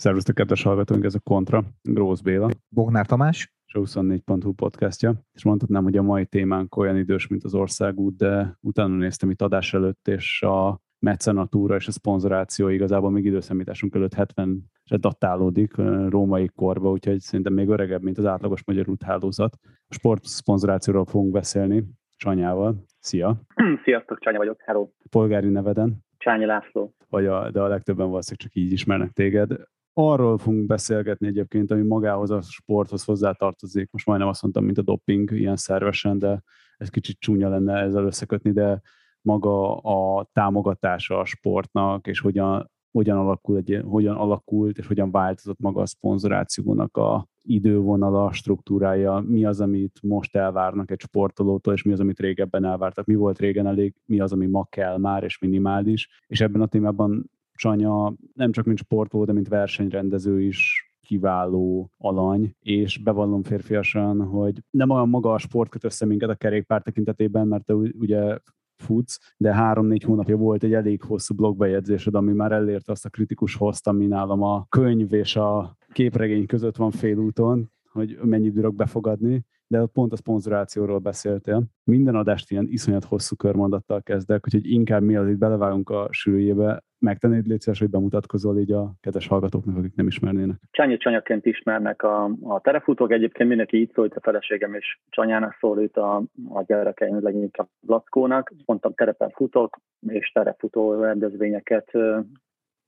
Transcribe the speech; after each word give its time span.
Szervusztok, 0.00 0.34
kedves 0.34 0.62
hallgatóink, 0.62 1.04
ez 1.04 1.14
a 1.14 1.18
Kontra, 1.18 1.62
Grósz 1.82 2.20
Béla. 2.20 2.48
Bognár 2.68 3.06
Tamás. 3.06 3.52
És 3.66 3.72
24.hu 3.78 4.52
podcastja. 4.52 5.14
És 5.32 5.44
mondhatnám, 5.44 5.82
hogy 5.82 5.96
a 5.96 6.02
mai 6.02 6.26
témánk 6.26 6.76
olyan 6.76 6.96
idős, 6.96 7.26
mint 7.26 7.44
az 7.44 7.54
országút, 7.54 8.16
de 8.16 8.58
utána 8.60 8.94
néztem 8.94 9.30
itt 9.30 9.42
adás 9.42 9.74
előtt, 9.74 10.08
és 10.08 10.42
a 10.42 10.80
mecenatúra 10.98 11.74
és 11.74 11.86
a 11.86 11.90
szponzoráció 11.90 12.68
igazából 12.68 13.10
még 13.10 13.24
időszámításunk 13.24 13.94
előtt 13.94 14.14
70 14.14 14.70
datálódik 14.96 15.76
római 16.08 16.46
korba, 16.54 16.90
úgyhogy 16.90 17.20
szerintem 17.20 17.54
még 17.54 17.68
öregebb, 17.68 18.02
mint 18.02 18.18
az 18.18 18.26
átlagos 18.26 18.64
magyar 18.64 18.88
úthálózat. 18.88 19.56
A 19.88 19.94
sport 19.94 20.24
szponzorációról 20.24 21.04
fogunk 21.04 21.32
beszélni 21.32 21.84
Csanyával. 22.16 22.84
Szia! 22.98 23.40
Sziasztok, 23.84 24.18
Csanya 24.20 24.38
vagyok, 24.38 24.60
hello! 24.60 24.88
Polgári 25.10 25.48
neveden? 25.48 26.04
Csányi 26.16 26.44
László. 26.44 26.94
Vagy 27.08 27.26
a, 27.26 27.50
de 27.50 27.60
a 27.60 27.68
legtöbben 27.68 28.08
valószínűleg 28.08 28.48
csak 28.48 28.54
így 28.54 28.72
ismernek 28.72 29.10
téged 29.10 29.50
arról 29.92 30.38
fogunk 30.38 30.66
beszélgetni 30.66 31.26
egyébként, 31.26 31.70
ami 31.70 31.82
magához 31.82 32.30
a 32.30 32.40
sporthoz 32.40 33.04
hozzátartozik. 33.04 33.90
Most 33.90 34.06
majdnem 34.06 34.28
azt 34.28 34.42
mondtam, 34.42 34.64
mint 34.64 34.78
a 34.78 34.82
doping, 34.82 35.30
ilyen 35.30 35.56
szervesen, 35.56 36.18
de 36.18 36.42
ez 36.76 36.88
kicsit 36.88 37.18
csúnya 37.18 37.48
lenne 37.48 37.80
ezzel 37.80 38.04
összekötni, 38.04 38.52
de 38.52 38.80
maga 39.22 39.76
a 39.76 40.28
támogatása 40.32 41.18
a 41.18 41.24
sportnak, 41.24 42.06
és 42.06 42.20
hogyan, 42.20 42.70
hogyan, 42.90 43.18
alakul 43.18 43.56
egy, 43.56 43.82
hogyan 43.84 44.16
alakult, 44.16 44.78
és 44.78 44.86
hogyan 44.86 45.10
változott 45.10 45.58
maga 45.58 45.80
a 45.80 45.86
szponzorációnak 45.86 46.96
a 46.96 47.26
idővonala, 47.42 48.32
struktúrája, 48.32 49.24
mi 49.26 49.44
az, 49.44 49.60
amit 49.60 49.98
most 50.02 50.36
elvárnak 50.36 50.90
egy 50.90 51.00
sportolótól, 51.00 51.74
és 51.74 51.82
mi 51.82 51.92
az, 51.92 52.00
amit 52.00 52.20
régebben 52.20 52.64
elvártak, 52.64 53.06
mi 53.06 53.14
volt 53.14 53.38
régen 53.38 53.66
elég, 53.66 53.94
mi 54.04 54.20
az, 54.20 54.32
ami 54.32 54.46
ma 54.46 54.64
kell 54.64 54.98
már, 54.98 55.24
és 55.24 55.38
minimális. 55.38 56.22
És 56.26 56.40
ebben 56.40 56.60
a 56.60 56.66
témában 56.66 57.30
Csanya 57.60 58.14
nem 58.34 58.52
csak 58.52 58.64
mint 58.64 58.78
sportoló, 58.78 59.24
de 59.24 59.32
mint 59.32 59.48
versenyrendező 59.48 60.42
is 60.42 60.90
kiváló 61.00 61.90
alany, 61.98 62.54
és 62.60 62.98
bevallom 62.98 63.42
férfiasan, 63.42 64.26
hogy 64.26 64.62
nem 64.70 64.90
olyan 64.90 65.08
maga 65.08 65.32
a 65.32 65.38
sport 65.38 65.70
köt 65.70 65.84
össze 65.84 66.06
minket 66.06 66.28
a 66.28 66.34
kerékpár 66.34 66.82
tekintetében, 66.82 67.46
mert 67.46 67.64
te 67.64 67.74
ugye 67.74 68.38
futsz, 68.76 69.18
de 69.36 69.54
három-négy 69.54 70.02
hónapja 70.02 70.36
volt 70.36 70.62
egy 70.62 70.72
elég 70.72 71.02
hosszú 71.02 71.34
blogbejegyzésed, 71.34 72.14
ami 72.14 72.32
már 72.32 72.52
elérte 72.52 72.92
azt 72.92 73.04
a 73.04 73.08
kritikus 73.08 73.54
hozt, 73.54 73.88
ami 73.88 74.06
nálam 74.06 74.42
a 74.42 74.66
könyv 74.68 75.12
és 75.12 75.36
a 75.36 75.76
képregény 75.92 76.46
között 76.46 76.76
van 76.76 76.90
félúton, 76.90 77.72
hogy 77.92 78.18
mennyit 78.22 78.52
bírok 78.52 78.74
befogadni, 78.74 79.44
de 79.70 79.86
pont 79.92 80.12
a 80.12 80.16
szponzorációról 80.16 80.98
beszéltél. 80.98 81.62
Minden 81.84 82.14
adást 82.14 82.50
ilyen 82.50 82.66
iszonyat 82.68 83.04
hosszú 83.04 83.36
körmondattal 83.36 84.02
kezdek, 84.02 84.40
úgyhogy 84.44 84.70
inkább 84.70 85.02
mi 85.02 85.16
az 85.16 85.28
itt 85.28 85.38
belevágunk 85.38 85.90
a 85.90 86.08
sűrűjébe, 86.10 86.82
megtennéd 86.98 87.46
légy 87.46 87.60
szíves, 87.60 87.78
hogy 87.78 87.90
bemutatkozol 87.90 88.58
így 88.58 88.72
a 88.72 88.92
kedves 89.00 89.26
hallgatóknak, 89.26 89.76
akik 89.76 89.94
nem 89.94 90.06
ismernének. 90.06 90.56
Csányi 90.70 90.96
Csanyaként 90.96 91.46
ismernek 91.46 92.02
a, 92.02 92.24
a 92.42 92.60
terefutók, 92.60 93.12
egyébként 93.12 93.48
mindenki 93.48 93.76
így 93.76 93.92
szólít, 93.94 94.14
a 94.14 94.20
feleségem 94.20 94.74
is 94.74 95.00
Csanyának 95.08 95.56
szólít 95.60 95.96
a, 95.96 96.16
a 96.48 96.62
gyerekeim 96.66 97.22
leginkább 97.22 97.68
Lackónak. 97.86 98.52
Mondtam, 98.64 98.94
terepen 98.94 99.30
futok, 99.30 99.78
és 100.08 100.32
terefutó 100.32 101.00
rendezvényeket, 101.00 101.90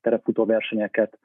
terefutó 0.00 0.44
versenyeket 0.44 1.19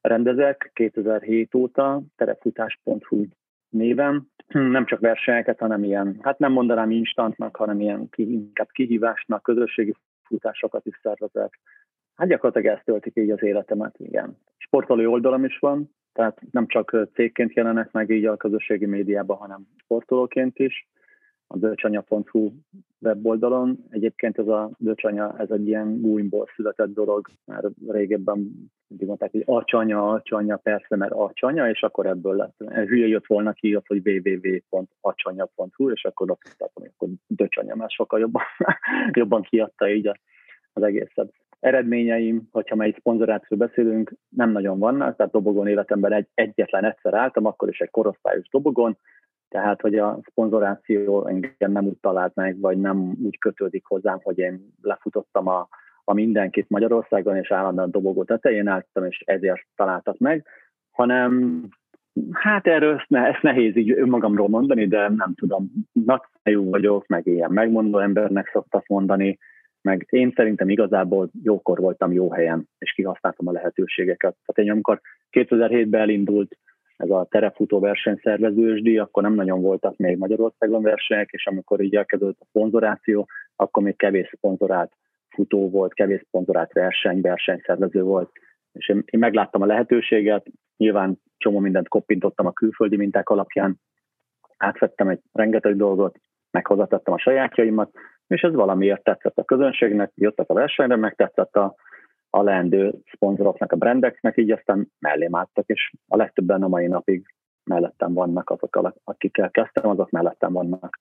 rendezek 0.00 0.70
2007 0.74 1.54
óta, 1.54 2.02
terefutás.hu 2.16 3.24
néven. 3.68 4.30
Nem 4.48 4.86
csak 4.86 5.00
versenyeket, 5.00 5.58
hanem 5.58 5.84
ilyen, 5.84 6.18
hát 6.22 6.38
nem 6.38 6.52
mondanám 6.52 6.90
instantnak, 6.90 7.56
hanem 7.56 7.80
ilyen 7.80 8.08
inkább 8.14 8.68
kihívásnak, 8.70 9.42
közösségi 9.42 9.94
futásokat 10.22 10.86
is 10.86 10.98
szervezek, 11.02 11.60
Hát 12.18 12.28
gyakorlatilag 12.28 12.76
ezt 12.76 12.84
töltik 12.84 13.16
így 13.16 13.30
az 13.30 13.42
életemet, 13.42 13.94
igen. 13.98 14.38
Sportoló 14.56 15.12
oldalam 15.12 15.44
is 15.44 15.58
van, 15.58 15.90
tehát 16.12 16.40
nem 16.50 16.66
csak 16.66 16.96
cégként 17.14 17.52
jelenek 17.52 17.90
meg 17.90 18.10
így 18.10 18.24
a 18.24 18.36
közösségi 18.36 18.86
médiában, 18.86 19.36
hanem 19.36 19.66
sportolóként 19.76 20.58
is. 20.58 20.88
A 21.50 21.56
döcsanya.hu 21.56 22.52
weboldalon. 23.00 23.84
Egyébként 23.90 24.38
ez 24.38 24.48
a 24.48 24.70
döcsanya, 24.78 25.38
ez 25.38 25.50
egy 25.50 25.66
ilyen 25.66 26.00
gúnyból 26.00 26.48
született 26.54 26.94
dolog, 26.94 27.28
mert 27.44 27.66
régebben 27.88 28.36
mindig 28.88 29.06
mondták, 29.06 29.30
hogy 29.30 29.42
acsanya, 29.46 30.12
acsanya, 30.12 30.56
persze, 30.56 30.96
mert 30.96 31.12
acsanya, 31.12 31.68
és 31.70 31.82
akkor 31.82 32.06
ebből 32.06 32.36
lett. 32.36 32.86
Hülye 32.86 33.06
jött 33.06 33.26
volna 33.26 33.52
ki, 33.52 33.74
az, 33.74 33.82
hogy 33.86 34.08
www.acsanya.hu, 34.08 35.90
és 35.90 36.04
akkor 36.04 36.30
azt 36.30 36.58
mondtam, 36.58 36.82
hogy 36.82 36.90
akkor 36.96 37.08
döcsanya, 37.26 37.74
mert 37.74 37.90
sokkal 37.90 38.20
jobban, 38.20 38.42
jobban 39.20 39.42
kiadta 39.42 39.90
így 39.90 40.10
az 40.72 40.82
egészet 40.82 41.32
eredményeim, 41.60 42.48
hogyha 42.52 42.76
már 42.76 42.86
egy 42.86 42.96
szponzorációról 42.98 43.66
beszélünk, 43.66 44.12
nem 44.28 44.50
nagyon 44.50 44.78
vannak, 44.78 45.16
tehát 45.16 45.32
dobogon 45.32 45.68
életemben 45.68 46.12
egy, 46.12 46.26
egyetlen 46.34 46.84
egyszer 46.84 47.14
álltam, 47.14 47.44
akkor 47.44 47.68
is 47.68 47.78
egy 47.78 47.90
korosztályos 47.90 48.48
dobogon, 48.48 48.98
tehát, 49.48 49.80
hogy 49.80 49.94
a 49.94 50.18
szponzoráció 50.30 51.26
engem 51.26 51.72
nem 51.72 51.86
úgy 51.86 51.98
talált 52.00 52.34
meg, 52.34 52.60
vagy 52.60 52.78
nem 52.78 53.16
úgy 53.24 53.38
kötődik 53.38 53.84
hozzám, 53.84 54.18
hogy 54.22 54.38
én 54.38 54.74
lefutottam 54.82 55.48
a, 55.48 55.68
a 56.04 56.12
mindenkit 56.12 56.68
Magyarországon, 56.68 57.36
és 57.36 57.50
állandóan 57.50 57.90
dobogó 57.90 58.24
tetején 58.24 58.68
álltam, 58.68 59.04
és 59.04 59.22
ezért 59.26 59.66
találtak 59.76 60.18
meg, 60.18 60.46
hanem 60.90 61.62
hát 62.32 62.66
erről 62.66 62.96
ezt, 62.96 63.08
ne, 63.08 63.26
ezt 63.26 63.42
nehéz 63.42 63.76
így 63.76 63.90
önmagamról 63.90 64.48
mondani, 64.48 64.86
de 64.86 65.08
nem 65.08 65.34
tudom, 65.34 65.70
nagyfejű 65.92 66.58
vagyok, 66.58 67.06
meg 67.06 67.26
ilyen 67.26 67.50
megmondó 67.50 67.98
embernek 67.98 68.50
szoktak 68.52 68.86
mondani, 68.86 69.38
meg 69.82 70.06
én 70.10 70.32
szerintem 70.36 70.68
igazából 70.68 71.30
jókor 71.42 71.78
voltam 71.78 72.12
jó 72.12 72.32
helyen, 72.32 72.68
és 72.78 72.92
kihasználtam 72.92 73.48
a 73.48 73.52
lehetőségeket. 73.52 74.36
Tehát 74.46 74.70
én 74.70 74.70
amikor 74.70 75.00
2007-ben 75.30 76.00
elindult 76.00 76.58
ez 76.98 77.10
a 77.10 77.26
terefutó 77.30 77.80
versenyszervezősdi, 77.80 78.98
akkor 78.98 79.22
nem 79.22 79.34
nagyon 79.34 79.62
voltak 79.62 79.96
még 79.96 80.16
Magyarországon 80.16 80.82
versenyek, 80.82 81.30
és 81.30 81.46
amikor 81.46 81.80
így 81.80 81.94
elkezdődött 81.94 82.40
a 82.40 82.46
szponzoráció, 82.48 83.26
akkor 83.56 83.82
még 83.82 83.96
kevés 83.96 84.32
szponzorált 84.36 84.92
futó 85.28 85.70
volt, 85.70 85.94
kevés 85.94 86.22
szponzorált 86.26 86.72
verseny, 86.72 87.20
versenyszervező 87.20 88.02
volt. 88.02 88.30
És 88.72 88.88
én, 88.88 89.02
én 89.06 89.20
megláttam 89.20 89.62
a 89.62 89.66
lehetőséget, 89.66 90.46
nyilván 90.76 91.20
csomó 91.36 91.58
mindent 91.58 91.88
koppintottam 91.88 92.46
a 92.46 92.52
külföldi 92.52 92.96
minták 92.96 93.28
alapján, 93.28 93.80
átvettem 94.56 95.08
egy 95.08 95.20
rengeteg 95.32 95.76
dolgot, 95.76 96.18
meghozatattam 96.50 97.14
a 97.14 97.18
sajátjaimat, 97.18 97.90
és 98.26 98.40
ez 98.40 98.52
valamiért 98.54 99.02
tetszett 99.02 99.38
a 99.38 99.44
közönségnek, 99.44 100.12
jöttek 100.14 100.50
a 100.50 100.54
versenyre, 100.54 100.96
meg 100.96 101.14
tetszett 101.14 101.56
a, 101.56 101.74
a 102.30 102.42
leendő 102.42 102.94
szponzoroknak, 103.12 103.72
a 103.72 103.76
brendeknek, 103.76 104.36
így 104.36 104.50
aztán 104.50 104.92
mellém 104.98 105.36
álltak, 105.36 105.68
és 105.68 105.92
a 106.06 106.16
legtöbben 106.16 106.62
a 106.62 106.68
mai 106.68 106.86
napig 106.86 107.34
mellettem 107.64 108.12
vannak, 108.12 108.50
azok, 108.50 109.00
akikkel 109.04 109.50
kezdtem, 109.50 109.88
azok 109.88 110.10
mellettem 110.10 110.52
vannak. 110.52 111.00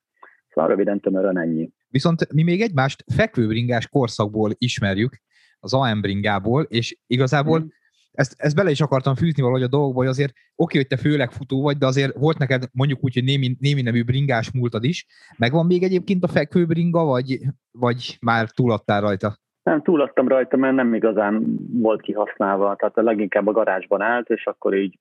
Szóval 0.49 0.69
röviden 0.69 0.99
tömören 0.99 1.37
ennyi. 1.37 1.69
Viszont 1.89 2.33
mi 2.33 2.43
még 2.43 2.61
egymást 2.61 3.03
fekvőbringás 3.15 3.87
korszakból 3.87 4.51
ismerjük, 4.57 5.21
az 5.59 5.73
AM 5.73 6.01
bringából, 6.01 6.63
és 6.63 6.97
igazából 7.07 7.59
hmm 7.59 7.75
ezt, 8.17 8.33
ezt 8.37 8.55
bele 8.55 8.69
is 8.69 8.81
akartam 8.81 9.15
fűzni 9.15 9.41
valahogy 9.41 9.63
a 9.63 9.67
dolgokba, 9.67 9.99
hogy 9.99 10.07
azért 10.07 10.33
oké, 10.55 10.77
hogy 10.77 10.87
te 10.87 10.97
főleg 10.97 11.31
futó 11.31 11.61
vagy, 11.61 11.77
de 11.77 11.85
azért 11.85 12.15
volt 12.15 12.37
neked 12.37 12.69
mondjuk 12.71 13.03
úgy, 13.03 13.13
hogy 13.13 13.23
némi, 13.23 13.55
némi 13.59 13.81
nemű 13.81 14.03
bringás 14.03 14.51
múltad 14.51 14.83
is. 14.83 15.05
Megvan 15.37 15.65
még 15.65 15.83
egyébként 15.83 16.23
a 16.23 16.27
fekvőbringa, 16.27 17.03
vagy, 17.03 17.39
vagy 17.71 18.17
már 18.21 18.49
túladtál 18.49 19.01
rajta? 19.01 19.37
Nem, 19.67 19.81
túladtam 19.81 20.27
rajta, 20.27 20.57
mert 20.57 20.75
nem 20.75 20.93
igazán 20.93 21.57
volt 21.71 22.01
kihasználva, 22.01 22.75
tehát 22.75 22.97
a 22.97 23.01
leginkább 23.01 23.47
a 23.47 23.51
garázsban 23.51 24.01
állt, 24.01 24.29
és 24.29 24.45
akkor 24.45 24.73
így, 24.73 24.99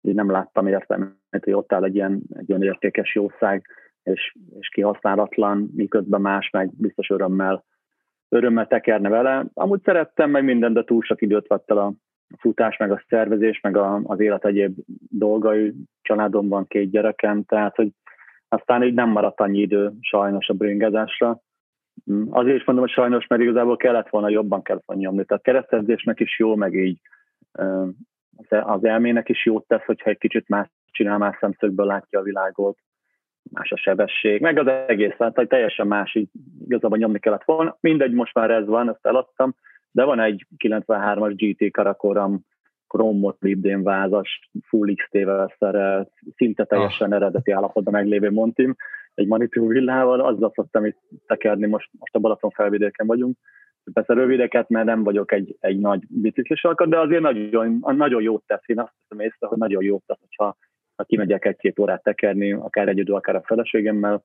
így 0.00 0.14
nem 0.14 0.30
láttam 0.30 0.66
értelmet, 0.66 1.44
hogy 1.44 1.52
ott 1.52 1.72
áll 1.72 1.84
egy 1.84 1.94
ilyen, 1.94 2.22
egy 2.34 2.48
ilyen 2.48 2.62
értékes 2.62 3.14
jószág, 3.14 3.66
és, 4.02 4.36
és 4.58 4.68
kihasználatlan, 4.68 5.70
miközben 5.74 6.20
más 6.20 6.50
meg 6.50 6.70
biztos 6.76 7.10
örömmel 7.10 7.64
örömmel 8.28 8.66
tekerne 8.66 9.08
vele. 9.08 9.44
Amúgy 9.54 9.80
szerettem, 9.84 10.30
meg 10.30 10.44
minden, 10.44 10.72
de 10.72 10.84
túl 10.84 11.02
sok 11.02 11.22
időt 11.22 11.46
vett 11.46 11.70
el 11.70 11.78
a, 11.78 11.92
futás, 12.38 12.76
meg 12.76 12.90
a 12.90 13.02
szervezés, 13.08 13.60
meg 13.60 13.76
a, 13.76 14.00
az 14.04 14.20
élet 14.20 14.44
egyéb 14.44 14.78
dolgai, 15.10 15.74
családomban 16.02 16.66
két 16.66 16.90
gyerekem, 16.90 17.44
tehát 17.44 17.76
hogy 17.76 17.88
aztán 18.48 18.82
így 18.82 18.94
nem 18.94 19.08
maradt 19.08 19.40
annyi 19.40 19.58
idő 19.58 19.92
sajnos 20.00 20.48
a 20.48 20.54
bringázásra. 20.54 21.40
Azért 22.30 22.56
is 22.56 22.64
mondom, 22.64 22.84
hogy 22.84 22.94
sajnos, 22.94 23.26
mert 23.26 23.42
igazából 23.42 23.76
kellett 23.76 24.08
volna, 24.08 24.28
jobban 24.28 24.62
kellett 24.62 24.86
volna 24.86 25.02
nyomni. 25.02 25.24
Tehát 25.24 25.42
keresztezésnek 25.42 26.20
is 26.20 26.38
jó, 26.38 26.56
meg 26.56 26.74
így 26.74 26.98
az 28.48 28.84
elmének 28.84 29.28
is 29.28 29.44
jót 29.44 29.66
tesz, 29.66 29.84
hogyha 29.84 30.10
egy 30.10 30.18
kicsit 30.18 30.48
más 30.48 30.68
csinál, 30.90 31.18
más 31.18 31.36
szemszögből 31.40 31.86
látja 31.86 32.18
a 32.18 32.22
világot, 32.22 32.78
más 33.50 33.72
a 33.72 33.76
sebesség, 33.76 34.40
meg 34.40 34.58
az 34.58 34.66
egész, 34.86 35.14
tehát 35.18 35.36
hogy 35.36 35.48
teljesen 35.48 35.86
más, 35.86 36.14
így 36.14 36.28
igazából 36.64 36.98
nyomni 36.98 37.18
kellett 37.18 37.44
volna. 37.44 37.76
Mindegy, 37.80 38.12
most 38.12 38.34
már 38.34 38.50
ez 38.50 38.66
van, 38.66 38.88
ezt 38.88 39.06
eladtam, 39.06 39.54
de 39.90 40.04
van 40.04 40.20
egy 40.20 40.46
93-as 40.64 41.32
GT 41.36 41.70
Karakoram 41.70 42.40
Chrome 42.88 43.34
Libdén 43.38 43.82
vázas, 43.82 44.50
full 44.68 44.94
XT-vel 44.94 45.54
szerelt, 45.58 46.10
szinte 46.36 46.64
teljesen 46.64 47.10
ah. 47.10 47.16
eredeti 47.16 47.50
állapotban 47.50 47.92
meglévő 47.92 48.30
Montim, 48.30 48.76
egy 49.18 49.26
manipul 49.26 49.66
villával, 49.68 50.20
azzal 50.20 50.52
szoktam 50.54 50.84
itt 50.84 50.98
tekerni, 51.26 51.66
most, 51.66 51.90
most 51.98 52.14
a 52.14 52.18
Balaton 52.18 52.50
felvidéken 52.50 53.06
vagyunk, 53.06 53.36
Persze 53.92 54.14
rövideket, 54.14 54.68
mert 54.68 54.86
nem 54.86 55.02
vagyok 55.02 55.32
egy, 55.32 55.56
egy 55.60 55.78
nagy 55.78 56.02
biciklis 56.08 56.66
de 56.86 56.98
azért 56.98 57.22
nagyon, 57.22 57.84
nagyon 57.96 58.22
jót 58.22 58.42
tesz. 58.46 58.62
Én 58.66 58.78
azt 58.78 58.92
hiszem 59.00 59.26
észre, 59.26 59.46
hogy 59.46 59.58
nagyon 59.58 59.82
jót 59.82 60.02
tesz, 60.06 60.18
hogyha 60.20 60.56
ha 60.96 61.04
kimegyek 61.04 61.44
egy-két 61.44 61.78
órát 61.78 62.02
tekerni, 62.02 62.52
akár 62.52 62.88
egyedül, 62.88 63.14
akár 63.14 63.36
a 63.36 63.42
feleségemmel, 63.42 64.24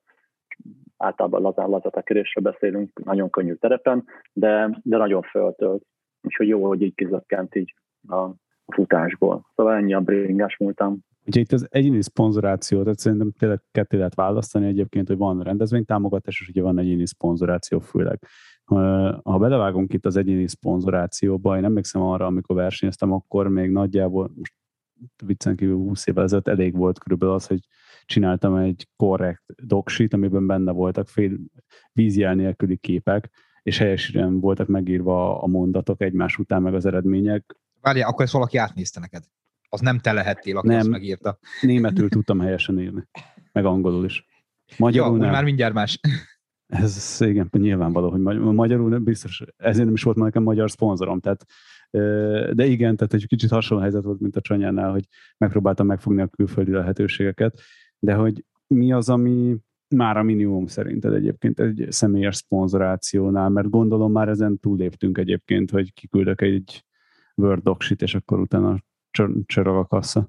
általában 0.97 1.41
lazán 1.41 1.69
lazatekerésről 1.69 2.51
beszélünk, 2.51 3.03
nagyon 3.03 3.29
könnyű 3.29 3.53
terepen, 3.53 4.05
de, 4.33 4.79
de 4.83 4.97
nagyon 4.97 5.21
föltölt. 5.21 5.83
Úgyhogy 6.21 6.47
jó, 6.47 6.67
hogy 6.67 6.81
így 6.81 6.95
kizökkent 6.95 7.55
így 7.55 7.73
a 8.07 8.29
futásból. 8.67 9.45
Szóval 9.55 9.75
ennyi 9.75 9.93
a 9.93 9.99
bringás 9.99 10.57
múltam. 10.57 10.99
Ugye 11.25 11.39
itt 11.39 11.51
az 11.51 11.67
egyéni 11.69 12.03
szponzoráció, 12.03 12.81
tehát 12.81 12.99
szerintem 12.99 13.31
tényleg 13.31 13.61
ketté 13.71 13.97
lehet 13.97 14.15
választani 14.15 14.67
egyébként, 14.67 15.07
hogy 15.07 15.17
van 15.17 15.41
rendezvénytámogatás, 15.41 16.39
és 16.41 16.47
ugye 16.47 16.61
van 16.61 16.79
egyéni 16.79 17.07
szponzoráció 17.07 17.79
főleg. 17.79 18.27
Ha 19.23 19.37
belevágunk 19.37 19.93
itt 19.93 20.05
az 20.05 20.15
egyéni 20.15 20.47
szponzorációba, 20.47 21.57
én 21.57 21.63
emlékszem 21.63 22.01
arra, 22.01 22.25
amikor 22.25 22.55
versenyeztem, 22.55 23.11
akkor 23.11 23.47
még 23.47 23.69
nagyjából, 23.69 24.31
most 24.35 24.53
viccen 25.25 25.55
kívül 25.55 25.75
20 25.75 26.07
évvel 26.07 26.23
ezelőtt 26.23 26.47
elég 26.47 26.75
volt 26.75 26.99
körülbelül 26.99 27.35
az, 27.35 27.47
hogy 27.47 27.59
csináltam 28.05 28.55
egy 28.55 28.87
korrekt 28.95 29.43
doksit, 29.63 30.13
amiben 30.13 30.47
benne 30.47 30.71
voltak 30.71 31.07
fél 31.07 31.39
vízjel 31.91 32.35
nélküli 32.35 32.77
képek, 32.77 33.29
és 33.61 33.77
helyesen 33.77 34.39
voltak 34.39 34.67
megírva 34.67 35.41
a 35.41 35.47
mondatok 35.47 36.01
egymás 36.01 36.37
után, 36.37 36.61
meg 36.61 36.73
az 36.73 36.85
eredmények. 36.85 37.55
Várjál, 37.81 38.09
akkor 38.09 38.23
ezt 38.23 38.33
valaki 38.33 38.57
átnézte 38.57 38.99
neked. 38.99 39.23
Az 39.73 39.79
nem 39.79 39.99
te 39.99 40.11
lehettél, 40.11 40.57
aki 40.57 40.67
nem, 40.67 40.77
azt 40.77 40.89
megírta. 40.89 41.39
Németül 41.61 42.09
tudtam 42.09 42.39
helyesen 42.39 42.79
írni, 42.79 43.07
meg 43.51 43.65
angolul 43.65 44.05
is. 44.05 44.25
Magyarul 44.77 45.17
ja, 45.17 45.23
nem. 45.23 45.31
már 45.31 45.43
mindjárt 45.43 45.73
más. 45.73 45.99
Ez 46.67 47.17
igen, 47.19 47.49
nyilvánvaló, 47.51 48.09
hogy 48.09 48.39
magyarul 48.39 48.99
biztos, 48.99 49.43
ezért 49.57 49.85
nem 49.85 49.93
is 49.93 50.03
volt 50.03 50.17
nekem 50.17 50.43
magyar 50.43 50.71
szponzorom, 50.71 51.19
tehát 51.19 51.45
de 52.55 52.65
igen, 52.65 52.95
tehát 52.95 53.13
egy 53.13 53.27
kicsit 53.27 53.49
hasonló 53.49 53.83
helyzet 53.83 54.03
volt, 54.03 54.19
mint 54.19 54.35
a 54.35 54.41
Csanyánál, 54.41 54.91
hogy 54.91 55.07
megpróbáltam 55.37 55.85
megfogni 55.85 56.21
a 56.21 56.27
külföldi 56.27 56.71
lehetőségeket, 56.71 57.59
de 57.99 58.13
hogy 58.13 58.45
mi 58.67 58.91
az, 58.91 59.09
ami 59.09 59.57
már 59.95 60.17
a 60.17 60.23
minimum 60.23 60.67
szerinted 60.67 61.13
egyébként 61.13 61.59
egy 61.59 61.85
személyes 61.89 62.35
szponzorációnál, 62.35 63.49
mert 63.49 63.69
gondolom 63.69 64.11
már 64.11 64.29
ezen 64.29 64.59
túléptünk 64.59 65.17
egyébként, 65.17 65.71
hogy 65.71 65.93
kiküldök 65.93 66.41
egy 66.41 66.85
Word 67.35 67.63
docsit, 67.63 68.01
és 68.01 68.15
akkor 68.15 68.39
utána 68.39 68.77
csörög 69.45 69.75
a 69.75 69.85
kassa. 69.85 70.27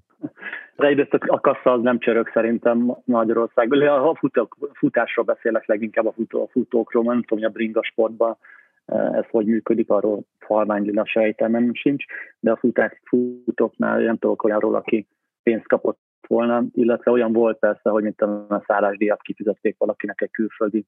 De 0.76 0.86
egyrészt 0.86 1.12
a 1.12 1.40
kassa 1.40 1.72
az 1.72 1.82
nem 1.82 1.98
csörög 1.98 2.30
szerintem 2.32 2.96
Magyarországban. 3.04 3.88
Ha 3.88 4.08
a 4.08 4.14
futók, 4.14 4.56
futásról 4.72 5.24
beszélek 5.24 5.66
leginkább 5.66 6.06
a, 6.06 6.12
futó, 6.12 6.42
a 6.42 6.48
futókról, 6.50 7.04
nem 7.04 7.22
tudom, 7.22 7.38
hogy 7.38 7.44
a 7.44 7.52
bringa 7.52 7.82
sportban 7.82 8.36
eh, 8.84 9.12
ez 9.12 9.24
hogy 9.30 9.46
működik, 9.46 9.90
arról 9.90 10.22
halványlila 10.40 11.06
sejtelmem 11.06 11.74
sincs, 11.74 12.04
de 12.40 12.50
a 12.50 12.56
futás, 12.56 13.00
futóknál 13.04 14.00
nem 14.00 14.16
tudok 14.16 14.42
olyanról, 14.42 14.74
aki 14.74 15.06
pénzt 15.42 15.68
kapott 15.68 15.98
volna, 16.26 16.64
illetve 16.72 17.10
olyan 17.10 17.32
volt 17.32 17.58
persze, 17.58 17.90
hogy 17.90 18.02
mint 18.02 18.20
a 18.22 18.62
szállásdíjat 18.66 19.22
kifizették 19.22 19.76
valakinek 19.78 20.20
egy 20.20 20.30
külföldi 20.30 20.86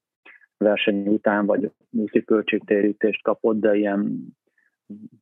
verseny 0.58 1.08
után, 1.08 1.46
vagy 1.46 1.70
úszi 1.90 2.24
költségtérítést 2.24 3.22
kapott, 3.22 3.60
de 3.60 3.76
ilyen 3.76 4.26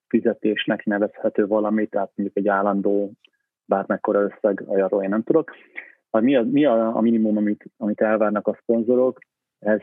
fizetésnek 0.08 0.84
nevezhető 0.84 1.46
valami, 1.46 1.86
tehát 1.86 2.12
mondjuk 2.14 2.38
egy 2.38 2.48
állandó 2.48 3.12
bármekkora 3.64 4.20
összeg, 4.20 4.64
olyanról 4.66 5.02
én 5.02 5.08
nem 5.08 5.22
tudok. 5.22 5.50
Mi 6.10 6.36
a, 6.36 6.42
mi 6.42 6.64
a, 6.64 6.96
a 6.96 7.00
minimum, 7.00 7.36
amit, 7.36 7.64
amit 7.76 8.00
elvárnak 8.00 8.46
a 8.46 8.58
szponzorok? 8.62 9.18
Ez 9.58 9.80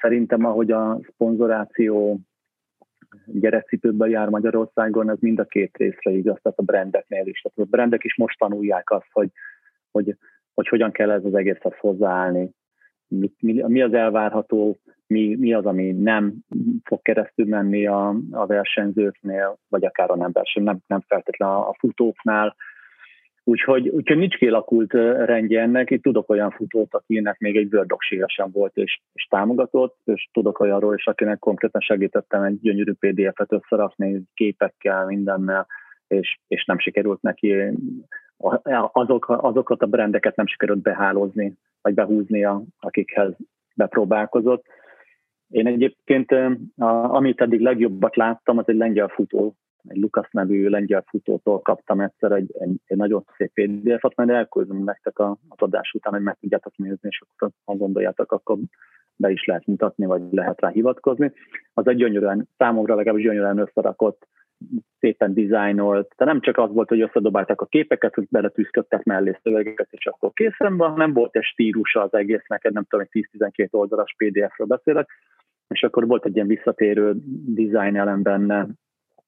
szerintem, 0.00 0.44
ahogy 0.44 0.70
a 0.70 1.00
szponzoráció 1.12 2.18
gyerekcipőben 3.26 4.08
jár 4.08 4.28
Magyarországon, 4.28 5.10
ez 5.10 5.18
mind 5.20 5.38
a 5.38 5.44
két 5.44 5.76
részre 5.76 6.10
igaz, 6.10 6.38
tehát 6.42 6.58
a 6.58 6.62
brandeknél 6.62 7.26
is. 7.26 7.40
Tehát 7.40 7.58
a 7.58 7.76
brandek 7.76 8.04
is 8.04 8.16
most 8.16 8.38
tanulják 8.38 8.90
azt, 8.90 9.08
hogy, 9.12 9.30
hogy, 9.90 10.16
hogy 10.54 10.68
hogyan 10.68 10.90
kell 10.92 11.10
ez 11.10 11.24
az 11.24 11.34
egészhez 11.34 11.76
hozzáállni. 11.78 12.50
Mi, 13.08 13.30
mi, 13.66 13.82
az 13.82 13.94
elvárható, 13.94 14.76
mi, 15.06 15.36
mi 15.38 15.54
az, 15.54 15.66
ami 15.66 15.92
nem 15.92 16.34
fog 16.84 17.02
keresztül 17.02 17.46
menni 17.46 17.86
a, 17.86 18.14
a 18.30 18.46
versenyzőknél, 18.46 19.58
vagy 19.68 19.84
akár 19.84 20.10
a 20.10 20.16
nem 20.16 20.32
verseny, 20.32 20.62
nem, 20.62 20.78
nem 20.86 21.00
feltétlenül 21.00 21.54
a 21.54 21.74
futóknál, 21.78 22.56
Úgyhogy, 23.46 23.88
úgyhogy 23.88 24.16
nincs 24.16 24.36
kialakult 24.36 24.92
rendje 25.24 25.60
ennek. 25.60 25.90
Itt 25.90 26.02
tudok 26.02 26.30
olyan 26.30 26.50
futót, 26.50 26.94
akinek 26.94 27.38
még 27.38 27.56
egy 27.56 27.74
Word 27.74 27.94
sem 28.26 28.50
volt 28.52 28.76
és, 28.76 29.00
és 29.12 29.26
támogatott, 29.30 29.98
és 30.04 30.28
tudok 30.32 30.60
olyanról 30.60 30.94
is, 30.94 31.06
akinek 31.06 31.38
konkrétan 31.38 31.80
segítettem 31.80 32.42
egy 32.42 32.60
gyönyörű 32.60 32.92
PDF-et 32.92 33.52
összerakni 33.52 34.22
képekkel, 34.34 35.04
mindennel, 35.04 35.66
és, 36.06 36.38
és 36.48 36.64
nem 36.64 36.78
sikerült 36.78 37.22
neki 37.22 37.54
azok, 38.92 39.28
azokat 39.28 39.82
a 39.82 39.86
brendeket 39.86 40.36
nem 40.36 40.46
sikerült 40.46 40.82
behálózni, 40.82 41.56
vagy 41.84 41.94
behúznia, 41.94 42.62
akikhez 42.80 43.32
bepróbálkozott. 43.74 44.64
Én 45.48 45.66
egyébként, 45.66 46.34
amit 46.76 47.40
eddig 47.40 47.60
legjobbat 47.60 48.16
láttam, 48.16 48.58
az 48.58 48.68
egy 48.68 48.76
lengyel 48.76 49.08
futó 49.08 49.56
egy 49.88 49.96
Lukasz 49.96 50.30
nevű 50.30 50.68
lengyel 50.68 51.04
futótól 51.06 51.60
kaptam 51.60 52.00
egyszer 52.00 52.32
egy, 52.32 52.54
egy, 52.58 52.80
egy 52.84 52.96
nagyon 52.96 53.24
szép 53.36 53.52
PDF-ot, 53.52 54.16
majd 54.16 54.28
elküldöm 54.28 54.84
nektek 54.84 55.18
a, 55.18 55.30
a 55.30 55.54
adás 55.56 55.92
után, 55.92 56.12
hogy 56.12 56.22
meg 56.22 56.36
tudjátok 56.40 56.76
nézni, 56.76 57.08
és 57.08 57.22
akkor 57.26 57.50
ha 57.64 57.74
gondoljátok, 57.74 58.32
akkor 58.32 58.58
be 59.16 59.30
is 59.30 59.44
lehet 59.44 59.66
mutatni, 59.66 60.06
vagy 60.06 60.22
lehet 60.30 60.60
rá 60.60 60.68
hivatkozni. 60.68 61.32
Az 61.74 61.86
egy 61.86 61.96
gyönyörűen, 61.96 62.48
számomra 62.56 62.94
legalábbis 62.94 63.24
gyönyörűen 63.24 63.58
összerakott, 63.58 64.28
szépen 64.98 65.34
dizájnolt, 65.34 66.14
de 66.16 66.24
nem 66.24 66.40
csak 66.40 66.58
az 66.58 66.72
volt, 66.72 66.88
hogy 66.88 67.00
összedobálták 67.00 67.60
a 67.60 67.66
képeket, 67.66 68.14
hogy 68.14 68.26
beletűzködtek 68.30 69.04
mellé 69.04 69.38
szövegeket, 69.42 69.88
és 69.90 70.06
akkor 70.06 70.32
készen 70.32 70.76
van, 70.76 70.90
hanem 70.90 71.12
volt 71.12 71.36
egy 71.36 71.42
stílusa 71.42 72.02
az 72.02 72.14
egész, 72.14 72.46
neked 72.46 72.72
nem 72.72 72.84
tudom, 72.88 73.06
egy 73.10 73.28
10-12 73.38 73.70
oldalas 73.70 74.14
PDF-ről 74.16 74.66
beszélek, 74.66 75.08
és 75.68 75.82
akkor 75.82 76.06
volt 76.06 76.24
egy 76.24 76.34
ilyen 76.34 76.46
visszatérő 76.46 77.14
design 77.46 77.96
elem 77.96 78.22
benne, 78.22 78.66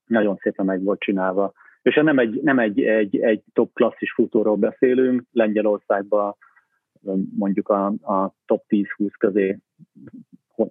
nagyon 0.06 0.36
szépen 0.36 0.66
meg 0.66 0.82
volt 0.82 1.00
csinálva. 1.00 1.52
És 1.82 1.94
nem 1.94 2.18
egy, 2.18 2.42
nem 2.42 2.58
egy, 2.58 2.82
egy, 2.82 3.18
egy 3.18 3.42
top 3.52 3.72
klasszis 3.72 4.12
futóról 4.12 4.56
beszélünk, 4.56 5.22
Lengyelországban 5.32 6.36
mondjuk 7.36 7.68
a, 7.68 7.86
a 7.86 8.34
top 8.46 8.64
10-20 8.68 9.10
közé 9.18 9.58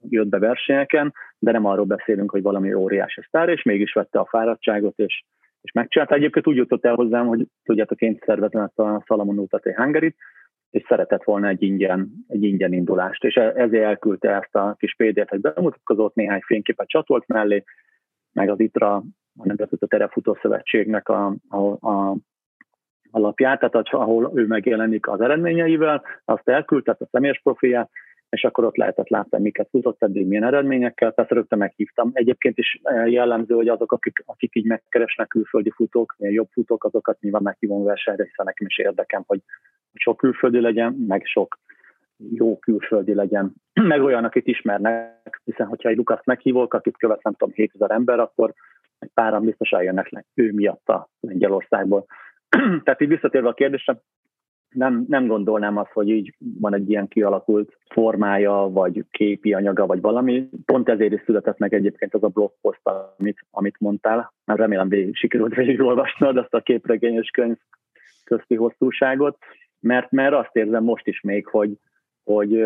jött 0.09 0.27
be 0.27 0.39
versenyeken, 0.39 1.13
de 1.39 1.51
nem 1.51 1.65
arról 1.65 1.85
beszélünk, 1.85 2.31
hogy 2.31 2.41
valami 2.41 2.73
óriási 2.73 3.21
sztár, 3.27 3.49
és 3.49 3.63
mégis 3.63 3.93
vette 3.93 4.19
a 4.19 4.25
fáradtságot, 4.25 4.99
és, 4.99 5.23
és 5.61 5.71
megcsinálta. 5.71 6.15
Egyébként 6.15 6.47
úgy 6.47 6.55
jutott 6.55 6.85
el 6.85 6.95
hozzám, 6.95 7.27
hogy 7.27 7.47
tudjátok, 7.63 8.01
én 8.01 8.19
szervezem 8.25 8.61
ezt 8.61 8.79
a 8.79 9.03
Salamon 9.05 9.39
Utat 9.39 9.63
Hungarit, 9.63 10.15
és 10.69 10.83
szeretett 10.87 11.23
volna 11.23 11.47
egy 11.47 11.63
ingyen, 11.63 12.11
egy 12.27 12.43
ingyen 12.43 12.73
indulást, 12.73 13.23
és 13.23 13.35
e, 13.35 13.53
ezért 13.55 13.83
elküldte 13.83 14.35
ezt 14.35 14.55
a 14.55 14.75
kis 14.79 14.95
PDF-et, 14.95 15.41
bemutatkozott, 15.41 16.15
néhány 16.15 16.41
fényképet 16.45 16.87
csatolt 16.87 17.27
mellé, 17.27 17.63
meg 18.33 18.49
az 18.49 18.59
ITRA 18.59 18.95
a 19.37 19.45
Nemzetközi 19.45 19.87
Terefutó 19.87 20.37
Szövetségnek 20.41 21.09
a, 21.09 21.35
a, 21.49 21.89
a 21.89 22.15
alapját, 23.11 23.59
tehát 23.59 23.87
ahol 23.89 24.31
ő 24.35 24.45
megjelenik 24.45 25.07
az 25.07 25.21
eredményeivel, 25.21 26.03
azt 26.25 26.49
elküldte 26.49 26.95
a 26.99 27.07
személyes 27.11 27.39
profilját, 27.43 27.89
és 28.35 28.43
akkor 28.43 28.63
ott 28.63 28.75
lehetett 28.75 29.09
látni, 29.09 29.39
miket 29.41 29.67
futott 29.69 30.03
eddig, 30.03 30.27
milyen 30.27 30.43
eredményekkel. 30.43 31.11
Persze 31.11 31.33
rögtön 31.33 31.59
meghívtam. 31.59 32.09
Egyébként 32.13 32.57
is 32.57 32.79
eh, 32.83 33.11
jellemző, 33.11 33.55
hogy 33.55 33.67
azok, 33.67 33.91
akik, 33.91 34.23
akik 34.25 34.55
így 34.55 34.65
megkeresnek 34.65 35.27
külföldi 35.27 35.69
futók, 35.69 36.15
jobb 36.17 36.47
futók, 36.51 36.83
azokat 36.83 37.19
nyilván 37.19 37.41
meghívom 37.41 37.83
versenyre, 37.83 38.23
hiszen 38.23 38.45
nekem 38.45 38.67
is 38.67 38.77
érdekem, 38.77 39.23
hogy 39.27 39.39
sok 39.93 40.17
külföldi 40.17 40.59
legyen, 40.59 40.93
meg 41.07 41.25
sok 41.25 41.57
jó 42.17 42.59
külföldi 42.59 43.13
legyen, 43.13 43.53
meg 43.91 44.01
olyan, 44.01 44.23
akit 44.23 44.47
ismernek, 44.47 45.41
hiszen 45.43 45.67
hogyha 45.67 45.89
egy 45.89 45.97
Lukaszt 45.97 46.25
meghívok, 46.25 46.73
akit 46.73 46.97
követ 46.97 47.23
nem 47.23 47.33
tudom 47.33 47.53
7000 47.53 47.91
ember, 47.91 48.19
akkor 48.19 48.53
egy 48.99 49.11
páran 49.13 49.45
biztos 49.45 49.69
eljönnek 49.71 50.09
le 50.09 50.25
ő 50.33 50.51
miatt 50.53 50.87
a 50.87 51.09
Lengyelországból. 51.19 52.05
Tehát 52.83 53.01
így 53.01 53.07
visszatérve 53.07 53.47
a 53.47 53.53
kérdésre, 53.53 54.01
nem, 54.75 55.05
nem 55.07 55.27
gondolnám 55.27 55.77
azt, 55.77 55.91
hogy 55.91 56.09
így 56.09 56.35
van 56.59 56.73
egy 56.73 56.89
ilyen 56.89 57.07
kialakult 57.07 57.77
formája, 57.89 58.53
vagy 58.53 59.05
képi 59.11 59.53
anyaga, 59.53 59.85
vagy 59.85 60.01
valami. 60.01 60.49
Pont 60.65 60.89
ezért 60.89 61.13
is 61.13 61.21
született 61.25 61.57
meg 61.57 61.73
egyébként 61.73 62.13
az 62.13 62.23
a 62.23 62.27
blogpost, 62.27 62.81
amit, 63.17 63.45
amit 63.51 63.79
mondtál. 63.79 64.33
Már 64.45 64.57
remélem 64.57 64.89
végig 64.89 65.15
sikerült 65.15 65.55
végigolvasnod 65.55 66.37
azt 66.37 66.53
a 66.53 66.61
képregényes 66.61 67.29
könyv 67.29 67.57
közti 68.23 68.55
hosszúságot, 68.55 69.37
mert, 69.79 70.11
mert 70.11 70.33
azt 70.33 70.55
érzem 70.55 70.83
most 70.83 71.07
is 71.07 71.21
még, 71.21 71.47
hogy, 71.47 71.77
hogy 72.23 72.65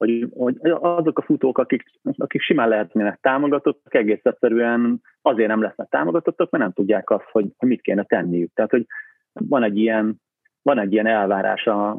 hogy, 0.00 0.26
hogy 0.36 0.56
azok 0.80 1.18
a 1.18 1.22
futók, 1.22 1.58
akik, 1.58 1.84
akik 2.16 2.40
simán 2.40 2.68
lehetnének 2.68 3.18
támogatottak, 3.20 3.94
egész 3.94 4.20
egyszerűen 4.22 5.00
azért 5.22 5.48
nem 5.48 5.62
lesznek 5.62 5.88
támogatottak, 5.88 6.50
mert 6.50 6.64
nem 6.64 6.72
tudják 6.72 7.10
azt, 7.10 7.28
hogy, 7.32 7.46
hogy 7.56 7.68
mit 7.68 7.80
kéne 7.80 8.04
tenniük. 8.04 8.52
Tehát, 8.54 8.70
hogy 8.70 8.86
van 9.32 9.62
egy 9.62 9.78
ilyen, 9.78 10.20
van 10.62 10.78
egy 10.78 10.92
ilyen 10.92 11.06
elvárás 11.06 11.66
a, 11.66 11.90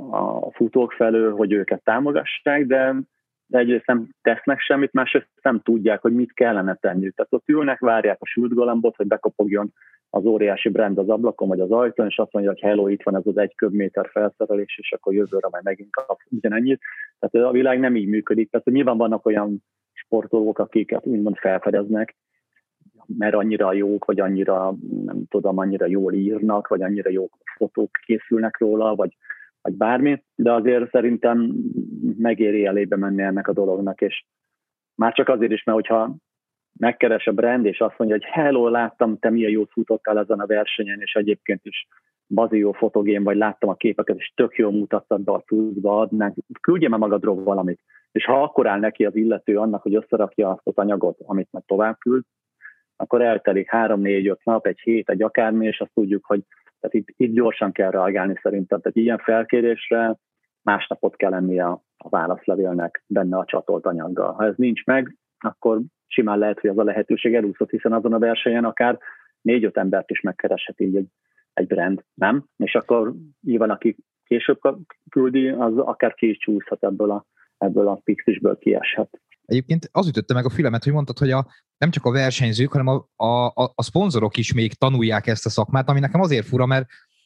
a 0.45 0.51
futók 0.51 0.91
felől, 0.91 1.35
hogy 1.35 1.51
őket 1.51 1.83
támogassák, 1.83 2.65
de 2.65 2.95
de 3.51 3.57
egyrészt 3.57 3.85
nem 3.85 4.09
tesznek 4.21 4.59
semmit, 4.59 4.93
másrészt 4.93 5.27
nem 5.41 5.59
tudják, 5.59 6.01
hogy 6.01 6.13
mit 6.13 6.33
kellene 6.33 6.75
tenni. 6.75 7.11
Tehát 7.11 7.33
ott 7.33 7.49
ülnek, 7.49 7.79
várják 7.79 8.17
a 8.19 8.25
sült 8.25 8.53
galambot, 8.53 8.95
hogy 8.95 9.07
bekopogjon 9.07 9.73
az 10.09 10.25
óriási 10.25 10.69
brand 10.69 10.97
az 10.97 11.09
ablakon 11.09 11.47
vagy 11.47 11.59
az 11.59 11.71
ajtón, 11.71 12.07
és 12.07 12.17
azt 12.17 12.33
mondja, 12.33 12.51
hogy 12.51 12.61
hello, 12.61 12.87
itt 12.87 13.03
van 13.03 13.15
ez 13.15 13.25
az 13.25 13.37
egy 13.37 13.55
köbméter 13.55 14.09
felszerelés, 14.11 14.77
és 14.77 14.91
akkor 14.91 15.13
jövőre 15.13 15.47
majd 15.51 15.63
megint 15.63 15.91
kap 15.91 16.19
ugyanennyit. 16.29 16.81
Tehát 17.19 17.47
a 17.47 17.51
világ 17.51 17.79
nem 17.79 17.95
így 17.95 18.07
működik. 18.07 18.49
Tehát 18.49 18.65
nyilván 18.65 18.97
vannak 18.97 19.25
olyan 19.25 19.63
sportolók, 19.93 20.59
akiket 20.59 21.05
úgymond 21.05 21.37
felfedeznek, 21.37 22.15
mert 23.17 23.35
annyira 23.35 23.73
jók, 23.73 24.05
vagy 24.05 24.19
annyira, 24.19 24.75
nem 25.05 25.23
tudom, 25.29 25.57
annyira 25.57 25.85
jól 25.85 26.13
írnak, 26.13 26.67
vagy 26.67 26.81
annyira 26.81 27.09
jó 27.09 27.29
fotók 27.57 27.89
készülnek 28.05 28.57
róla, 28.57 28.95
vagy, 28.95 29.17
vagy 29.61 29.73
bármi, 29.73 30.23
de 30.35 30.53
azért 30.53 30.89
szerintem 30.89 31.55
megéri 32.17 32.65
elébe 32.65 32.95
menni 32.95 33.21
ennek 33.21 33.47
a 33.47 33.53
dolognak, 33.53 34.01
és 34.01 34.25
már 34.95 35.13
csak 35.13 35.29
azért 35.29 35.51
is, 35.51 35.63
mert 35.63 35.77
hogyha 35.77 36.15
megkeres 36.79 37.27
a 37.27 37.31
brand, 37.31 37.65
és 37.65 37.79
azt 37.79 37.97
mondja, 37.97 38.17
hogy 38.17 38.25
hello, 38.25 38.69
láttam, 38.69 39.17
te 39.17 39.29
milyen 39.29 39.51
jót 39.51 39.71
futottál 39.71 40.19
ezen 40.19 40.39
a 40.39 40.45
versenyen, 40.45 40.99
és 41.01 41.13
egyébként 41.13 41.59
is 41.63 41.87
bazi 42.27 42.57
jó 42.57 42.71
fotogén, 42.71 43.23
vagy 43.23 43.37
láttam 43.37 43.69
a 43.69 43.75
képeket, 43.75 44.17
és 44.17 44.31
tök 44.35 44.55
jól 44.55 44.71
mutattad 44.71 45.21
be 45.21 45.31
a 45.31 45.43
tudba, 45.47 45.99
adnánk, 45.99 46.35
küldje 46.61 46.89
meg 46.89 46.99
magadról 46.99 47.43
valamit. 47.43 47.79
És 48.11 48.25
ha 48.25 48.43
akkor 48.43 48.67
áll 48.67 48.79
neki 48.79 49.05
az 49.05 49.15
illető 49.15 49.57
annak, 49.57 49.81
hogy 49.81 49.95
összerakja 49.95 50.49
azt 50.49 50.67
az 50.67 50.75
anyagot, 50.75 51.17
amit 51.25 51.51
meg 51.51 51.63
tovább 51.65 51.97
küld, 51.97 52.23
akkor 53.01 53.22
eltelik 53.22 53.70
három, 53.70 54.01
négy, 54.01 54.27
öt 54.27 54.43
nap, 54.43 54.65
egy 54.65 54.79
hét, 54.79 55.10
egy 55.10 55.22
akármi, 55.22 55.65
és 55.65 55.79
azt 55.79 55.93
tudjuk, 55.93 56.25
hogy 56.25 56.43
tehát 56.79 56.96
itt, 56.96 57.13
itt 57.17 57.34
gyorsan 57.34 57.72
kell 57.72 57.91
reagálni 57.91 58.39
szerintem. 58.41 58.81
Tehát 58.81 58.98
ilyen 58.98 59.17
felkérésre 59.17 60.15
másnapot 60.62 61.15
kell 61.15 61.29
lennie 61.29 61.65
a, 61.65 61.81
a 61.98 62.10
válaszlevélnek 62.10 63.03
benne 63.08 63.38
a 63.38 63.46
csatolt 63.46 63.86
anyaggal. 63.86 64.34
Ha 64.34 64.46
ez 64.46 64.53
nincs 64.55 64.86
meg, 64.86 65.15
akkor 65.39 65.81
simán 66.08 66.39
lehet, 66.39 66.60
hogy 66.60 66.70
az 66.70 66.77
a 66.77 66.84
lehetőség 66.84 67.36
elúszott, 67.36 67.70
hiszen 67.70 67.93
azon 67.93 68.13
a 68.13 68.20
versenyen 68.20 68.65
akár 68.65 69.00
négy-öt 69.41 69.77
embert 69.77 70.12
is 70.12 70.22
megkereshet 70.22 70.79
így 70.79 70.96
egy, 70.96 71.08
egy 71.53 71.67
brand, 71.67 72.03
nem? 72.13 72.46
És 72.58 72.75
akkor 72.75 73.13
nyilván, 73.41 73.70
aki 73.70 73.96
később 74.25 74.60
küldi, 75.10 75.50
az 75.50 75.77
akár 75.77 76.13
ki 76.13 76.29
is 76.29 76.38
csúszhat 76.38 76.84
ebből 76.84 77.12
a, 77.12 77.25
ebből 77.58 77.88
a 77.88 78.01
pixisből 78.03 78.58
kieshet. 78.58 79.20
Egyébként 79.51 79.89
az 79.91 80.08
ütötte 80.08 80.34
meg 80.34 80.46
a 80.46 80.50
fülemet, 80.50 80.84
hogy 80.84 80.93
mondtad, 80.93 81.17
hogy 81.17 81.31
a, 81.31 81.48
nem 81.77 81.91
csak 81.91 82.05
a 82.05 82.12
versenyzők, 82.12 82.72
hanem 82.72 82.88
a, 82.88 83.25
a, 83.25 83.72
a 83.75 83.84
szponzorok 83.84 84.38
is 84.38 84.53
még 84.53 84.74
tanulják 84.74 85.27
ezt 85.27 85.46
a 85.46 85.50
szakmát, 85.50 85.89
ami 85.89 86.00
nekem 86.00 86.22
azért 86.22 86.48
fura, 86.48 86.65
mert 86.65 86.86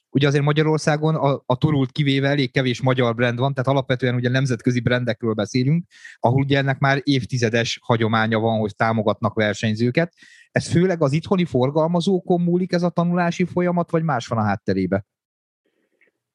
ugye 0.09 0.27
azért 0.27 0.43
Magyarországon 0.43 1.15
a, 1.15 1.43
a 1.45 1.57
turult 1.57 1.91
kivéve 1.91 2.27
elég 2.29 2.51
kevés 2.51 2.81
magyar 2.81 3.15
brand 3.15 3.39
van, 3.39 3.53
tehát 3.53 3.69
alapvetően 3.69 4.15
ugye 4.15 4.29
nemzetközi 4.29 4.79
brandekről 4.79 5.33
beszélünk, 5.33 5.85
ahol 6.19 6.41
ugye 6.41 6.57
ennek 6.57 6.79
már 6.79 7.01
évtizedes 7.03 7.79
hagyománya 7.81 8.39
van, 8.39 8.59
hogy 8.59 8.75
támogatnak 8.75 9.33
versenyzőket. 9.33 10.13
Ez 10.51 10.67
főleg 10.67 11.01
az 11.01 11.11
itthoni 11.11 11.45
forgalmazókon 11.45 12.41
múlik 12.41 12.71
ez 12.71 12.83
a 12.83 12.89
tanulási 12.89 13.43
folyamat, 13.43 13.91
vagy 13.91 14.03
más 14.03 14.27
van 14.27 14.39
a 14.39 14.43
hátterébe? 14.43 15.05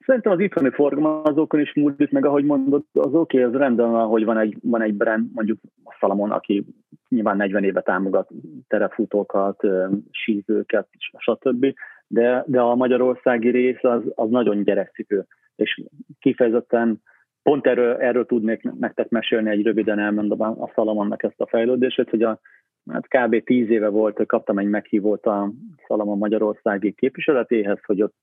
Szerintem 0.06 0.32
az 0.32 0.40
itthoni 0.40 0.70
forgalmazókon 0.70 1.60
is 1.60 1.74
múlik, 1.74 2.10
meg 2.10 2.24
ahogy 2.24 2.44
mondod, 2.44 2.84
az 2.92 3.14
oké, 3.14 3.38
okay, 3.38 3.42
az 3.42 3.60
rendben 3.60 3.90
van, 3.90 4.06
hogy 4.06 4.24
van 4.24 4.38
egy, 4.38 4.56
van 4.62 4.82
egy 4.82 4.94
brand, 4.94 5.30
mondjuk 5.34 5.58
a 5.84 5.96
Salamon, 5.98 6.30
aki 6.30 6.64
nyilván 7.08 7.36
40 7.36 7.64
éve 7.64 7.80
támogat 7.80 8.30
terefutókat, 8.68 9.66
sízőket, 10.10 10.88
stb. 11.16 11.74
De, 12.06 12.44
de 12.46 12.60
a 12.60 12.74
magyarországi 12.74 13.50
rész 13.50 13.84
az, 13.84 14.02
az 14.14 14.30
nagyon 14.30 14.62
gyerekcipő, 14.62 15.26
és 15.56 15.82
kifejezetten 16.18 17.02
pont 17.42 17.66
erről, 17.66 17.96
erről 17.96 18.26
tudnék 18.26 18.62
nektek 18.78 19.08
mesélni, 19.08 19.50
egy 19.50 19.62
röviden 19.62 19.98
elmondom 19.98 20.40
a 20.40 20.70
Szalamonnak 20.74 21.22
ezt 21.22 21.40
a 21.40 21.46
fejlődését, 21.46 22.10
hogy 22.10 22.22
a, 22.22 22.40
hát 22.90 23.06
kb. 23.08 23.44
tíz 23.44 23.68
éve 23.68 23.88
volt, 23.88 24.16
hogy 24.16 24.26
kaptam 24.26 24.58
egy 24.58 24.68
meghívót 24.68 25.26
a 25.26 25.52
Szalamon 25.86 26.18
Magyarországi 26.18 26.92
képviseletéhez, 26.92 27.78
hogy 27.84 28.02
ott 28.02 28.14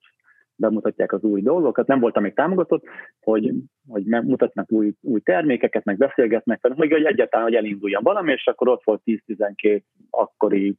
bemutatják 0.57 1.13
az 1.13 1.23
új 1.23 1.41
dolgokat. 1.41 1.87
Nem 1.87 1.99
voltam 1.99 2.23
még 2.23 2.33
támogatott, 2.33 2.83
hogy, 3.21 3.53
hogy 3.87 4.05
mutatnak 4.05 4.71
új, 4.71 4.93
új 5.01 5.19
termékeket, 5.19 5.83
meg 5.83 5.97
beszélgetnek, 5.97 6.61
meg 6.61 6.91
hogy 6.91 7.05
egyáltalán, 7.05 7.45
hogy 7.45 7.55
elinduljon 7.55 8.03
valami, 8.03 8.31
és 8.31 8.47
akkor 8.47 8.67
ott 8.67 8.83
volt 8.83 9.01
10-12 9.05 9.81
akkori, 10.09 10.75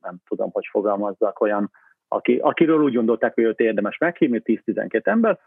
nem 0.00 0.16
tudom, 0.28 0.50
hogy 0.52 0.66
fogalmazzak, 0.70 1.40
olyan, 1.40 1.70
aki, 2.08 2.36
akiről 2.36 2.82
úgy 2.82 2.94
gondolták, 2.94 3.34
hogy 3.34 3.44
őt 3.44 3.60
érdemes 3.60 3.98
meghívni, 3.98 4.42
10-12 4.44 5.06
ember, 5.06 5.38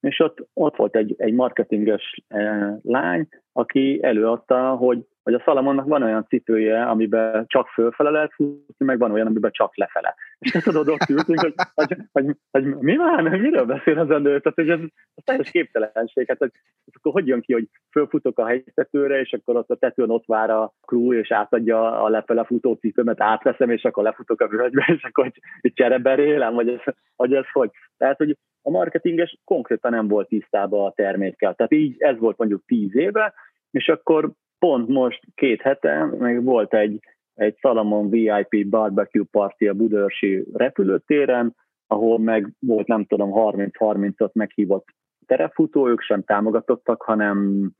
és 0.00 0.20
ott, 0.20 0.48
ott 0.54 0.76
volt 0.76 0.96
egy, 0.96 1.14
egy 1.18 1.32
marketinges 1.32 2.22
eh, 2.28 2.74
lány, 2.82 3.28
aki 3.52 4.02
előadta, 4.02 4.74
hogy 4.74 5.06
hogy 5.30 5.40
a 5.40 5.44
Szalamonnak 5.44 5.86
van 5.86 6.02
olyan 6.02 6.26
cipője, 6.28 6.82
amiben 6.82 7.44
csak 7.46 7.68
fölfele 7.68 8.10
lehet 8.10 8.32
futni, 8.32 8.84
meg 8.84 8.98
van 8.98 9.12
olyan, 9.12 9.26
amiben 9.26 9.50
csak 9.50 9.76
lefele. 9.76 10.14
És 10.38 10.50
tudod, 10.50 10.88
ott 10.88 11.08
ültünk, 11.08 11.40
hogy, 11.40 11.54
hogy, 11.74 11.96
hogy, 12.12 12.36
hogy, 12.50 12.64
mi 12.64 12.96
van, 12.96 13.22
miről 13.24 13.64
beszél 13.64 13.98
az 13.98 14.10
elő? 14.10 14.40
Tehát, 14.40 14.54
hogy 14.54 14.68
ez, 14.68 14.80
ez 15.14 15.24
teljes 15.24 15.50
képtelenség. 15.50 16.28
Hát, 16.28 16.38
hogy, 16.38 16.50
akkor 16.92 17.12
hogy 17.12 17.26
jön 17.26 17.40
ki, 17.40 17.52
hogy 17.52 17.68
fölfutok 17.90 18.38
a 18.38 18.46
helytetőre, 18.46 19.20
és 19.20 19.32
akkor 19.32 19.56
ott 19.56 19.70
a 19.70 19.76
tetőn 19.76 20.10
ott 20.10 20.26
vár 20.26 20.50
a 20.50 20.72
crew, 20.86 21.12
és 21.12 21.32
átadja 21.32 22.02
a 22.02 22.08
lefele 22.08 22.44
futó 22.44 22.74
cipőmet, 22.74 23.20
átveszem, 23.20 23.70
és 23.70 23.84
akkor 23.84 24.02
lefutok 24.02 24.40
a 24.40 24.48
völgybe, 24.48 24.84
és 24.96 25.02
akkor 25.02 25.24
hogy, 25.24 25.40
hogy 25.60 25.72
csereberélem, 25.72 26.54
vagy 26.54 26.68
ez, 26.68 26.94
hogy 27.16 27.34
ez 27.34 27.50
hogy. 27.52 27.70
Tehát, 27.96 28.16
hogy 28.16 28.36
a 28.62 28.70
marketinges 28.70 29.38
konkrétan 29.44 29.90
nem 29.90 30.08
volt 30.08 30.28
tisztában 30.28 30.86
a 30.86 30.92
termékkel. 30.92 31.54
Tehát 31.54 31.72
így 31.72 31.94
ez 31.98 32.18
volt 32.18 32.38
mondjuk 32.38 32.62
tíz 32.66 32.96
éve, 32.96 33.34
és 33.70 33.88
akkor 33.88 34.32
pont 34.60 34.88
most 34.88 35.20
két 35.34 35.62
hete 35.62 36.04
meg 36.04 36.44
volt 36.44 36.74
egy, 36.74 36.98
egy 37.34 37.56
Salamon 37.58 38.10
VIP 38.10 38.68
barbecue 38.68 39.24
party 39.30 39.68
a 39.68 39.74
Budörsi 39.74 40.44
repülőtéren, 40.52 41.54
ahol 41.86 42.18
meg 42.18 42.52
volt 42.58 42.86
nem 42.86 43.04
tudom 43.04 43.30
30-35 43.34 44.32
meghívott 44.32 44.86
terefutó, 45.26 45.88
ők 45.88 46.00
sem 46.00 46.22
támogatottak, 46.22 47.02
hanem 47.02 47.70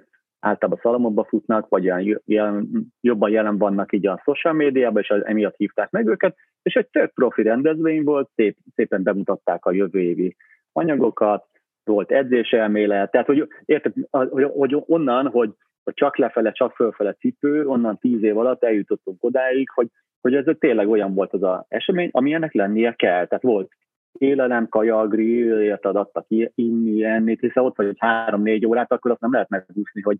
általában 0.41 0.81
Szalamonba 0.83 1.25
futnak, 1.25 1.69
vagy 1.69 1.91
olyan 1.91 2.21
jelen, 2.25 2.69
jobban 3.01 3.31
jelen 3.31 3.59
vannak 3.59 3.93
így 3.93 4.07
a 4.07 4.21
social 4.25 4.55
médiában, 4.55 5.03
és 5.03 5.09
emiatt 5.09 5.57
hívták 5.57 5.91
meg 5.91 6.07
őket, 6.07 6.37
és 6.63 6.75
egy 6.75 6.89
tök 6.89 7.13
profi 7.15 7.43
rendezvény 7.43 8.05
volt, 8.05 8.31
szép, 8.35 8.57
szépen 8.75 9.03
bemutatták 9.03 9.65
a 9.65 9.73
jövő 9.73 10.01
évi 10.01 10.37
anyagokat, 10.73 11.47
volt 11.85 12.13
edzéselmélet, 12.13 13.11
tehát 13.11 13.27
hogy, 13.27 13.49
érted, 13.65 13.93
hogy, 14.11 14.45
hogy 14.45 14.77
onnan, 14.87 15.27
hogy 15.27 15.51
hogy 15.91 16.07
csak 16.07 16.17
lefele, 16.17 16.53
csak 16.53 16.75
fölfele 16.75 17.13
cipő, 17.13 17.67
onnan 17.67 17.99
tíz 17.99 18.23
év 18.23 18.39
alatt 18.39 18.65
eljutottunk 18.65 19.25
odáig, 19.25 19.71
hogy, 19.71 19.89
hogy 20.21 20.35
ez 20.35 20.45
tényleg 20.59 20.89
olyan 20.89 21.15
volt 21.15 21.33
az 21.33 21.43
a 21.43 21.65
esemény, 21.69 22.09
ami 22.13 22.33
ennek 22.33 22.53
lennie 22.53 22.93
kell. 22.93 23.27
Tehát 23.27 23.43
volt 23.43 23.73
élelem, 24.19 24.69
kaja, 24.69 25.07
grill, 25.07 25.79
adtak 25.83 26.27
inni, 26.55 27.05
enni, 27.05 27.37
hiszen 27.41 27.65
ott 27.65 27.77
vagy 27.77 27.87
egy 27.87 27.97
három-négy 27.99 28.67
órát, 28.67 28.93
akkor 28.93 29.11
azt 29.11 29.21
nem 29.21 29.33
lehet 29.33 29.49
megúszni, 29.49 30.03
hogy, 30.03 30.19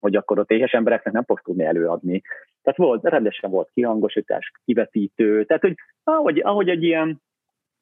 hogy 0.00 0.16
akkor 0.16 0.38
ott 0.38 0.50
éhes 0.50 0.72
embereknek 0.72 1.12
nem 1.12 1.24
fogsz 1.24 1.42
tudni 1.42 1.64
előadni. 1.64 2.22
Tehát 2.62 2.78
volt, 2.78 3.04
rendesen 3.04 3.50
volt 3.50 3.70
kihangosítás, 3.74 4.52
kivetítő, 4.64 5.44
tehát 5.44 5.62
hogy 5.62 5.74
ahogy, 6.04 6.38
ahogy 6.38 6.68
egy 6.68 6.82
ilyen 6.82 7.20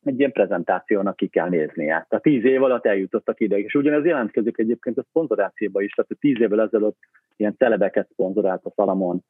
egy 0.07 0.19
ilyen 0.19 0.33
prezentációnak 0.33 1.17
ki 1.17 1.27
kell 1.27 1.49
néznie. 1.49 2.07
Tehát 2.09 2.25
tíz 2.25 2.45
év 2.45 2.63
alatt 2.63 2.87
eljutottak 2.87 3.41
ide, 3.41 3.59
és 3.59 3.75
ugyanez 3.75 4.05
jelentkezik 4.05 4.59
egyébként 4.59 4.99
a 4.99 5.05
szponzorációba 5.09 5.83
is, 5.83 5.93
tehát 5.93 6.11
tíz 6.21 6.41
évvel 6.41 6.61
ezelőtt 6.61 6.99
ilyen 7.37 7.57
celebeket 7.57 8.09
szponzorált 8.13 8.65
a 8.65 8.73
Salamon, 8.75 9.21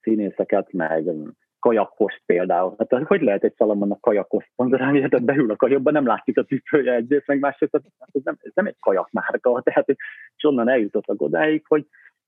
színészeket, 0.00 0.72
meg 0.72 1.04
kajakkost 1.58 2.22
például. 2.26 2.74
Hát 2.78 3.04
hogy 3.04 3.22
lehet 3.22 3.44
egy 3.44 3.54
Salamonnak 3.56 4.00
kajakkost 4.00 4.48
szponzorálni, 4.52 4.98
tehát 4.98 5.24
beül 5.24 5.50
a 5.50 5.56
kajakba, 5.56 5.90
nem 5.90 6.06
látszik 6.06 6.38
a 6.38 6.44
cipője 6.44 6.94
egyrészt, 6.94 7.26
meg 7.26 7.38
másrészt, 7.38 7.72
hát 7.72 8.10
ez 8.12 8.22
nem, 8.24 8.36
ez 8.40 8.52
nem 8.54 8.66
egy 8.66 8.76
kajakmárka, 8.80 9.60
tehát 9.62 9.88
és 10.36 10.44
onnan 10.44 10.68
eljutottak 10.68 11.22
odáig, 11.22 11.64
hogy 11.66 11.86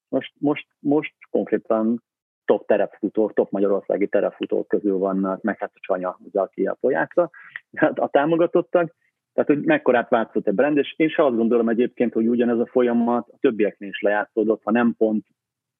most, 0.08 0.32
most, 0.38 0.66
most 0.78 1.14
konkrétan 1.30 2.02
top 2.48 2.66
terepfutók, 2.66 3.34
top 3.34 3.50
magyarországi 3.50 4.06
terepfutók 4.06 4.68
közül 4.68 4.98
vannak, 4.98 5.42
meg 5.42 5.58
hát 5.58 5.70
a 5.74 5.78
Csanya, 5.80 6.18
ugye, 6.24 6.40
aki 6.40 6.66
a 6.66 6.76
tojákra, 6.80 7.30
hát 7.74 7.98
a 7.98 8.08
támogatottak, 8.08 8.94
tehát, 9.32 9.52
hogy 9.52 9.64
mekkorát 9.64 10.08
változott 10.08 10.46
a 10.46 10.52
brand, 10.52 10.76
és 10.76 10.94
én 10.96 11.08
se 11.08 11.24
azt 11.24 11.36
gondolom 11.36 11.68
egyébként, 11.68 12.12
hogy 12.12 12.28
ugyanez 12.28 12.58
a 12.58 12.66
folyamat 12.66 13.28
a 13.28 13.36
többieknél 13.40 13.88
is 13.88 14.00
lejátszódott, 14.00 14.62
ha 14.64 14.70
nem 14.70 14.94
pont 14.98 15.26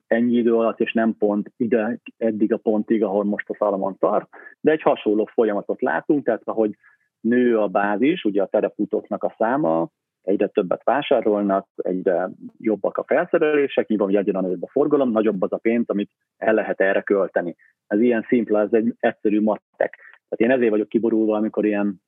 ennyi 0.06 0.36
idő 0.36 0.54
alatt, 0.54 0.80
és 0.80 0.92
nem 0.92 1.16
pont 1.18 1.52
ide, 1.56 1.98
eddig 2.16 2.52
a 2.52 2.56
pontig, 2.56 3.02
ahol 3.02 3.24
most 3.24 3.50
a 3.50 3.54
Salamon 3.54 3.98
tart, 3.98 4.28
de 4.60 4.70
egy 4.70 4.82
hasonló 4.82 5.24
folyamatot 5.24 5.80
látunk, 5.80 6.24
tehát 6.24 6.42
ahogy 6.44 6.76
nő 7.20 7.58
a 7.58 7.68
bázis, 7.68 8.24
ugye 8.24 8.42
a 8.42 8.46
terepfutóknak 8.46 9.24
a 9.24 9.34
száma, 9.38 9.88
egyre 10.28 10.46
többet 10.46 10.84
vásárolnak, 10.84 11.66
egyre 11.76 12.30
jobbak 12.58 12.96
a 12.98 13.04
felszerelések, 13.04 13.86
nyilván, 13.88 14.16
egyre 14.16 14.40
nagyobb 14.40 14.62
a 14.62 14.68
forgalom, 14.68 15.10
nagyobb 15.10 15.42
az 15.42 15.52
a 15.52 15.56
pénz, 15.56 15.84
amit 15.88 16.10
el 16.36 16.54
lehet 16.54 16.80
erre 16.80 17.00
költeni. 17.00 17.56
Ez 17.86 18.00
ilyen 18.00 18.24
szimpla, 18.28 18.60
ez 18.60 18.72
egy 18.72 18.94
egyszerű 19.00 19.40
mattek. 19.40 19.96
Tehát 20.28 20.44
én 20.44 20.50
ezért 20.50 20.70
vagyok 20.70 20.88
kiborulva, 20.88 21.36
amikor 21.36 21.64
ilyen, 21.64 22.02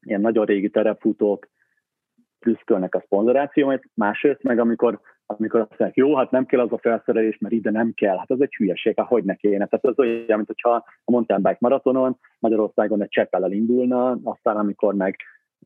ilyen 0.00 0.20
nagyon 0.20 0.44
régi 0.44 0.70
terepfutók 0.70 1.48
prüszkölnek 2.38 2.94
a 2.94 3.02
szponzorációmat, 3.04 3.82
másrészt 3.94 4.42
meg 4.42 4.58
amikor 4.58 5.00
amikor 5.28 5.60
azt 5.60 5.68
mondják, 5.68 5.94
jó, 5.94 6.16
hát 6.16 6.30
nem 6.30 6.46
kell 6.46 6.60
az 6.60 6.72
a 6.72 6.78
felszerelés, 6.78 7.38
mert 7.38 7.54
ide 7.54 7.70
nem 7.70 7.92
kell. 7.94 8.16
Hát 8.16 8.30
ez 8.30 8.40
egy 8.40 8.54
hülyeség, 8.54 8.94
hát 8.96 9.06
hogy 9.06 9.24
ne 9.24 9.34
kéne. 9.34 9.66
Tehát 9.66 9.84
ez 9.84 9.98
olyan, 9.98 10.36
mint 10.36 10.46
hogyha 10.46 10.70
a 11.04 11.10
mountain 11.10 11.42
bike 11.42 11.56
maratonon 11.60 12.18
Magyarországon 12.38 13.02
egy 13.02 13.08
cseppellel 13.08 13.52
indulna, 13.52 14.18
aztán 14.22 14.56
amikor 14.56 14.94
meg 14.94 15.16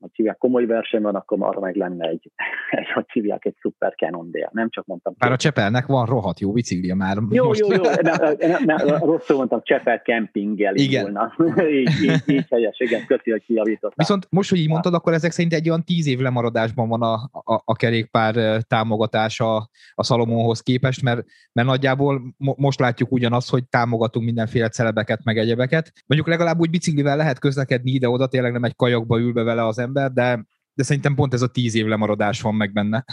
hogy 0.01 0.11
hívják, 0.13 0.39
komoly 0.39 0.67
verseny 0.67 1.03
van, 1.03 1.15
akkor 1.15 1.39
arra 1.41 1.61
meg 1.61 1.77
lenne 1.77 2.09
egy, 2.09 2.31
egy 2.71 2.91
hogy 2.93 3.05
hívják, 3.13 3.45
egy 3.45 3.57
szuper 3.61 3.95
Cannondale. 3.95 4.49
Nem 4.53 4.71
csak 4.71 4.87
mondtam. 4.87 5.15
Bár 5.19 5.33
a 5.33 5.37
Csepelnek 5.37 5.87
van 5.87 6.07
rohadt 6.07 6.41
jó 6.41 6.53
biciklia 6.53 6.95
már. 6.95 7.17
Jó, 7.31 7.47
most. 7.47 7.61
jó, 7.61 7.73
jó, 7.73 7.83
ne, 7.83 8.13
ne, 8.47 8.85
ne, 8.85 8.99
rosszul 8.99 9.37
mondtam, 9.37 9.61
Csepel 9.63 10.03
kempinggel 10.03 10.75
indulna. 10.75 11.35
így, 11.81 12.03
így, 12.03 12.23
így 12.27 12.47
helyes, 12.51 12.79
igen, 12.79 13.07
köszi, 13.07 13.31
hogy 13.31 13.43
kijavítottál. 13.45 13.95
Viszont 13.97 14.27
most, 14.31 14.51
hogy 14.51 14.59
így 14.59 14.69
mondtad, 14.69 14.95
akkor 14.95 15.13
ezek 15.13 15.31
szerint 15.31 15.55
egy 15.55 15.69
olyan 15.69 15.85
tíz 15.85 16.07
év 16.07 16.19
lemaradásban 16.19 16.89
van 16.89 17.03
a, 17.03 17.15
a, 17.33 17.63
a 17.65 17.77
kerékpár 17.77 18.63
támogatása 18.63 19.57
a 19.95 20.03
Szalomonhoz 20.03 20.61
képest, 20.61 21.03
mert, 21.03 21.25
mert 21.53 21.69
nagyjából 21.69 22.35
mo- 22.37 22.59
most 22.59 22.81
látjuk 22.81 23.13
ugyanazt, 23.13 23.51
hogy 23.51 23.69
támogatunk 23.69 24.25
mindenféle 24.25 24.69
celebeket, 24.69 25.25
meg 25.25 25.39
egyebeket. 25.39 25.93
Mondjuk 26.07 26.31
legalább 26.31 26.59
úgy 26.59 26.71
biciklivel 26.71 27.17
lehet 27.17 27.39
közlekedni 27.39 27.91
ide-oda, 27.91 28.27
tényleg 28.27 28.53
nem 28.53 28.65
egy 28.65 28.77
kajakba 28.77 29.19
ülve 29.19 29.43
vele 29.43 29.67
az 29.67 29.79
ember, 29.81 30.11
de, 30.11 30.45
de 30.75 30.83
szerintem 30.83 31.15
pont 31.15 31.33
ez 31.33 31.43
a 31.43 31.51
tíz 31.51 31.75
év 31.75 31.87
lemaradás 31.87 32.43
van 32.43 32.55
meg 32.55 32.73
benne. 32.73 33.05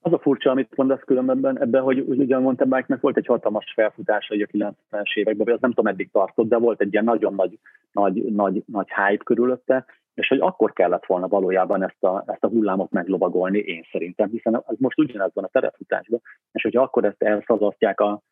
Az 0.00 0.12
a 0.12 0.18
furcsa, 0.18 0.50
amit 0.50 0.76
mondasz 0.76 1.02
különben 1.06 1.60
ebben, 1.60 1.82
hogy 1.82 2.32
a 2.32 2.40
mountain 2.40 2.70
bike 2.70 2.98
volt 3.00 3.16
egy 3.16 3.26
hatalmas 3.26 3.72
felfutása 3.74 4.34
a 4.34 4.36
90-es 4.36 5.14
években, 5.14 5.46
vagy 5.46 5.54
az 5.54 5.60
nem 5.60 5.70
tudom 5.70 5.84
meddig 5.84 6.10
tartott, 6.10 6.48
de 6.48 6.56
volt 6.56 6.80
egy 6.80 6.92
ilyen 6.92 7.04
nagyon 7.04 7.34
nagy, 7.34 7.58
nagy, 7.92 8.24
nagy, 8.24 8.62
nagy 8.66 8.88
hype 8.88 9.24
körülötte, 9.24 9.84
és 10.14 10.28
hogy 10.28 10.40
akkor 10.40 10.72
kellett 10.72 11.06
volna 11.06 11.28
valójában 11.28 11.82
ezt 11.82 12.04
a, 12.04 12.24
ezt 12.26 12.44
a 12.44 12.48
hullámot 12.48 12.90
meglovagolni, 12.90 13.58
én 13.58 13.84
szerintem, 13.92 14.28
hiszen 14.28 14.54
az 14.54 14.76
most 14.78 14.98
ugyanez 14.98 15.30
van 15.34 15.44
a 15.44 15.48
terepfutásban, 15.52 16.20
és 16.52 16.62
hogyha 16.62 16.82
akkor 16.82 17.04
ezt 17.04 17.22
elszalasztják 17.22 18.00
a, 18.00 18.22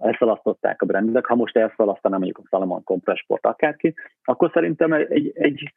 elszalasztották 0.00 0.82
a 0.82 0.86
brandek, 0.86 1.26
ha 1.26 1.34
most 1.34 1.56
elszalasztaná 1.56 2.16
mondjuk 2.16 2.38
a 2.38 2.46
Salomon 2.48 2.84
Compressport 2.84 3.46
akárki, 3.46 3.94
akkor 4.24 4.50
szerintem 4.52 4.92
egy, 4.92 5.32
egy 5.34 5.72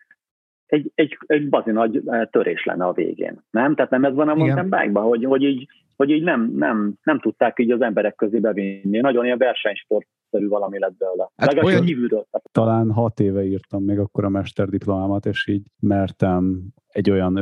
egy, 0.72 0.92
egy, 0.96 1.18
egy 1.26 1.50
bazi 1.50 1.72
nagy 1.72 2.02
eh, 2.06 2.26
törés 2.32 2.64
lenne 2.66 2.86
a 2.86 2.94
végén. 2.94 3.44
Nem? 3.50 3.76
Tehát 3.76 3.92
nem 3.92 4.06
ez 4.06 4.14
van 4.14 4.30
a 4.30 4.36
mountain 4.36 4.70
bike 4.70 5.00
hogy, 5.00 5.26
hogy 5.26 5.44
így, 5.44 5.68
hogy 5.96 6.10
így 6.10 6.24
nem, 6.24 6.52
nem, 6.56 6.94
nem 7.04 7.20
tudták 7.20 7.60
így 7.60 7.72
az 7.72 7.82
emberek 7.82 8.16
közé 8.16 8.40
bevinni. 8.40 9.00
Nagyon 9.00 9.26
ilyen 9.26 9.38
versenysportszerű 9.38 10.48
valami 10.48 10.80
lett 10.80 10.98
belőle. 10.98 11.30
Hát 11.36 11.64
olyan... 11.64 11.86
kívülről. 11.86 12.28
Talán 12.52 12.92
hat 12.92 13.20
éve 13.20 13.44
írtam 13.44 13.84
még 13.84 14.00
akkor 14.00 14.26
a 14.26 14.30
mesterdiplomámat, 14.30 15.26
és 15.26 15.48
így 15.48 15.64
mertem 15.80 16.62
egy 16.88 17.12
olyan 17.12 17.38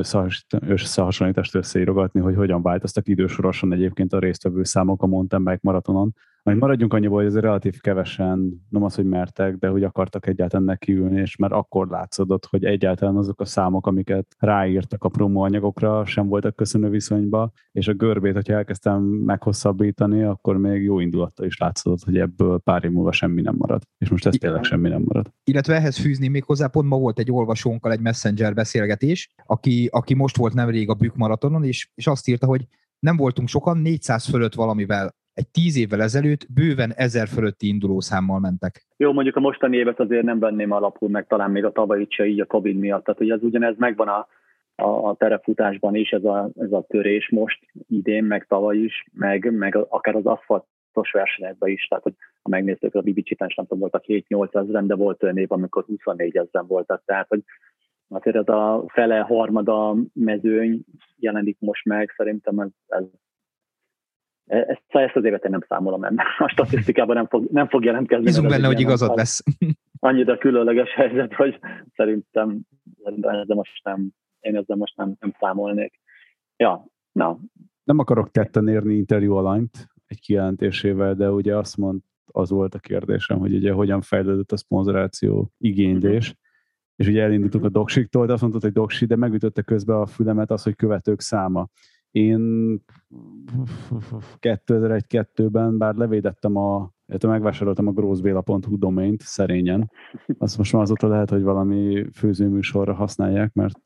összehasonlítást 0.68 1.56
összeírogatni, 1.56 2.20
hogy 2.20 2.36
hogyan 2.36 2.62
változtak 2.62 3.08
idősorosan 3.08 3.74
egyébként 3.74 4.14
a 4.14 4.20
résztvevő 4.20 4.64
számok 4.64 5.04
a 5.04 5.08
mountain 5.08 5.44
bike 5.44 5.60
maratonon, 5.62 6.14
majd 6.44 6.58
maradjunk 6.58 6.94
annyiból, 6.94 7.18
hogy 7.18 7.26
azért 7.26 7.44
relatív 7.44 7.80
kevesen, 7.80 8.66
nem 8.70 8.84
az, 8.84 8.96
hogy 8.96 9.06
mertek, 9.06 9.56
de 9.56 9.68
hogy 9.68 9.84
akartak 9.84 10.28
egyáltalán 10.28 10.66
nekiülni, 10.66 11.20
és 11.20 11.36
már 11.36 11.52
akkor 11.52 11.88
látszódott, 11.88 12.46
hogy 12.46 12.66
egyáltalán 12.66 13.16
azok 13.16 13.42
a 13.42 13.46
számok, 13.46 13.88
amiket 13.88 14.36
ráírtak 14.38 15.04
a 15.04 15.10
promóanyagokra, 15.10 16.06
sem 16.06 16.28
voltak 16.28 16.56
köszönő 16.56 16.90
viszonyba, 16.90 17.52
és 17.72 17.88
a 17.88 17.94
görbét, 17.94 18.34
hogyha 18.34 18.54
elkezdtem 18.54 19.02
meghosszabbítani, 19.02 20.24
akkor 20.24 20.58
még 20.58 20.84
jó 20.84 21.00
indulattal 21.00 21.46
is 21.46 21.58
látszódott, 21.58 22.04
hogy 22.04 22.18
ebből 22.18 22.60
pár 22.60 22.84
év 22.84 22.92
múlva 22.92 23.12
semmi 23.12 23.42
nem 23.42 23.56
marad. 23.58 23.82
És 23.98 24.10
most 24.10 24.26
ez 24.26 24.36
tényleg 24.40 24.64
semmi 24.64 24.90
nem 24.90 25.02
marad. 25.06 25.32
Illetve 25.44 25.76
ehhez 25.76 25.98
fűzni 25.98 26.28
még 26.28 26.44
hozzá, 26.44 26.68
pont 26.68 26.88
ma 26.88 26.98
volt 26.98 27.20
egy 27.20 27.32
olvasónkkal 27.32 27.92
egy 27.92 28.00
messenger 28.00 28.54
beszélgetés, 28.54 29.34
aki, 29.46 29.88
aki 29.92 30.14
most 30.14 30.38
volt 30.38 30.54
nemrég 30.54 30.90
a 30.90 30.94
Bük 30.94 31.16
maratonon, 31.16 31.64
és, 31.64 31.90
és 31.96 32.08
azt 32.08 32.28
írta, 32.28 32.46
hogy 32.46 32.68
nem 33.00 33.18
voltunk 33.18 33.48
sokan, 33.48 33.78
400 33.78 34.26
fölött 34.30 34.54
valamivel 34.54 35.16
egy 35.40 35.48
tíz 35.52 35.78
évvel 35.78 36.02
ezelőtt 36.02 36.48
bőven 36.54 36.94
ezer 36.96 37.28
fölötti 37.28 37.68
indulószámmal 37.68 38.40
mentek. 38.40 38.86
Jó, 38.98 39.14
mondjuk 39.14 39.36
a 39.36 39.40
mostani 39.40 39.78
évet 39.78 40.00
azért 40.00 40.24
nem 40.24 40.40
venném 40.40 40.72
alapul, 40.72 41.10
meg 41.10 41.28
talán 41.28 41.52
még 41.52 41.66
a 41.66 41.72
tavalyi 41.72 42.08
se 42.10 42.26
így 42.26 42.40
a 42.40 42.46
Covid 42.46 42.76
miatt. 42.76 43.04
Tehát, 43.04 43.20
hogy 43.20 43.30
ez 43.30 43.44
ugyanez 43.44 43.78
megvan 43.78 44.08
a, 44.08 44.28
a, 44.76 45.10
a 45.10 45.16
terefutásban 45.16 45.96
is, 45.96 46.10
ez 46.10 46.24
a, 46.24 46.50
ez 46.60 46.72
a 46.72 46.86
törés 46.88 47.30
most 47.30 47.60
idén, 47.88 48.24
meg 48.24 48.46
tavaly 48.48 48.78
is, 48.78 49.06
meg, 49.14 49.54
meg 49.54 49.76
akár 49.90 50.16
az 50.16 50.26
aszfaltos 50.26 51.12
versenyekben 51.12 51.70
is, 51.70 51.88
tehát 51.88 52.04
hogy 52.04 52.14
ha 52.42 52.50
megnéztük 52.50 52.96
a 52.96 53.02
Bibi 53.02 53.22
Csitán, 53.22 53.50
nem 53.56 53.66
tudom, 53.66 53.80
voltak 53.80 54.04
7-8 54.08 54.56
ezeren, 54.56 54.88
de 54.88 54.96
volt 54.96 55.24
olyan 55.24 55.38
év, 55.38 55.52
amikor 55.52 55.84
24 55.84 56.38
ezeren 56.38 56.68
voltak, 56.68 57.02
tehát 57.06 57.28
hogy 57.28 57.44
azért 58.08 58.36
ez 58.36 58.48
a 58.48 58.84
fele, 58.88 59.20
harmada 59.20 59.96
mezőny 60.14 60.84
jelenik 61.20 61.58
most 61.60 61.86
meg, 61.86 62.14
szerintem 62.18 62.60
ez, 62.60 62.70
ez 62.88 63.04
ezt, 64.50 64.82
ezt 64.88 65.16
az 65.16 65.26
évet 65.26 65.44
én 65.44 65.52
nem 65.52 65.66
számolom 65.68 66.04
ennek. 66.04 66.26
A 66.38 66.48
statisztikában 66.48 67.16
nem 67.16 67.28
fog, 67.28 67.48
nem 67.52 67.68
fog 67.68 67.84
jelentkezni. 67.84 68.24
Bízunk 68.24 68.50
benne, 68.50 68.68
hogy 68.68 68.80
igazad 68.80 69.16
lesz. 69.16 69.44
Annyira 70.00 70.38
különleges 70.38 70.94
helyzet, 70.94 71.34
hogy 71.34 71.60
szerintem, 71.96 72.60
ezzel 73.22 73.56
most 73.56 73.84
nem, 73.84 74.10
én 74.40 74.56
ezzel 74.56 74.78
most 74.78 74.96
nem, 74.98 75.16
nem 75.20 75.34
számolnék. 75.40 76.00
Ja, 76.58 76.86
na. 77.12 77.40
Nem 77.84 78.00
akarok 78.00 78.32
tetten 78.32 78.68
érni 78.68 78.96
interjú 78.96 79.36
alanyt 79.36 79.88
egy 80.08 80.20
kijelentésével, 80.20 81.14
de 81.14 81.32
ugye 81.32 81.58
azt 81.58 81.78
mond, 81.78 82.02
az 82.32 82.50
volt 82.50 82.76
a 82.76 82.80
kérdésem, 82.80 83.38
hogy 83.40 83.54
ugye 83.54 83.72
hogyan 83.72 84.02
fejlődött 84.02 84.52
a 84.52 84.58
szponzoráció 84.58 85.52
igénylés, 85.58 86.36
és 86.96 87.08
ugye 87.08 87.24
elindultunk 87.24 87.64
a 87.64 87.70
doksiktól, 87.70 88.26
de 88.26 88.34
azt 88.34 88.42
mondtad, 88.42 88.62
hogy 88.62 88.72
doksi, 88.72 89.06
de 89.06 89.16
megütötte 89.16 89.62
közben 89.62 89.98
a 89.98 90.06
fülemet 90.06 90.52
az, 90.52 90.64
hogy 90.64 90.76
követők 90.76 91.22
száma. 91.22 91.68
Én 92.12 92.84
2001-2-ben, 94.40 95.78
bár 95.78 95.96
levédettem 95.96 96.56
a, 96.56 96.92
illetve 97.08 97.30
megvásároltam 97.30 97.88
a 97.88 97.92
grossbéla.hu 97.92 98.78
domaint 98.78 99.22
szerényen, 99.22 99.92
azt 100.38 100.58
most 100.58 100.74
már 100.74 100.82
azóta 100.82 101.08
lehet, 101.08 101.30
hogy 101.30 101.44
valami 101.44 102.06
főzőműsorra 102.14 102.94
használják, 102.94 103.54
mert 103.54 103.80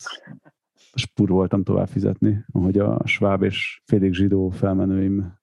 spur 0.94 1.30
voltam 1.30 1.64
tovább 1.64 1.88
fizetni, 1.88 2.46
ahogy 2.52 2.78
a 2.78 3.02
sváb 3.06 3.44
és 3.44 3.82
félig 3.86 4.14
zsidó 4.14 4.50
felmenőim 4.50 5.34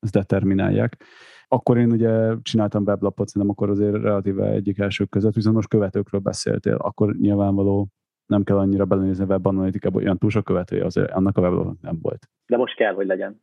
ezt 0.00 0.12
determinálják. 0.12 1.02
Akkor 1.48 1.78
én 1.78 1.90
ugye 1.90 2.34
csináltam 2.42 2.82
weblapot, 2.82 3.28
szerintem 3.28 3.50
akkor 3.50 3.70
azért 3.70 4.02
relatíve 4.02 4.50
egyik 4.50 4.78
elsők 4.78 5.08
között, 5.08 5.34
viszont 5.34 5.54
most 5.54 5.68
követőkről 5.68 6.20
beszéltél, 6.20 6.74
akkor 6.74 7.16
nyilvánvaló 7.16 7.88
nem 8.26 8.42
kell 8.42 8.56
annyira 8.56 8.84
belenézni 8.84 9.24
a 9.24 9.26
webanalitikába, 9.26 9.98
olyan 9.98 10.18
túl 10.18 10.30
sok 10.30 10.44
követője 10.44 10.84
azért 10.84 11.10
annak 11.10 11.36
a 11.36 11.40
weblapnak 11.40 11.80
nem 11.80 11.98
volt. 12.02 12.28
De 12.46 12.56
most 12.56 12.76
kell, 12.76 12.94
hogy 12.94 13.06
legyen. 13.06 13.40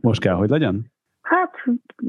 Most 0.00 0.20
kell, 0.20 0.34
hogy 0.34 0.48
legyen? 0.48 0.94
Hát, 1.20 1.54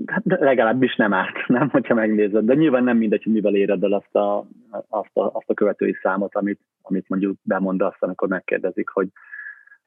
hát 0.06 0.24
legalábbis 0.26 0.96
nem 0.96 1.14
árt, 1.14 1.48
nem, 1.58 1.70
hogyha 1.70 1.94
megnézed. 1.94 2.46
De 2.46 2.54
nyilván 2.54 2.84
nem 2.84 2.98
mindegy, 2.98 3.24
hogy 3.24 3.34
mivel 3.34 3.56
éred 3.56 3.84
el 3.84 3.94
azt 3.94 4.16
a, 4.16 4.48
azt 4.90 5.18
a, 5.18 5.26
azt 5.34 5.50
a 5.50 5.54
követői 5.54 5.94
számot, 6.02 6.36
amit, 6.36 6.60
amit 6.82 7.10
mondjuk 7.10 7.38
bemondasz, 7.44 7.98
amikor 8.00 8.28
megkérdezik, 8.28 8.90
hogy, 8.90 9.08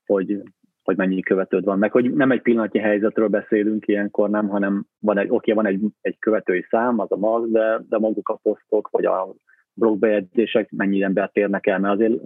hogy, 0.07 0.43
hogy 0.83 0.97
mennyi 0.97 1.21
követőd 1.21 1.65
van. 1.65 1.79
Meg 1.79 1.93
hogy 1.93 2.13
nem 2.13 2.31
egy 2.31 2.43
pillanatnyi 2.43 2.79
helyzetről 2.79 3.29
beszélünk 3.29 3.89
ilyenkor, 3.89 4.31
nem, 4.31 4.49
hanem 4.49 4.87
van 4.99 5.19
egy, 5.19 5.31
oké, 5.31 5.53
van 5.53 5.67
egy, 5.67 5.81
egy 6.01 6.19
követői 6.19 6.67
szám, 6.71 6.99
az 6.99 7.13
a 7.13 7.17
mag, 7.17 7.51
de, 7.51 7.81
de 7.89 7.99
maguk 7.99 8.29
a 8.29 8.39
posztok, 8.43 8.89
vagy 8.91 9.05
a 9.05 9.35
blogbejegyzések 9.75 10.71
mennyi 10.71 11.03
embert 11.03 11.37
érnek 11.37 11.67
el, 11.67 11.79
mert 11.79 11.95
azért 11.95 12.21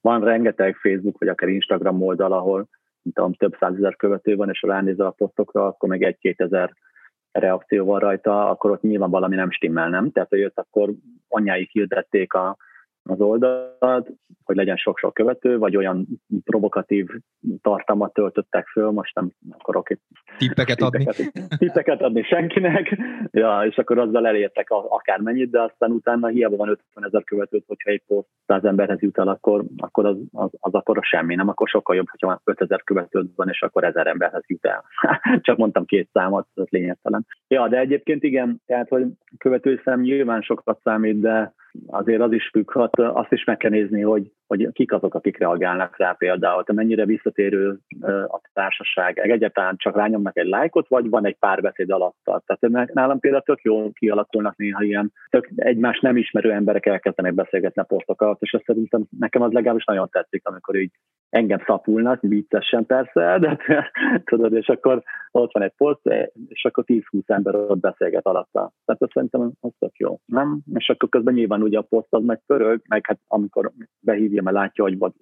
van 0.00 0.24
rengeteg 0.24 0.76
Facebook 0.76 1.18
vagy 1.18 1.28
akár 1.28 1.48
Instagram 1.48 2.02
oldal, 2.02 2.32
ahol 2.32 2.68
tudom, 3.14 3.32
több 3.32 3.56
százezer 3.60 3.96
követő 3.96 4.36
van, 4.36 4.48
és 4.48 4.62
ránézel 4.62 5.06
a 5.06 5.10
posztokra, 5.10 5.66
akkor 5.66 5.88
meg 5.88 6.02
egy-két 6.02 6.40
ezer 6.40 6.74
reakció 7.32 7.84
van 7.84 7.98
rajta, 7.98 8.50
akkor 8.50 8.70
ott 8.70 8.82
nyilván 8.82 9.10
valami 9.10 9.34
nem 9.34 9.50
stimmel, 9.50 9.88
nem? 9.88 10.10
Tehát, 10.10 10.28
hogy 10.28 10.44
ott 10.44 10.58
akkor 10.58 10.92
anyáik 11.28 11.70
hirdették 11.70 12.32
a, 12.32 12.56
az 13.08 13.20
oldalt, 13.20 14.10
hogy 14.44 14.56
legyen 14.56 14.76
sok-sok 14.76 15.14
követő, 15.14 15.58
vagy 15.58 15.76
olyan 15.76 16.06
provokatív 16.44 17.06
tartalmat 17.62 18.12
töltöttek 18.12 18.66
föl, 18.66 18.90
most 18.90 19.14
nem 19.14 19.30
akarok 19.58 19.90
itt 19.90 20.02
tippeket 20.38 20.80
adni. 20.80 21.06
Tippeket 21.58 22.02
adni 22.02 22.22
senkinek, 22.22 22.98
ja, 23.30 23.60
és 23.68 23.76
akkor 23.76 23.98
azzal 23.98 24.26
elértek 24.26 24.66
akármennyit, 24.70 25.50
de 25.50 25.62
aztán 25.62 25.90
utána 25.90 26.26
hiába 26.26 26.56
van 26.56 26.68
50 26.68 27.04
ezer 27.04 27.24
követőt, 27.24 27.64
hogyha 27.66 27.90
egy 27.90 28.02
poszt 28.06 28.28
100 28.46 28.64
emberhez 28.64 29.00
jut 29.00 29.18
el, 29.18 29.28
akkor, 29.28 29.64
akkor 29.76 30.06
az, 30.06 30.16
az, 30.32 30.50
az 30.60 30.74
akkor 30.74 30.98
a 30.98 31.04
semmi, 31.04 31.34
nem? 31.34 31.48
Akkor 31.48 31.68
sokkal 31.68 31.96
jobb, 31.96 32.08
hogyha 32.10 32.26
van 32.26 32.40
5000 32.44 32.82
követőd 32.84 33.28
van, 33.36 33.48
és 33.48 33.62
akkor 33.62 33.84
ezer 33.84 34.06
emberhez 34.06 34.44
jut 34.46 34.66
el. 34.66 34.84
Csak 35.46 35.56
mondtam 35.56 35.84
két 35.84 36.08
számot, 36.12 36.46
ez 36.54 36.66
lényegtelen. 36.68 37.26
Ja, 37.48 37.68
de 37.68 37.78
egyébként 37.78 38.22
igen, 38.22 38.62
tehát, 38.66 38.88
hogy 38.88 39.06
követőszám 39.38 40.00
nyilván 40.00 40.42
sokat 40.42 40.80
számít, 40.82 41.20
de 41.20 41.54
azért 41.86 42.20
az 42.20 42.32
is 42.32 42.48
függ, 42.48 42.72
hát 42.72 42.98
azt 42.98 43.32
is 43.32 43.44
meg 43.44 43.56
kell 43.56 43.70
nézni, 43.70 44.00
hogy, 44.02 44.32
hogy 44.48 44.68
kik 44.72 44.92
azok, 44.92 45.14
akik 45.14 45.38
reagálnak 45.38 45.96
rá 45.96 46.12
például, 46.12 46.64
te 46.64 46.72
mennyire 46.72 47.04
visszatérő 47.04 47.78
a 48.26 48.40
társaság, 48.52 49.18
egyáltalán 49.18 49.76
csak 49.76 49.96
rányomnak 49.96 50.38
egy 50.38 50.46
lájkot, 50.46 50.88
vagy 50.88 51.08
van 51.08 51.26
egy 51.26 51.36
párbeszéd 51.38 51.90
alatta. 51.90 52.42
Tehát 52.46 52.92
nálam 52.92 53.18
például 53.18 53.42
tök 53.42 53.62
jól 53.62 53.92
kialakulnak 53.92 54.56
néha 54.56 54.82
ilyen 54.82 55.12
tök 55.30 55.48
egymás 55.56 56.00
nem 56.00 56.16
ismerő 56.16 56.52
emberek 56.52 56.86
elkezdenek 56.86 57.34
beszélgetni 57.34 57.82
a 57.82 57.84
posztok 57.84 58.22
alatt, 58.22 58.42
és 58.42 58.52
azt 58.52 58.64
szerintem 58.64 59.06
nekem 59.18 59.42
az 59.42 59.52
legalábbis 59.52 59.84
nagyon 59.84 60.08
tetszik, 60.10 60.46
amikor 60.46 60.76
így 60.76 60.90
engem 61.30 61.62
szapulnak, 61.66 62.20
viccesen 62.20 62.86
persze, 62.86 63.38
de 63.38 63.58
tudod, 64.30 64.52
és 64.52 64.66
akkor 64.66 65.02
ott 65.30 65.52
van 65.52 65.62
egy 65.62 65.72
poszt, 65.76 66.06
és 66.48 66.64
akkor 66.64 66.84
10-20 66.86 67.02
ember 67.26 67.54
ott 67.54 67.80
beszélget 67.80 68.26
alatta. 68.26 68.72
Tehát 68.84 69.02
azt 69.02 69.12
szerintem 69.12 69.52
az 69.60 69.70
tök 69.78 69.96
jó, 69.96 70.20
nem? 70.24 70.60
És 70.74 70.88
akkor 70.88 71.08
közben 71.08 71.34
nyilván 71.34 71.62
ugye 71.62 71.78
a 71.78 71.82
poszt 71.82 72.14
az 72.14 72.24
meg 72.24 72.42
pörög, 72.46 72.80
meg 72.88 73.06
hát 73.06 73.18
amikor 73.26 73.72
behívja, 74.00 74.37
mert 74.42 74.56
látja, 74.56 74.84
hogy 74.84 74.98
van 74.98 75.14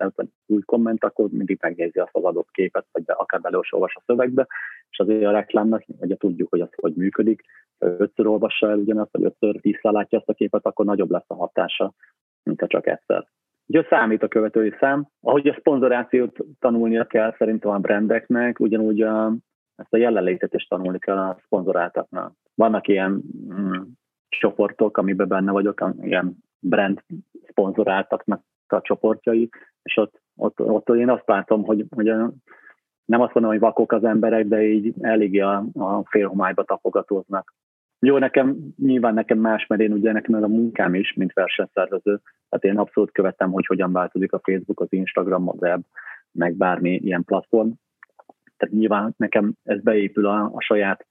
új 0.47 0.63
komment, 0.63 1.05
akkor 1.05 1.29
mindig 1.31 1.59
megnézi 1.61 1.99
azt 1.99 2.17
az 2.17 2.25
adott 2.25 2.51
képet, 2.51 2.87
vagy 2.93 3.05
be, 3.05 3.13
akár 3.13 3.41
belőolvas 3.41 3.97
a 3.97 4.03
szövegbe, 4.07 4.47
és 4.91 4.99
azért 4.99 5.25
a 5.25 5.31
reklámnak, 5.31 5.85
ugye 6.01 6.17
tudjuk, 6.17 6.51
hogy 6.51 6.61
az 6.61 6.69
hogy 6.77 6.95
működik, 6.95 7.43
ha 7.79 7.87
ötször 7.87 8.27
olvassa 8.27 8.71
el 8.71 8.79
ugyanazt, 8.79 9.13
vagy 9.13 9.25
ötször 9.25 9.61
visszalátja 9.61 10.19
azt 10.19 10.29
a 10.29 10.35
képet, 10.35 10.67
akkor 10.67 10.85
nagyobb 10.85 11.11
lesz 11.11 11.25
a 11.27 11.35
hatása, 11.35 11.93
mint 12.43 12.61
ha 12.61 12.67
csak 12.67 12.87
egyszer. 12.87 13.27
Ugye 13.67 13.87
számít 13.89 14.23
a 14.23 14.29
követői 14.29 14.75
szám. 14.81 15.07
Ahogy 15.21 15.49
a 15.49 15.57
szponzorációt 15.59 16.37
tanulnia 16.59 17.05
kell 17.05 17.35
szerintem 17.39 17.71
a 17.71 17.79
brandeknek, 17.79 18.61
ugyanúgy 18.61 19.03
a, 19.03 19.33
ezt 19.77 19.93
a 19.93 19.97
jelenlétet 19.97 20.55
is 20.55 20.67
tanulni 20.67 20.99
kell 20.99 21.19
a 21.19 21.39
szponzoráltaknak. 21.45 22.33
Vannak 22.55 22.89
ilyen 22.89 23.23
mm, 23.53 23.83
csoportok, 24.29 24.97
amiben 24.97 25.29
benne 25.29 25.53
vagyok, 25.53 25.93
ilyen 26.01 26.37
brand 26.59 27.03
szponzoráltaknak 27.49 28.43
a 28.73 28.81
csoportjai, 28.81 29.49
és 29.83 29.97
ott, 29.97 30.21
ott, 30.37 30.61
ott 30.61 30.89
én 30.89 31.11
azt 31.11 31.27
látom, 31.27 31.65
hogy, 31.65 31.85
hogy 31.91 32.05
nem 33.05 33.21
azt 33.21 33.35
mondom, 33.35 33.53
hogy 33.53 33.61
vakok 33.61 33.93
az 33.93 34.05
emberek, 34.05 34.47
de 34.47 34.63
így 34.63 34.95
eléggé 35.01 35.41
a, 35.41 35.65
a 35.73 36.03
félhomályba 36.05 36.65
tapogatóznak. 36.65 37.55
Jó, 37.99 38.19
nekem 38.19 38.57
nyilván 38.77 39.15
nekem 39.15 39.39
más, 39.39 39.67
mert 39.67 39.81
én 39.81 39.93
ugye 39.93 40.13
nekem 40.13 40.35
ez 40.35 40.43
a 40.43 40.49
munkám 40.49 40.95
is, 40.95 41.13
mint 41.13 41.33
versenyszervező. 41.33 42.21
Tehát 42.49 42.65
én 42.65 42.79
abszolút 42.79 43.13
követem, 43.13 43.53
hogy 43.53 43.67
hogyan 43.67 43.93
változik 43.93 44.33
a 44.33 44.41
Facebook, 44.43 44.81
az 44.81 44.93
Instagram, 44.93 45.49
a 45.49 45.55
web, 45.59 45.83
meg 46.33 46.55
bármi 46.55 46.95
ilyen 46.95 47.25
platform. 47.25 47.69
Tehát 48.57 48.75
nyilván 48.75 49.15
nekem 49.17 49.53
ez 49.63 49.83
beépül 49.83 50.27
a, 50.27 50.51
a 50.55 50.61
saját 50.61 51.07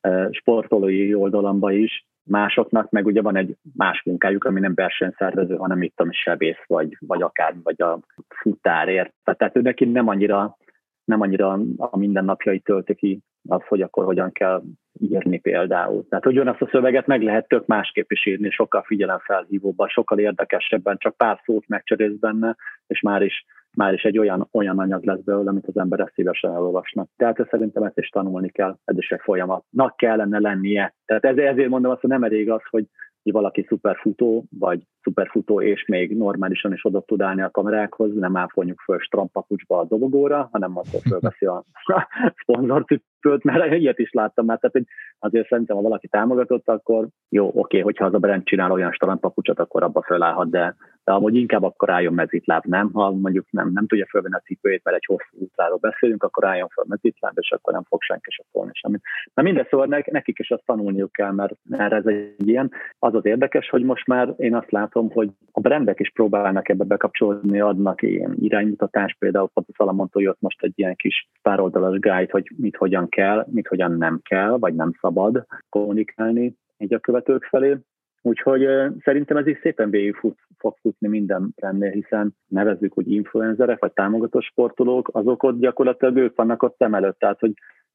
e, 0.00 0.28
sportolói 0.30 1.14
oldalamba 1.14 1.72
is, 1.72 2.06
másoknak 2.24 2.90
meg 2.90 3.06
ugye 3.06 3.22
van 3.22 3.36
egy 3.36 3.56
más 3.76 4.02
munkájuk, 4.04 4.44
ami 4.44 4.60
nem 4.60 4.74
versenyszervező, 4.74 5.56
hanem 5.56 5.82
itt 5.82 6.00
a 6.00 6.08
sebész, 6.10 6.58
vagy, 6.66 6.96
vagy 7.00 7.22
akár, 7.22 7.54
vagy 7.62 7.82
a 7.82 7.98
futárért. 8.28 9.12
Tehát 9.24 9.56
ő 9.56 9.60
neki 9.60 9.84
nem 9.84 10.08
annyira, 10.08 10.56
nem 11.04 11.20
annyira 11.20 11.58
a 11.76 11.96
mindennapjai 11.96 12.58
tölti 12.58 12.94
ki 12.94 13.20
az, 13.48 13.62
hogy 13.68 13.82
akkor 13.82 14.04
hogyan 14.04 14.32
kell 14.32 14.62
írni 15.00 15.38
például. 15.38 16.06
Tehát 16.08 16.26
ugyanazt 16.26 16.60
a 16.62 16.68
szöveget 16.70 17.06
meg 17.06 17.22
lehet 17.22 17.48
tök 17.48 17.66
másképp 17.66 18.10
is 18.10 18.26
írni, 18.26 18.50
sokkal 18.50 18.82
figyelemfelhívóban, 18.82 19.88
sokkal 19.88 20.18
érdekesebben, 20.18 20.96
csak 20.98 21.16
pár 21.16 21.40
szót 21.44 21.68
megcserélsz 21.68 22.18
benne, 22.18 22.56
és 22.86 23.00
már 23.00 23.22
is, 23.22 23.44
már 23.76 23.92
is 23.92 24.02
egy 24.02 24.18
olyan, 24.18 24.48
olyan 24.52 24.78
anyag 24.78 25.04
lesz 25.04 25.20
belőle, 25.24 25.50
amit 25.50 25.66
az 25.66 25.76
emberek 25.76 26.12
szívesen 26.14 26.50
elolvasnak. 26.50 27.08
Tehát 27.16 27.48
szerintem 27.50 27.82
ezt 27.82 27.98
is 27.98 28.08
tanulni 28.08 28.50
kell, 28.50 28.76
ez 28.84 28.96
is 28.98 29.10
egy 29.10 29.20
folyamatnak 29.22 29.96
kellene 29.96 30.38
lennie. 30.38 30.94
Tehát 31.04 31.24
ezért 31.24 31.68
mondom 31.68 31.90
azt, 31.90 32.00
hogy 32.00 32.10
nem 32.10 32.24
elég 32.24 32.50
az, 32.50 32.62
hogy 32.70 32.84
hogy 33.22 33.32
valaki 33.32 33.64
szuperfutó, 33.68 34.44
vagy 34.58 34.82
szuperfutó, 35.02 35.62
és 35.62 35.84
még 35.86 36.16
normálisan 36.16 36.72
is 36.72 36.84
oda 36.84 37.00
tud 37.00 37.20
állni 37.20 37.42
a 37.42 37.50
kamerákhoz, 37.50 38.14
nem 38.14 38.36
áfoljuk 38.36 38.80
föl 38.80 38.98
strampapucsba 38.98 39.78
a 39.78 39.84
dobogóra, 39.84 40.48
hanem 40.52 40.76
akkor 40.76 41.00
fölveszi 41.00 41.46
a 41.46 41.64
szponzorcipőt, 42.42 43.42
mert 43.42 43.72
ilyet 43.72 43.98
is 43.98 44.10
láttam 44.12 44.44
már, 44.44 44.58
tehát 44.58 44.86
azért 45.18 45.48
szerintem, 45.48 45.76
ha 45.76 45.82
valaki 45.82 46.08
támogatott, 46.08 46.68
akkor 46.68 47.08
jó, 47.28 47.50
oké, 47.54 47.78
hogyha 47.78 48.04
az 48.04 48.14
a 48.14 48.18
brand 48.18 48.44
csinál 48.44 48.70
olyan 48.70 48.92
strampapucsot, 48.92 49.58
akkor 49.58 49.82
abba 49.82 50.02
fölállhat, 50.02 50.50
de, 50.50 50.76
de 51.04 51.12
amúgy 51.12 51.34
inkább 51.34 51.62
akkor 51.62 51.90
álljon 51.90 52.14
mezitláb, 52.14 52.64
nem? 52.64 52.90
Ha 52.92 53.10
mondjuk 53.10 53.46
nem, 53.50 53.70
nem 53.72 53.86
tudja 53.86 54.06
fölvenni 54.08 54.34
a 54.34 54.42
cipőjét, 54.44 54.84
mert 54.84 54.96
egy 54.96 55.04
hosszú 55.06 55.44
utcáról 55.44 55.78
beszélünk, 55.78 56.22
akkor 56.22 56.44
álljon 56.44 56.68
föl 56.68 56.84
mezitláb, 56.88 57.32
és 57.36 57.50
akkor 57.50 57.72
nem 57.72 57.84
fog 57.88 58.02
senki 58.02 58.30
se 58.30 58.44
szólni 58.52 58.70
semmit. 58.74 59.02
Na 59.34 59.42
mindegy, 59.42 59.68
szóval 59.68 60.02
nekik 60.06 60.38
is 60.38 60.50
azt 60.50 60.64
tanulniuk 60.66 61.12
kell, 61.12 61.32
mert, 61.32 61.54
mert 61.68 61.92
ez 61.92 62.06
egy 62.06 62.48
ilyen. 62.48 62.70
Az 62.98 63.14
az 63.20 63.26
érdekes, 63.26 63.68
hogy 63.68 63.82
most 63.82 64.06
már 64.06 64.34
én 64.36 64.54
azt 64.54 64.70
látom, 64.70 65.10
hogy 65.10 65.30
a 65.52 65.60
brandek 65.60 66.00
is 66.00 66.10
próbálnak 66.10 66.68
ebbe 66.68 66.84
bekapcsolni, 66.84 67.60
adnak 67.60 68.02
ilyen 68.02 68.34
iránymutatást, 68.40 69.18
például 69.18 69.50
Pati 69.54 69.72
Salamontól 69.72 70.22
jött 70.22 70.40
most 70.40 70.62
egy 70.62 70.72
ilyen 70.74 70.96
kis 70.96 71.28
pároldalas 71.42 71.98
guide, 71.98 72.28
hogy 72.30 72.50
mit 72.56 72.76
hogyan 72.76 73.08
kell, 73.08 73.46
mit 73.50 73.66
hogyan 73.66 73.92
nem 73.92 74.20
kell, 74.22 74.58
vagy 74.58 74.74
nem 74.74 74.92
szabad 75.00 75.46
kommunikálni 75.68 76.56
így 76.78 76.94
a 76.94 76.98
követők 76.98 77.44
felé. 77.44 77.76
Úgyhogy 78.22 78.66
szerintem 79.04 79.36
ez 79.36 79.46
is 79.46 79.58
szépen 79.62 79.90
végig 79.90 80.14
fut, 80.14 80.38
fog 80.58 80.76
futni 80.80 81.08
minden 81.08 81.52
rendnél, 81.56 81.90
hiszen 81.90 82.36
nevezzük 82.46 82.98
úgy 82.98 83.10
influencerek, 83.10 83.78
vagy 83.78 83.92
támogató 83.92 84.40
sportolók, 84.40 85.10
azok 85.12 85.42
ott 85.42 85.58
gyakorlatilag 85.58 86.16
ők 86.16 86.36
vannak 86.36 86.62
ott 86.62 86.76
szem 86.76 86.94
előtt, 86.94 87.18
tehát 87.18 87.40
hogy 87.40 87.52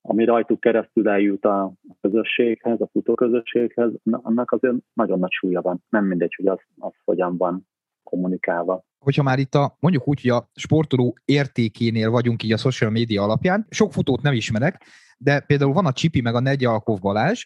ami 0.07 0.25
rajtuk 0.25 0.59
keresztül 0.59 1.09
eljut 1.09 1.45
a 1.45 1.73
közösséghez, 2.01 2.81
a 2.81 2.89
futóközösséghez, 2.91 3.91
annak 4.03 4.51
azért 4.51 4.75
nagyon 4.93 5.19
nagy 5.19 5.31
súlya 5.31 5.61
van. 5.61 5.83
Nem 5.89 6.05
mindegy, 6.05 6.33
hogy 6.35 6.47
az, 6.47 6.59
az 6.79 6.91
hogyan 7.03 7.37
van 7.37 7.67
kommunikálva. 8.03 8.83
Hogyha 8.99 9.23
már 9.23 9.39
itt 9.39 9.53
a, 9.53 9.77
mondjuk 9.79 10.07
úgy, 10.07 10.21
hogy 10.21 10.31
a 10.31 10.49
sportoló 10.53 11.15
értékénél 11.25 12.09
vagyunk 12.09 12.43
így 12.43 12.51
a 12.51 12.57
social 12.57 12.91
média 12.91 13.23
alapján, 13.23 13.65
sok 13.69 13.91
futót 13.91 14.21
nem 14.21 14.33
ismerek, 14.33 14.83
de 15.17 15.39
például 15.39 15.73
van 15.73 15.85
a 15.85 15.91
Csipi 15.91 16.21
meg 16.21 16.35
a 16.35 16.39
Negyalkov 16.39 16.99
Balázs, 16.99 17.45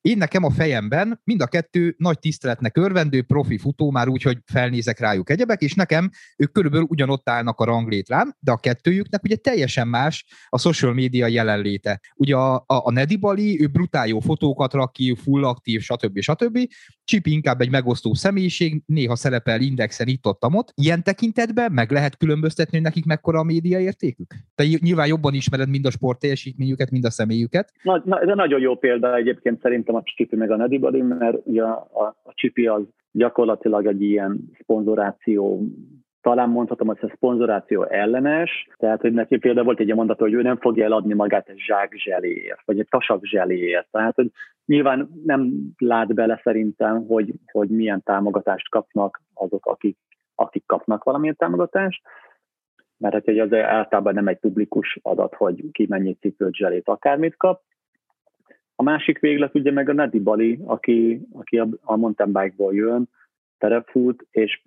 én 0.00 0.16
nekem 0.16 0.44
a 0.44 0.50
fejemben 0.50 1.20
mind 1.24 1.40
a 1.40 1.46
kettő 1.46 1.94
nagy 1.98 2.18
tiszteletnek 2.18 2.76
örvendő 2.76 3.22
profi 3.22 3.58
futó, 3.58 3.90
már 3.90 4.08
úgy, 4.08 4.22
hogy 4.22 4.38
felnézek 4.44 4.98
rájuk 4.98 5.30
egyebek, 5.30 5.60
és 5.60 5.74
nekem 5.74 6.10
ők 6.36 6.52
körülbelül 6.52 6.86
ugyanott 6.88 7.28
állnak 7.28 7.58
a 7.58 7.64
ranglétrán, 7.64 8.36
de 8.38 8.52
a 8.52 8.56
kettőjüknek 8.56 9.22
ugye 9.22 9.36
teljesen 9.36 9.88
más 9.88 10.24
a 10.48 10.58
social 10.58 10.94
media 10.94 11.26
jelenléte. 11.26 12.00
Ugye 12.14 12.36
a, 12.36 12.54
a, 12.54 12.64
a 12.66 12.90
Nedi 12.92 13.18
ő 13.60 13.66
brutál 13.66 14.06
jó 14.06 14.20
fotókat 14.20 14.72
rak 14.72 14.92
ki, 14.92 15.14
full 15.14 15.44
aktív, 15.44 15.80
stb. 15.80 16.20
stb. 16.20 16.58
Csipi 17.04 17.32
inkább 17.32 17.60
egy 17.60 17.70
megosztó 17.70 18.14
személyiség, 18.14 18.82
néha 18.86 19.16
szerepel 19.16 19.60
indexen 19.60 20.06
itt 20.06 20.26
ott, 20.26 20.44
ott. 20.44 20.72
Ilyen 20.74 21.02
tekintetben 21.02 21.72
meg 21.72 21.90
lehet 21.90 22.16
különböztetni, 22.16 22.76
hogy 22.76 22.86
nekik 22.86 23.04
mekkora 23.04 23.38
a 23.38 23.42
média 23.42 23.78
értékük? 23.78 24.34
Te 24.54 24.64
nyilván 24.80 25.06
jobban 25.06 25.34
ismered 25.34 25.68
mind 25.68 25.86
a 25.86 25.90
sport 25.90 26.18
teljesítményüket, 26.18 26.90
mind 26.90 27.04
a 27.04 27.10
személyüket. 27.10 27.72
Na, 27.82 28.02
na, 28.04 28.20
ez 28.20 28.28
egy 28.28 28.34
nagyon 28.34 28.60
jó 28.60 28.76
példa 28.76 29.16
egyébként 29.16 29.60
szerintem 29.60 29.89
szerintem 29.90 29.94
a 29.94 30.02
Csipi 30.16 30.36
meg 30.36 30.50
a 30.50 30.56
Nedibali, 30.56 31.02
mert 31.02 31.38
ugye 31.44 31.62
a, 31.62 31.88
a, 31.92 32.02
a 32.22 32.32
Csipi 32.34 32.66
az 32.66 32.82
gyakorlatilag 33.12 33.86
egy 33.86 34.02
ilyen 34.02 34.50
szponzoráció 34.60 35.62
talán 36.20 36.48
mondhatom, 36.48 36.86
hogy 36.86 36.98
ez 37.00 37.10
szponzoráció 37.14 37.82
ellenes, 37.82 38.68
tehát 38.76 39.00
hogy 39.00 39.12
neki 39.12 39.36
például 39.36 39.64
volt 39.64 39.78
egy 39.78 39.84
ilyen 39.84 39.96
mondat, 39.96 40.18
hogy 40.18 40.32
ő 40.32 40.42
nem 40.42 40.56
fogja 40.56 40.84
eladni 40.84 41.14
magát 41.14 41.48
egy 41.48 41.58
zsák 41.58 41.92
zseléért, 41.96 42.60
vagy 42.64 42.78
egy 42.78 42.86
tasak 42.90 43.24
zseléért. 43.24 43.86
Tehát, 43.90 44.14
hogy 44.14 44.30
nyilván 44.66 45.10
nem 45.24 45.52
lát 45.78 46.14
bele 46.14 46.40
szerintem, 46.42 47.06
hogy, 47.06 47.32
hogy 47.52 47.68
milyen 47.68 48.02
támogatást 48.02 48.68
kapnak 48.68 49.22
azok, 49.34 49.66
akik, 49.66 49.96
akik 50.34 50.62
kapnak 50.66 51.04
valamilyen 51.04 51.36
támogatást, 51.36 52.02
mert 52.98 53.14
hát, 53.14 53.24
hogy 53.24 53.38
az 53.38 53.52
általában 53.52 54.14
nem 54.14 54.28
egy 54.28 54.38
publikus 54.38 54.98
adat, 55.02 55.34
hogy 55.34 55.64
ki 55.72 55.86
mennyi 55.88 56.14
cipőt, 56.14 56.54
zselét, 56.54 56.88
akármit 56.88 57.36
kap, 57.36 57.62
a 58.80 58.82
másik 58.82 59.18
véglet 59.18 59.54
ugye 59.54 59.72
meg 59.72 59.88
a 59.88 59.92
Nadi 59.92 60.18
Bali, 60.18 60.58
aki, 60.64 61.20
aki 61.32 61.58
a, 61.58 61.68
a 61.82 61.96
mountain 61.96 62.32
bike-ból 62.32 62.74
jön, 62.74 63.08
terepfut, 63.58 64.26
és 64.30 64.62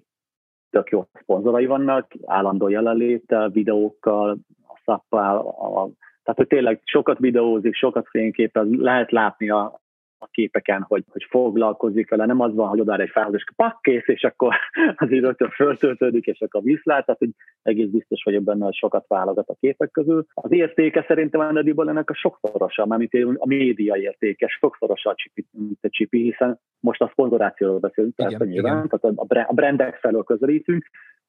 tök 0.69 0.89
jó 0.89 1.07
szponzorai 1.21 1.65
vannak, 1.65 2.11
állandó 2.25 2.67
jelenléttel, 2.67 3.49
videókkal, 3.49 4.37
a 4.67 4.81
szappal, 4.85 5.37
a, 5.37 5.89
tehát 6.23 6.39
hogy 6.39 6.47
tényleg 6.47 6.81
sokat 6.83 7.19
videózik, 7.19 7.75
sokat 7.75 8.07
fényképez, 8.09 8.67
lehet 8.69 9.11
látni 9.11 9.49
a, 9.49 9.81
a 10.23 10.29
képeken, 10.31 10.81
hogy, 10.81 11.03
hogy 11.09 11.25
foglalkozik 11.29 12.09
vele, 12.09 12.25
nem 12.25 12.39
az 12.39 12.53
van, 12.53 12.67
hogy 12.67 12.79
odára 12.79 13.01
egy 13.01 13.09
fához, 13.09 13.33
és 13.33 13.43
pak, 13.55 13.81
kész, 13.81 14.07
és 14.07 14.23
akkor 14.23 14.55
az 14.95 15.09
rögtön 15.09 15.49
föltöltődik, 15.49 16.25
és 16.25 16.41
akkor 16.41 16.61
viszlát, 16.61 17.05
tehát 17.05 17.19
hogy 17.19 17.29
egész 17.61 17.89
biztos 17.89 18.23
vagyok 18.23 18.43
benne, 18.43 18.63
hogy 18.63 18.75
sokat 18.75 19.05
válogat 19.07 19.49
a 19.49 19.55
képek 19.59 19.91
közül. 19.91 20.25
Az 20.33 20.51
értéke 20.51 21.05
szerintem 21.07 21.41
a 21.41 21.51
Nediből 21.51 21.89
ennek 21.89 22.09
a 22.09 22.15
sokszorosa, 22.15 22.85
mármint 22.85 23.13
a 23.37 23.47
média 23.47 23.95
értéke, 23.95 24.47
sokszorosa 24.47 25.09
a 25.09 25.15
csipi, 25.15 25.45
mint 25.51 25.79
a 25.81 25.89
csipi, 25.89 26.21
hiszen 26.21 26.59
most 26.79 27.01
a 27.01 27.09
szponzorációról 27.11 27.79
beszélünk, 27.79 28.13
igen, 28.17 28.31
tehát 28.31 28.53
nyilván, 28.53 28.87
tehát 28.87 29.17
a 29.47 29.53
brandek 29.53 29.95
felől 29.95 30.23
közelítünk, 30.23 30.85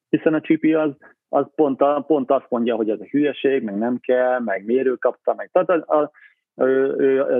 hiszen 0.09 0.33
a 0.33 0.41
csipi 0.41 0.73
az, 0.73 0.91
az 1.29 1.45
pont, 1.55 1.81
a, 1.81 2.03
pont 2.07 2.31
azt 2.31 2.49
mondja, 2.49 2.75
hogy 2.75 2.89
ez 2.89 2.99
a 2.99 3.07
hülyeség, 3.09 3.63
meg 3.63 3.77
nem 3.77 3.99
kell, 3.99 4.39
meg 4.39 4.65
mérő 4.65 4.95
kapta, 4.95 5.33
meg 5.33 5.49
tehát 5.51 5.69
a, 5.69 5.97
a, 5.97 6.11
ő, 6.55 6.95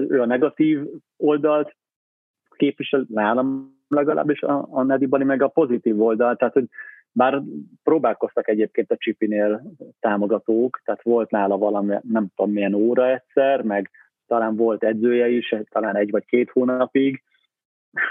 ő, 0.10 0.22
a 0.22 0.26
negatív 0.26 0.80
oldalt 1.18 1.76
képvisel 2.50 3.06
nálam 3.10 3.74
legalábbis 3.88 4.42
a, 4.42 4.68
a 4.70 4.84
Nedibani 4.84 5.24
meg 5.24 5.42
a 5.42 5.48
pozitív 5.48 6.02
oldalt, 6.02 6.38
tehát 6.38 6.54
hogy 6.54 6.68
bár 7.12 7.42
próbálkoztak 7.84 8.48
egyébként 8.48 8.92
a 8.92 8.98
Csipinél 8.98 9.62
támogatók, 10.00 10.82
tehát 10.84 11.04
volt 11.04 11.32
nála 11.32 11.58
valami, 11.58 11.96
nem 12.02 12.28
tudom 12.36 12.52
milyen 12.52 12.74
óra 12.74 13.12
egyszer, 13.12 13.62
meg 13.62 13.90
talán 14.28 14.56
volt 14.56 14.84
edzője 14.84 15.28
is, 15.28 15.56
talán 15.70 15.96
egy 15.96 16.12
vagy 16.12 16.26
két 16.26 16.50
hónapig, 16.50 17.24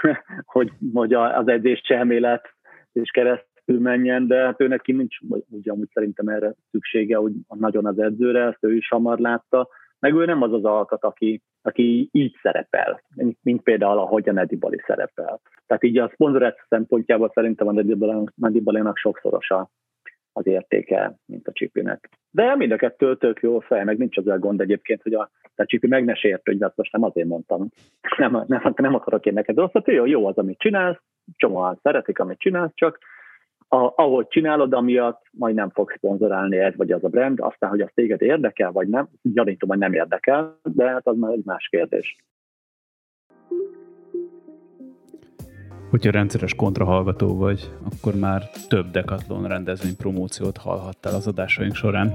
hogy, 0.53 0.71
hogy 0.93 1.13
az 1.13 1.47
edzés 1.47 1.81
elmélet 1.81 2.53
és 2.91 3.11
kereszt 3.11 3.53
keresztül 3.65 3.79
menjen, 3.79 4.27
de 4.27 4.45
hát 4.45 4.61
ő 4.61 4.67
neki 4.67 4.91
nincs 4.91 5.17
ugyanúgy 5.49 5.89
szerintem 5.93 6.27
erre 6.27 6.53
szüksége, 6.71 7.17
hogy 7.17 7.33
nagyon 7.47 7.85
az 7.85 7.99
edzőre, 7.99 8.45
ezt 8.45 8.63
ő 8.63 8.75
is 8.75 8.87
hamar 8.87 9.19
látta, 9.19 9.67
meg 9.99 10.13
ő 10.13 10.25
nem 10.25 10.41
az 10.41 10.53
az 10.53 10.65
alkat, 10.65 11.03
aki, 11.03 11.41
aki 11.61 12.09
így 12.11 12.35
szerepel, 12.41 13.01
mint 13.41 13.61
például 13.61 13.97
ahogy 13.97 14.29
a 14.29 14.33
Nedibali 14.33 14.81
szerepel. 14.85 15.39
Tehát 15.67 15.83
így 15.83 15.97
a 15.97 16.11
szponzoráció 16.13 16.63
szempontjából 16.69 17.31
szerintem 17.33 17.67
a 17.67 17.83
Nedibalénak 18.35 18.97
sokszorosa 18.97 19.69
az 20.37 20.47
értéke, 20.47 21.15
mint 21.25 21.47
a 21.47 21.51
Csipinek. 21.51 22.09
De 22.31 22.55
mind 22.55 22.71
a 22.71 22.75
kettő 22.75 23.17
tök 23.17 23.41
jó 23.41 23.59
fej, 23.59 23.83
meg 23.83 23.97
nincs 23.97 24.17
az 24.17 24.27
a 24.27 24.39
gond 24.39 24.61
egyébként, 24.61 25.01
hogy 25.01 25.13
a, 25.13 25.29
a 25.55 25.65
Csipi 25.65 25.87
meg 25.87 26.05
ne 26.05 26.15
sért, 26.15 26.45
hogy 26.45 26.63
azt 26.63 26.77
most 26.77 26.91
nem 26.91 27.03
azért 27.03 27.27
mondtam. 27.27 27.69
Nem, 28.17 28.43
nem, 28.47 28.73
nem 28.75 28.95
akarok 28.95 29.25
én 29.25 29.33
neked 29.33 29.57
rosszat, 29.57 29.87
jó, 29.87 30.05
jó 30.05 30.27
az, 30.27 30.37
amit 30.37 30.59
csinálsz, 30.59 30.99
csomóan 31.35 31.79
szeretik, 31.81 32.19
amit 32.19 32.39
csinálsz, 32.39 32.71
csak 32.73 32.99
a, 33.75 33.93
ahogy 33.95 34.27
csinálod, 34.27 34.73
amiatt 34.73 35.21
majd 35.31 35.55
nem 35.55 35.69
fog 35.69 35.91
szponzorálni 35.97 36.57
ez 36.57 36.75
vagy 36.75 36.91
az 36.91 37.03
a 37.03 37.07
brand, 37.07 37.39
aztán, 37.41 37.69
hogy 37.69 37.81
az 37.81 37.89
téged 37.93 38.21
érdekel, 38.21 38.71
vagy 38.71 38.87
nem, 38.87 39.07
gyanítom, 39.21 39.69
hogy 39.69 39.77
nem 39.77 39.93
érdekel, 39.93 40.59
de 40.63 40.89
hát 40.89 41.07
az 41.07 41.17
már 41.17 41.31
egy 41.31 41.45
más 41.45 41.67
kérdés. 41.67 42.15
Hogyha 45.89 46.11
rendszeres 46.11 46.55
kontrahallgató 46.55 47.37
vagy, 47.37 47.71
akkor 47.91 48.13
már 48.19 48.41
több 48.67 48.91
Decathlon 48.91 49.47
rendezvény 49.47 49.95
promóciót 49.97 50.57
hallhattál 50.57 51.13
az 51.13 51.27
adásaink 51.27 51.75
során. 51.75 52.13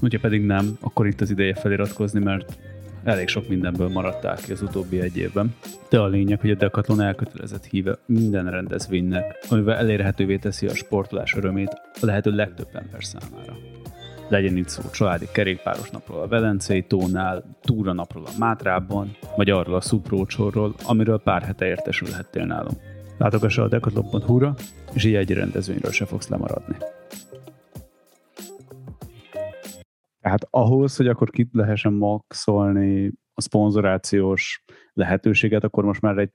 Hogyha 0.00 0.18
pedig 0.20 0.46
nem, 0.46 0.64
akkor 0.80 1.06
itt 1.06 1.20
az 1.20 1.30
ideje 1.30 1.54
feliratkozni, 1.54 2.20
mert 2.20 2.58
elég 3.04 3.28
sok 3.28 3.48
mindenből 3.48 3.88
maradtál 3.88 4.36
ki 4.36 4.52
az 4.52 4.62
utóbbi 4.62 5.00
egy 5.00 5.16
évben. 5.16 5.54
De 5.88 5.98
a 5.98 6.06
lényeg, 6.06 6.40
hogy 6.40 6.50
a 6.50 6.54
Decathlon 6.54 7.00
elkötelezett 7.00 7.64
híve 7.64 7.98
minden 8.06 8.50
rendezvénynek, 8.50 9.46
amivel 9.48 9.76
elérhetővé 9.76 10.36
teszi 10.36 10.66
a 10.66 10.74
sportolás 10.74 11.34
örömét 11.34 11.80
a 12.00 12.06
lehető 12.06 12.30
legtöbb 12.30 12.68
ember 12.72 13.04
számára. 13.04 13.56
Legyen 14.28 14.56
itt 14.56 14.68
szó 14.68 14.82
családi 14.90 15.26
kerékpáros 15.32 15.90
napról 15.90 16.20
a 16.20 16.28
Velencei 16.28 16.82
tónál, 16.82 17.44
túra 17.62 17.92
napról 17.92 18.24
a 18.26 18.38
Mátrában, 18.38 19.16
vagy 19.36 19.50
arról 19.50 19.74
a 19.74 19.80
szuprócsorról, 19.80 20.74
amiről 20.84 21.20
pár 21.20 21.42
hete 21.42 21.66
értesülhettél 21.66 22.44
nálunk. 22.44 22.80
Látogass 23.18 23.58
a 23.58 23.68
decathlon.hu-ra, 23.68 24.54
és 24.92 25.04
így 25.04 25.14
egy 25.14 25.30
rendezvényről 25.30 25.92
se 25.92 26.04
fogsz 26.04 26.28
lemaradni. 26.28 26.76
Tehát 30.24 30.46
ahhoz, 30.50 30.96
hogy 30.96 31.06
akkor 31.06 31.30
ki 31.30 31.48
lehessen 31.52 31.92
maxolni 31.92 33.12
a 33.34 33.40
szponzorációs 33.40 34.64
lehetőséget, 34.92 35.64
akkor 35.64 35.84
most 35.84 36.00
már 36.00 36.18
egy 36.18 36.30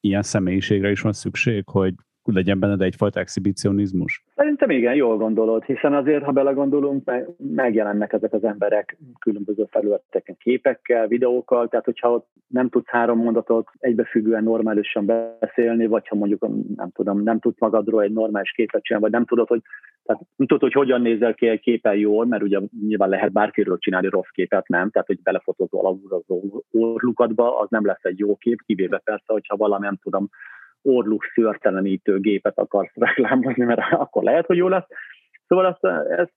ilyen 0.00 0.22
személyiségre 0.22 0.90
is 0.90 1.00
van 1.00 1.12
szükség, 1.12 1.68
hogy 1.68 1.94
legyen 2.22 2.58
benned 2.58 2.80
egyfajta 2.80 3.20
exhibicionizmus? 3.20 4.23
Szerintem 4.34 4.70
igen, 4.70 4.94
jól 4.94 5.16
gondolod, 5.16 5.64
hiszen 5.64 5.94
azért, 5.94 6.24
ha 6.24 6.32
belegondolunk, 6.32 7.10
megjelennek 7.38 8.12
ezek 8.12 8.32
az 8.32 8.44
emberek 8.44 8.96
különböző 9.18 9.64
felületeken 9.70 10.36
képekkel, 10.38 11.06
videókkal, 11.06 11.68
tehát 11.68 11.84
hogyha 11.84 12.12
ott 12.12 12.26
nem 12.46 12.68
tudsz 12.68 12.88
három 12.88 13.18
mondatot 13.18 13.68
egybefüggően 13.78 14.42
normálisan 14.42 15.06
beszélni, 15.40 15.86
vagy 15.86 16.08
ha 16.08 16.16
mondjuk 16.16 16.46
nem 16.76 16.90
tudom, 16.90 17.22
nem 17.22 17.38
tudsz 17.38 17.60
magadról 17.60 18.02
egy 18.02 18.12
normális 18.12 18.52
képet 18.52 18.82
csinálni, 18.82 19.06
vagy 19.08 19.14
nem 19.14 19.26
tudod, 19.26 19.48
hogy 19.48 19.62
tehát 20.04 20.22
nem 20.36 20.46
tudod, 20.46 20.62
hogy 20.62 20.72
hogyan 20.72 21.00
nézel 21.00 21.34
ki 21.34 21.48
egy 21.48 21.60
képen 21.60 21.96
jól, 21.96 22.26
mert 22.26 22.42
ugye 22.42 22.60
nyilván 22.86 23.08
lehet 23.08 23.32
bárkiről 23.32 23.78
csinálni 23.78 24.08
rossz 24.08 24.30
képet, 24.32 24.68
nem? 24.68 24.90
Tehát, 24.90 25.06
hogy 25.06 25.22
belefotózol 25.22 26.00
az 26.08 26.36
orlukadba, 26.70 27.58
az 27.58 27.70
nem 27.70 27.86
lesz 27.86 28.04
egy 28.04 28.18
jó 28.18 28.36
kép, 28.36 28.62
kivéve 28.66 28.98
persze, 28.98 29.32
hogyha 29.32 29.56
valami, 29.56 29.84
nem 29.84 29.98
tudom, 30.02 30.28
orluk 30.84 31.24
szőrtelenítő 31.34 32.20
gépet 32.20 32.58
akarsz 32.58 32.94
reklámozni, 32.94 33.64
mert 33.64 33.80
akkor 33.90 34.22
lehet, 34.22 34.46
hogy 34.46 34.56
jó 34.56 34.68
lesz. 34.68 34.86
Szóval 35.46 35.64
azt, 35.64 35.84
ez, 36.08 36.28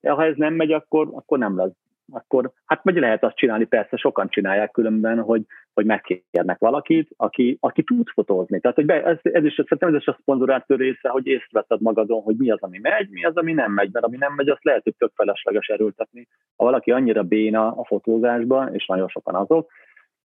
ha 0.00 0.24
ez 0.24 0.36
nem 0.36 0.54
megy, 0.54 0.72
akkor, 0.72 1.08
akkor 1.12 1.38
nem 1.38 1.56
lesz. 1.56 1.76
Akkor, 2.12 2.52
hát 2.64 2.80
vagy 2.82 2.96
lehet 2.96 3.24
azt 3.24 3.36
csinálni, 3.36 3.64
persze 3.64 3.96
sokan 3.96 4.28
csinálják 4.28 4.70
különben, 4.70 5.20
hogy, 5.20 5.42
hogy 5.74 5.84
megkérnek 5.84 6.58
valakit, 6.58 7.08
aki, 7.16 7.56
aki 7.60 7.82
tud 7.82 8.08
fotózni. 8.08 8.60
Tehát 8.60 8.76
hogy 8.76 8.86
be, 8.86 9.04
ez, 9.04 9.18
ez, 9.22 9.44
is, 9.44 9.54
szerintem 9.54 9.88
ez 9.88 10.00
is 10.00 10.06
a 10.06 10.18
szponzorátor 10.20 10.78
része, 10.78 11.08
hogy 11.08 11.26
észreveszed 11.26 11.80
magadon, 11.80 12.22
hogy 12.22 12.36
mi 12.36 12.50
az, 12.50 12.62
ami 12.62 12.78
megy, 12.78 13.08
mi 13.10 13.24
az, 13.24 13.36
ami 13.36 13.52
nem 13.52 13.72
megy, 13.72 13.92
mert 13.92 14.04
ami 14.04 14.16
nem 14.16 14.32
megy, 14.34 14.48
azt 14.48 14.64
lehet, 14.64 14.82
hogy 14.82 14.94
tök 14.98 15.12
felesleges 15.14 15.66
erőltetni. 15.66 16.28
Ha 16.56 16.64
valaki 16.64 16.90
annyira 16.90 17.22
béna 17.22 17.66
a 17.66 17.84
fotózásban, 17.84 18.74
és 18.74 18.86
nagyon 18.86 19.08
sokan 19.08 19.34
azok, 19.34 19.70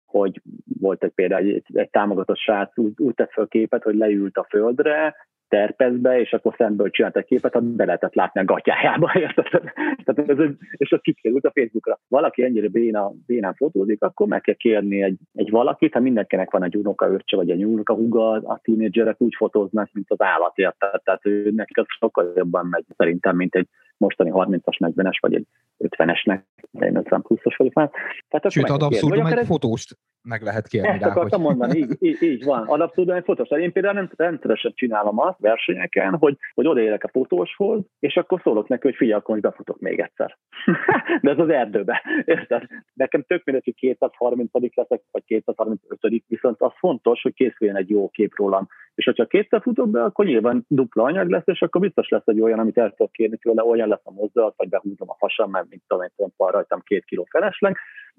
hogy 0.09 0.41
volt 0.79 1.03
egy 1.03 1.11
például 1.11 1.47
egy, 1.47 1.63
egy 1.73 1.89
támogatott 1.89 2.37
srác 2.37 2.77
úgy, 2.77 2.93
úgy 2.97 3.13
tett 3.13 3.31
fel 3.31 3.47
képet, 3.47 3.83
hogy 3.83 3.95
leült 3.95 4.37
a 4.37 4.45
földre, 4.49 5.15
terpezbe, 5.49 6.19
és 6.19 6.33
akkor 6.33 6.53
szemből 6.57 6.89
csinált 6.89 7.17
egy 7.17 7.25
képet, 7.25 7.55
amit 7.55 7.75
be 7.75 7.85
lehetett 7.85 8.13
látni 8.13 8.41
a 8.41 8.45
gatyájába? 8.45 9.11
Tehát 10.05 10.29
ez, 10.29 10.37
és 10.71 10.91
az 10.91 10.99
kikerült 11.01 11.45
a 11.45 11.51
Facebookra. 11.53 11.99
Valaki 12.07 12.43
ennyire 12.43 12.67
béna, 12.67 13.11
bénán 13.25 13.53
fotózik, 13.53 14.01
akkor 14.01 14.27
meg 14.27 14.41
kell 14.41 14.55
kérni 14.55 15.01
egy, 15.01 15.17
egy 15.33 15.49
valakit, 15.49 15.93
ha 15.93 15.99
mindenkinek 15.99 16.51
van 16.51 16.63
egy 16.63 16.75
unoka 16.75 17.09
öccse, 17.11 17.35
vagy 17.35 17.49
egy 17.49 17.65
unoka 17.65 17.93
huga, 17.93 18.31
a 18.31 18.59
tínédzserek 18.63 19.21
úgy 19.21 19.35
fotóznak, 19.35 19.89
mint 19.91 20.11
az 20.11 20.21
állat, 20.21 20.57
érted? 20.57 21.01
Tehát 21.03 21.25
ő, 21.25 21.51
nekik 21.55 21.77
az 21.77 21.85
sokkal 21.99 22.31
jobban 22.35 22.65
megy 22.65 22.85
szerintem, 22.97 23.35
mint 23.35 23.55
egy 23.55 23.67
mostani 23.99 24.31
30-as, 24.33 24.77
40-es, 24.79 25.17
vagy 25.19 25.33
egy 25.33 25.45
50-esnek, 25.79 26.41
egy 26.71 26.95
50 26.95 27.21
pluszos 27.21 27.55
vagyok 27.55 27.73
már. 27.73 27.89
Tehát 28.29 28.51
Sőt, 28.51 28.69
ad 28.69 28.81
abszurdum 28.81 29.25
egy 29.25 29.45
fotóst 29.45 29.97
meg 30.21 30.41
lehet 30.41 30.67
kérni 30.67 30.87
Ezt 30.87 31.01
rá, 31.01 31.09
akartam 31.09 31.41
hogy... 31.41 31.55
mondani, 31.55 31.79
így, 31.79 31.95
így, 31.99 32.21
így 32.21 32.43
van. 32.43 32.67
Ad 32.67 32.81
abszurdum 32.81 33.15
egy 33.15 33.23
fotós. 33.23 33.49
Én 33.49 33.71
például 33.71 33.93
nem 33.93 34.09
rendszeresen 34.15 34.71
csinálom 34.75 35.19
azt 35.19 35.39
versenyeken, 35.39 36.15
hogy, 36.17 36.37
hogy 36.53 36.67
odaérek 36.67 37.03
a 37.03 37.07
fotóshoz, 37.07 37.79
és 37.99 38.15
akkor 38.15 38.41
szólok 38.43 38.67
neki, 38.67 38.87
hogy 38.87 38.95
figyelj, 38.95 39.19
akkor 39.19 39.39
befutok 39.39 39.79
még 39.79 39.99
egyszer. 39.99 40.37
De 41.21 41.31
ez 41.31 41.39
az 41.39 41.49
erdőbe. 41.49 42.03
Érted? 42.25 42.63
Nekem 42.93 43.23
tök 43.27 43.43
mindegy, 43.43 43.63
hogy 43.63 43.75
230 43.75 44.51
leszek, 44.75 45.01
vagy 45.11 45.23
235 45.25 46.23
viszont 46.27 46.61
az 46.61 46.71
fontos, 46.77 47.21
hogy 47.21 47.33
készüljön 47.33 47.75
egy 47.75 47.89
jó 47.89 48.09
kép 48.09 48.35
rólam. 48.35 48.67
És 48.95 49.05
hogyha 49.05 49.25
kétszer 49.25 49.61
futok 49.61 49.89
be, 49.89 50.03
akkor 50.03 50.25
nyilván 50.25 50.65
dupla 50.67 51.03
anyag 51.03 51.29
lesz, 51.29 51.47
és 51.47 51.61
akkor 51.61 51.81
biztos 51.81 52.09
lesz 52.09 52.27
egy 52.27 52.41
olyan, 52.41 52.59
amit 52.59 52.77
el 52.77 52.89
tudok 52.89 53.11
kérni 53.11 53.37
tőle, 53.37 53.63
olyan 53.63 53.88
lesz 53.89 54.05
a 54.05 54.11
mozdulat, 54.11 54.53
vagy 54.57 54.69
behúzom 54.69 55.09
a 55.09 55.15
fasam, 55.17 55.49
mert 55.49 55.69
mint 55.69 55.81
tudom, 55.87 56.07
hogy 56.15 56.31
van 56.37 56.51
rajtam 56.51 56.81
két 56.83 57.05
kiló 57.05 57.27
felesleg, 57.29 57.77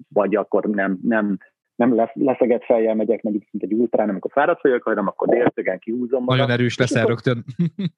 vagy 0.09 0.35
akkor 0.35 0.65
nem, 0.65 0.99
nem 1.03 1.37
nem 1.81 1.95
lesz, 1.95 2.11
leszeget 2.13 2.65
fejjel 2.65 2.95
megyek, 2.95 3.21
meg 3.21 3.33
mint 3.33 3.63
egy 3.63 3.73
ultrán, 3.73 4.09
amikor 4.09 4.31
fáradt 4.31 4.61
vagyok, 4.61 4.83
hanem 4.83 5.07
akkor 5.07 5.27
déltögen 5.27 5.79
kihúzom 5.79 6.23
magam. 6.23 6.37
Nagyon 6.37 6.59
erős 6.59 6.77
leszel 6.77 7.05
rögtön. 7.05 7.43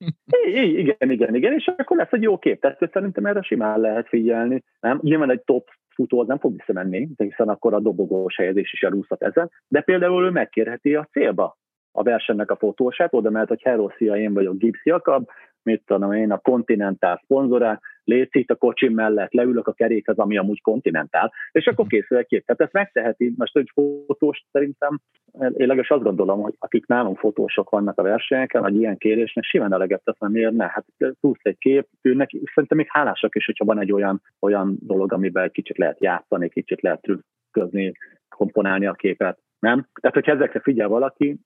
igen, 0.82 1.10
igen, 1.10 1.36
igen, 1.36 1.54
és 1.54 1.72
akkor 1.78 1.98
lesz 1.98 2.12
egy 2.12 2.22
jó 2.22 2.38
kép. 2.38 2.62
Tehát 2.62 2.90
szerintem 2.94 3.26
erre 3.26 3.42
simán 3.42 3.80
lehet 3.80 4.08
figyelni. 4.08 4.64
Nem? 4.80 5.00
Nyilván 5.02 5.32
egy 5.32 5.42
top 5.42 5.70
futó 5.96 6.24
nem 6.24 6.40
fog 6.40 6.56
visszamenni, 6.56 7.10
de 7.16 7.24
hiszen 7.24 7.50
akkor 7.50 7.74
a 7.74 7.80
dobogós 7.80 8.36
helyezés 8.36 8.74
is 8.74 8.82
elúszhat 8.82 9.24
ezen, 9.24 9.52
de 9.68 9.82
például 9.82 10.26
ő 10.26 10.30
megkérheti 10.30 10.96
a 10.96 11.08
célba 11.12 11.58
a 11.92 12.04
versenynek 12.04 12.52
a 12.52 12.56
fotósát, 12.56 13.14
oda 13.14 13.30
mehet, 13.30 13.48
hogy 13.48 13.62
hello, 13.62 13.90
szia, 13.98 14.16
én 14.16 14.34
vagyok 14.34 14.58
Gibbs 14.58 14.86
Jakab, 14.86 15.30
mit 15.63 15.84
tudom 15.86 16.13
én, 16.13 16.32
a 16.32 16.38
Continental 16.38 17.19
szponzorá, 17.23 17.80
létsz 18.04 18.36
itt 18.36 18.49
a 18.49 18.56
kocsim 18.56 18.93
mellett, 18.93 19.34
leülök 19.34 19.67
a 19.67 19.73
kerékhez, 19.73 20.17
ami 20.17 20.38
amúgy 20.38 20.62
Continental, 20.62 21.32
és 21.52 21.65
akkor 21.65 21.88
készül 21.88 22.17
egy 22.17 22.26
kép. 22.26 22.45
Tehát 22.45 22.62
ezt 22.62 22.73
megteheti, 22.73 23.34
most 23.38 23.58
egy 23.58 23.71
fotós 23.73 24.45
szerintem, 24.52 24.99
én 25.39 25.52
legalábbis 25.54 25.89
azt 25.89 26.04
gondolom, 26.04 26.41
hogy 26.41 26.54
akik 26.60 26.88
nálunk 26.88 27.17
fotósok 27.17 27.69
vannak 27.69 27.99
a 27.99 28.04
versenyeken, 28.04 28.62
vagy 28.62 28.76
ilyen 28.76 28.97
kérésnek, 28.97 29.43
simán 29.43 29.73
eleget 29.73 30.02
tesz, 30.04 30.19
mert 30.19 30.34
miért 30.34 30.54
ne? 30.54 30.67
Hát 30.67 30.86
plusz 31.19 31.39
egy 31.41 31.58
kép, 31.58 31.88
őnek 32.02 32.30
szerintem 32.54 32.78
még 32.78 32.88
hálásak 32.89 33.36
is, 33.36 33.45
hogyha 33.45 33.65
van 33.65 33.80
egy 33.80 33.91
olyan, 33.91 34.21
olyan 34.39 34.78
dolog, 34.80 35.13
amiben 35.13 35.52
kicsit 35.52 35.78
lehet 35.78 36.02
játszani, 36.02 36.49
kicsit 36.49 36.82
lehet 36.82 37.02
trükközni, 37.02 37.91
komponálni 38.30 38.86
a 38.86 38.93
képet. 38.93 39.39
Nem? 39.60 39.88
Tehát, 40.02 40.15
hogyha 40.15 40.32
ezekre 40.32 40.60
figyel 40.60 40.88
valaki, 40.88 41.39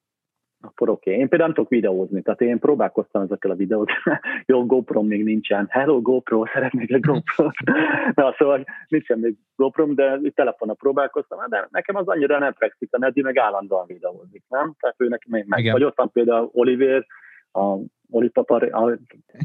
akkor 0.62 0.90
oké. 0.90 1.10
Okay. 1.10 1.22
Én 1.22 1.30
például 1.30 1.50
nem 1.50 1.58
tudok 1.58 1.70
videózni, 1.70 2.22
tehát 2.22 2.42
én 2.42 2.60
próbálkoztam 2.60 3.22
ezekkel 3.22 3.52
a 3.52 3.56
videót. 3.56 3.90
Jó, 4.46 4.66
GoPro 4.66 5.02
még 5.02 5.24
nincsen. 5.24 5.68
Hello 5.70 6.02
GoPro, 6.02 6.46
szeretnék 6.54 6.92
egy 6.92 7.02
GoPro. 7.02 7.50
Na, 8.16 8.36
szóval 8.38 8.66
nincsen 8.88 9.20
még 9.20 9.36
GoPro, 9.56 9.86
de 9.86 10.20
telefonra 10.36 10.74
próbálkoztam, 10.74 11.40
de 11.50 11.68
nekem 11.72 11.96
az 11.96 12.08
annyira 12.08 12.40
nem 12.40 12.54
fekszik, 12.54 12.90
a 12.92 12.98
Nedi 12.98 13.22
meg 13.22 13.38
állandóan 13.38 13.86
videózik, 13.88 14.44
nem? 14.50 14.74
Tehát 14.80 14.96
ő 14.98 15.08
neki 15.08 15.28
még 15.30 15.46
meg. 15.48 15.60
Igen. 15.60 15.74
Vagy 15.74 15.84
ott 15.84 15.98
van 15.98 16.12
például 16.12 16.50
Oliver, 16.54 17.06
a 17.52 17.76
Oli 18.10 18.30
Papa, 18.30 18.56
a, 18.56 18.98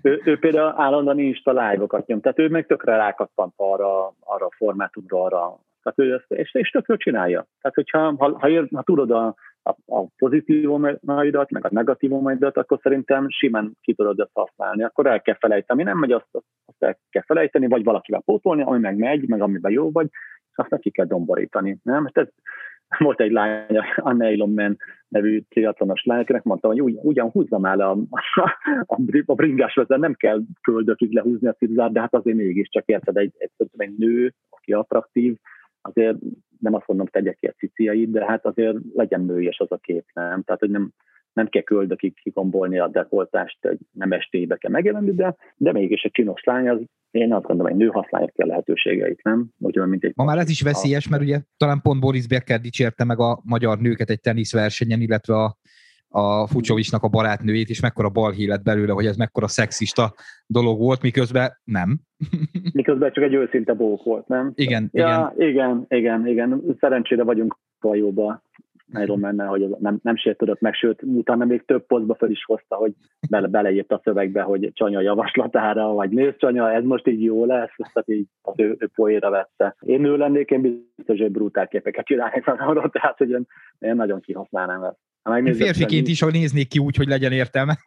ő, 0.03 0.21
ő, 0.25 0.39
például 0.39 0.75
állandóan 0.77 1.19
Insta 1.19 1.51
live-okat 1.51 2.07
nyom, 2.07 2.21
tehát 2.21 2.39
ő 2.39 2.49
meg 2.49 2.67
tökre 2.67 2.97
rákattant 2.97 3.53
arra, 3.57 4.15
arra 4.21 4.47
a 4.47 4.55
formátumra, 4.57 5.23
arra, 5.23 5.59
tehát 5.83 5.99
ő 5.99 6.15
ezt, 6.15 6.41
és, 6.41 6.55
és 6.55 6.71
tökre 6.71 6.97
csinálja. 6.97 7.47
Tehát, 7.61 7.77
hogyha 7.77 8.15
ha, 8.19 8.39
ha, 8.39 8.49
ér, 8.49 8.69
ha 8.75 8.83
tudod 8.83 9.11
a, 9.11 9.35
a, 9.63 9.71
a 9.71 10.07
pozitívumaidat, 10.17 11.51
meg 11.51 11.65
a 11.65 11.69
negatívumaidat, 11.71 12.57
akkor 12.57 12.79
szerintem 12.83 13.29
simán 13.29 13.73
ki 13.81 13.95
tudod 13.95 14.21
ezt 14.21 14.31
használni. 14.33 14.83
Akkor 14.83 15.07
el 15.07 15.23
kell 15.23 15.37
felejteni, 15.39 15.83
nem 15.83 15.99
megy, 15.99 16.13
azt, 16.13 16.29
azt 16.65 16.83
el 16.83 16.99
kell 17.11 17.23
felejteni, 17.27 17.67
vagy 17.69 17.85
valakivel 17.85 18.23
pótolni, 18.25 18.63
ami 18.63 18.79
meg 18.79 18.97
megy, 18.97 19.29
meg 19.29 19.41
amiben 19.41 19.73
jó 19.73 19.91
vagy, 19.91 20.09
azt 20.55 20.71
neki 20.71 20.91
kell 20.91 21.07
domborítani. 21.07 21.79
Nem? 21.83 22.05
Hát 22.05 22.17
ez, 22.17 22.29
volt 22.99 23.21
egy 23.21 23.33
lány, 23.33 23.67
Anna 23.97 24.25
Elon 24.25 24.79
nevű 25.09 25.41
triatlonos 25.49 26.05
lány, 26.05 26.21
akinek 26.21 26.43
mondta, 26.43 26.69
hogy 26.69 26.83
ugy, 26.83 26.99
ugyan 27.03 27.31
húzzam 27.31 27.65
el 27.65 27.81
a, 27.81 27.91
a, 28.87 29.01
a 29.27 29.35
bringás 29.35 29.75
vezet, 29.75 29.99
nem 29.99 30.15
kell 30.15 30.41
földökig 30.63 31.13
lehúzni 31.13 31.49
a 31.49 31.53
cipzárt, 31.53 31.93
de 31.93 32.01
hát 32.01 32.15
azért 32.15 32.37
mégiscsak 32.37 32.85
érted, 32.87 33.17
egy, 33.17 33.33
egy, 33.39 33.69
egy 33.77 33.95
nő, 33.97 34.35
aki 34.51 34.73
attraktív, 34.73 35.37
azért 35.83 36.17
nem 36.59 36.75
azt 36.75 36.87
mondom, 36.87 37.07
tegyek 37.07 37.37
ki 37.37 37.47
a 37.47 37.55
ciciait, 37.59 38.11
de 38.11 38.25
hát 38.25 38.47
azért 38.47 38.77
legyen 38.95 39.25
nőies 39.25 39.59
az 39.59 39.73
a 39.73 39.77
kép, 39.77 40.05
nem? 40.15 40.43
Tehát, 40.43 40.61
hogy 40.61 40.71
nem, 40.71 40.93
nem 41.33 41.49
kell 41.49 41.63
köldökig 41.63 42.15
kigombolni 42.15 42.79
a 42.79 42.89
dekoltást, 42.89 43.59
hogy 43.61 43.79
nem 43.93 44.13
estébe 44.13 44.57
kell 44.57 44.71
megjelenni, 44.71 45.15
de, 45.15 45.37
de 45.57 45.73
mégis 45.73 46.03
egy 46.03 46.11
csinos 46.11 46.45
lány 46.45 46.69
az 46.69 46.79
én 47.11 47.33
azt 47.33 47.45
gondolom, 47.45 47.73
hogy 47.73 47.81
nő 47.81 47.89
használja 47.89 48.27
ki 48.27 48.43
a 48.43 48.47
lehetőségeit, 48.47 49.23
nem? 49.23 49.49
Úgy, 49.59 49.77
mint 49.77 50.05
egy 50.05 50.13
Ma 50.17 50.25
már 50.25 50.39
ez 50.39 50.51
is 50.51 50.63
veszélyes, 50.63 51.09
mert 51.09 51.23
ugye 51.23 51.41
talán 51.57 51.81
pont 51.81 52.01
Boris 52.01 52.27
Becker 52.27 52.61
dicsérte 52.61 53.05
meg 53.05 53.19
a 53.19 53.41
magyar 53.45 53.79
nőket 53.79 54.11
egy 54.11 54.21
teniszversenyen, 54.21 55.01
illetve 55.01 55.35
a, 55.35 55.57
a 56.13 56.47
Fucsovicsnak 56.47 57.03
a 57.03 57.09
barátnőjét, 57.09 57.69
és 57.69 57.81
mekkora 57.81 58.09
balhé 58.09 58.47
lett 58.47 58.63
belőle, 58.63 58.93
hogy 58.93 59.07
ez 59.07 59.17
mekkora 59.17 59.49
szexista 59.49 60.15
dolog 60.47 60.79
volt, 60.79 61.03
miközben 61.03 61.61
nem. 61.65 62.01
miközben 62.73 63.13
csak 63.13 63.25
egy 63.25 63.35
őszinte 63.35 63.73
bók 63.73 64.05
volt, 64.05 64.29
nem? 64.29 64.53
Igen, 64.55 64.89
ja, 64.93 65.35
igen. 65.37 65.49
Igen, 65.49 65.87
igen, 65.89 66.27
igen. 66.27 66.77
Szerencsére 66.81 67.23
vagyunk 67.23 67.59
vajóba 67.81 68.43
Iron 69.01 69.19
menne, 69.19 69.45
hogy 69.45 69.69
nem, 69.79 69.99
nem 70.03 70.17
sértődött 70.17 70.61
meg, 70.61 70.75
sőt, 70.75 71.03
utána 71.03 71.45
még 71.45 71.65
több 71.65 71.87
posztba 71.87 72.15
fel 72.15 72.31
is 72.31 72.45
hozta, 72.45 72.77
hogy 72.77 72.93
bele, 73.31 73.47
beleírt 73.47 73.93
a 73.93 74.01
szövegbe, 74.05 74.43
hogy 74.43 74.71
Csanya 74.73 75.01
javaslatára, 75.01 75.87
vagy 75.87 76.11
nézd 76.11 76.37
Csanya, 76.37 76.73
ez 76.73 76.85
most 76.85 77.07
így 77.07 77.23
jó 77.23 77.45
lesz, 77.45 77.75
tehát 77.77 78.09
így 78.09 78.27
az 78.43 78.55
ő, 78.57 78.77
ő 78.79 78.91
poéra 78.95 79.31
vette. 79.31 79.77
Én 79.81 80.05
ő 80.05 80.17
lennék, 80.17 80.51
én 80.51 80.85
biztos, 80.97 81.19
hogy 81.19 81.31
brutál 81.31 81.69
képeket 81.69 82.07
csinálnék 82.07 82.47
arról, 82.47 82.91
tehát 82.91 83.19
hogy 83.19 83.31
én, 83.31 83.47
én 83.79 83.95
nagyon 83.95 84.21
kihasználnám 84.21 84.83
ezt. 84.83 84.99
Én 85.45 85.55
férfiként 85.55 86.09
is, 86.09 86.21
hogy 86.21 86.33
néznék 86.33 86.69
ki 86.69 86.79
úgy, 86.79 86.97
hogy 86.97 87.09
legyen 87.09 87.33
értelme. 87.33 87.79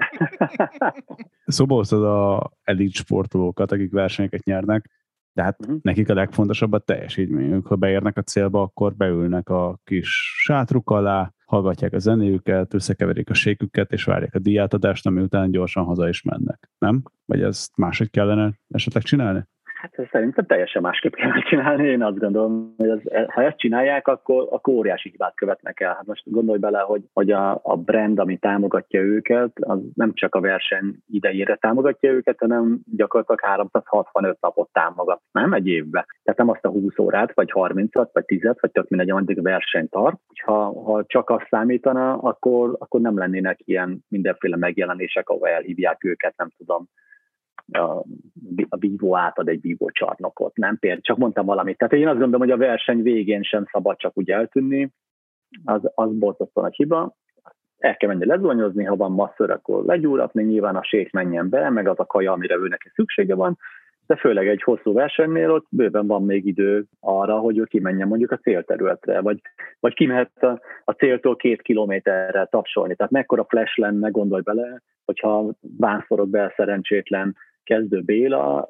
Szóval 1.46 1.78
hoztad 1.78 2.04
a 2.04 2.52
elit 2.64 2.94
sportolókat, 2.94 3.72
akik 3.72 3.92
versenyeket 3.92 4.44
nyernek, 4.44 4.90
de 5.36 5.44
hát 5.44 5.62
uh-huh. 5.62 5.80
nekik 5.82 6.10
a 6.10 6.14
legfontosabb 6.14 6.74
a 6.74 6.80
teljesítményük. 6.80 7.68
Ha 7.68 7.76
beérnek 7.76 8.18
a 8.18 8.22
célba, 8.22 8.62
akkor 8.62 8.96
beülnek 8.96 9.50
a 9.50 9.80
kis 9.84 10.36
sátruk 10.44 10.90
alá, 10.90 11.34
hallgatják 11.46 11.94
a 11.94 12.00
zenéjüket, 12.00 12.74
összekeverik 12.74 13.30
a 13.30 13.34
séküket, 13.34 13.92
és 13.92 14.04
várják 14.04 14.36
a 14.36 14.40
diátadást, 14.40 15.06
ami 15.06 15.22
után 15.22 15.52
gyorsan 15.52 15.84
haza 15.84 16.10
is 16.10 16.22
mennek. 16.22 16.70
Nem? 16.78 17.04
Vagy 17.26 17.42
ezt 17.42 17.78
máshogy 17.78 18.10
kellene 18.10 18.54
esetleg 18.68 19.04
csinálni? 19.04 19.48
Hát 19.94 20.10
szerintem 20.12 20.46
teljesen 20.46 20.82
másképp 20.82 21.14
kell 21.14 21.42
csinálni. 21.50 21.88
Én 21.88 22.04
azt 22.04 22.20
gondolom, 22.20 22.74
hogy 22.78 22.90
ez, 22.90 23.30
ha 23.32 23.44
ezt 23.44 23.58
csinálják, 23.58 24.08
akkor, 24.08 24.48
akkor 24.52 24.74
óriási 24.74 25.10
hibát 25.10 25.36
követnek 25.36 25.80
el. 25.80 25.94
Hát 25.94 26.06
most 26.06 26.24
gondolj 26.26 26.60
bele, 26.60 26.80
hogy, 26.80 27.02
hogy 27.14 27.32
a, 27.32 27.60
a 27.64 27.76
brand, 27.76 28.20
ami 28.20 28.38
támogatja 28.38 29.02
őket, 29.02 29.52
az 29.60 29.80
nem 29.94 30.14
csak 30.14 30.36
a 30.36 30.40
verseny 30.40 30.96
idejére 31.08 31.56
támogatja 31.56 32.12
őket, 32.12 32.40
hanem 32.40 32.80
gyakorlatilag 32.96 33.42
365 33.42 34.38
napot 34.42 34.70
támogat, 34.72 35.22
nem 35.32 35.54
egy 35.54 35.68
évbe. 35.68 36.06
Tehát 36.24 36.40
nem 36.40 36.50
azt 36.50 36.66
a 36.66 36.70
20 36.70 37.00
órát, 37.00 37.34
vagy 37.34 37.52
30-at, 37.54 38.10
vagy 38.14 38.24
10-et, 38.28 38.58
vagy 38.60 38.72
tök 38.72 38.90
mindegy, 38.90 39.10
ameddig 39.10 39.42
verseny 39.42 39.90
tart. 39.90 40.20
Ha, 40.44 40.84
ha 40.84 41.04
csak 41.08 41.30
azt 41.30 41.48
számítana, 41.50 42.18
akkor, 42.18 42.76
akkor 42.80 43.02
nem 43.02 43.18
lennének 43.18 43.60
ilyen 43.64 44.06
mindenféle 44.08 44.58
megjelenések, 44.58 45.30
ahol 45.30 45.48
elhívják 45.48 46.04
őket, 46.04 46.38
nem 46.38 46.50
tudom, 46.58 46.90
a, 47.72 48.04
a 48.70 48.78
bívó 48.78 49.18
átad 49.18 49.48
egy 49.48 49.60
bívó 49.60 49.90
csarnokot, 49.90 50.58
nem? 50.58 50.78
Például 50.80 51.02
csak 51.02 51.18
mondtam 51.18 51.46
valamit. 51.46 51.78
Tehát 51.78 51.94
én 51.94 52.08
azt 52.08 52.20
gondolom, 52.20 52.48
hogy 52.48 52.52
a 52.52 52.66
verseny 52.66 53.02
végén 53.02 53.44
sem 53.44 53.66
szabad 53.72 53.98
csak 53.98 54.18
úgy 54.18 54.30
eltűnni, 54.30 54.92
az, 55.64 55.82
az 55.96 56.18
borzasztó 56.18 56.62
nagy 56.62 56.76
hiba. 56.76 57.16
El 57.78 57.98
kell 57.98 58.10
menni 58.10 58.26
lezonyozni, 58.26 58.84
ha 58.84 58.96
van 58.96 59.12
masször, 59.12 59.50
akkor 59.50 59.86
legyúratni, 59.86 60.44
nyilván 60.44 60.76
a 60.76 60.84
sét 60.84 61.12
menjen 61.12 61.50
be, 61.50 61.70
meg 61.70 61.88
az 61.88 62.00
a 62.00 62.06
kaja, 62.06 62.32
amire 62.32 62.56
ő 62.56 62.68
neki 62.68 62.90
szüksége 62.94 63.36
van, 63.36 63.58
de 64.08 64.16
főleg 64.16 64.48
egy 64.48 64.62
hosszú 64.62 64.94
versenynél 64.94 65.52
ott 65.52 65.66
bőven 65.70 66.08
van 66.08 66.24
még 66.24 66.46
idő 66.46 66.86
arra, 67.00 67.38
hogy 67.38 67.58
ő 67.58 67.64
kimenjen 67.64 68.08
mondjuk 68.08 68.32
a 68.32 68.38
célterületre, 68.38 69.22
vagy, 69.22 69.42
vagy 69.80 69.94
kimehet 69.94 70.44
a, 70.44 70.62
a 70.84 70.92
céltól 70.92 71.36
két 71.36 71.62
kilométerre 71.62 72.46
tapsolni. 72.46 72.96
Tehát 72.96 73.12
mekkora 73.12 73.46
flash 73.50 73.80
lenne, 73.80 74.10
gondolj 74.10 74.42
bele, 74.42 74.82
hogyha 75.06 75.54
bánszorok 75.62 76.30
be 76.30 76.54
szerencsétlen 76.56 77.36
kezdő 77.66 78.02
Béla, 78.02 78.68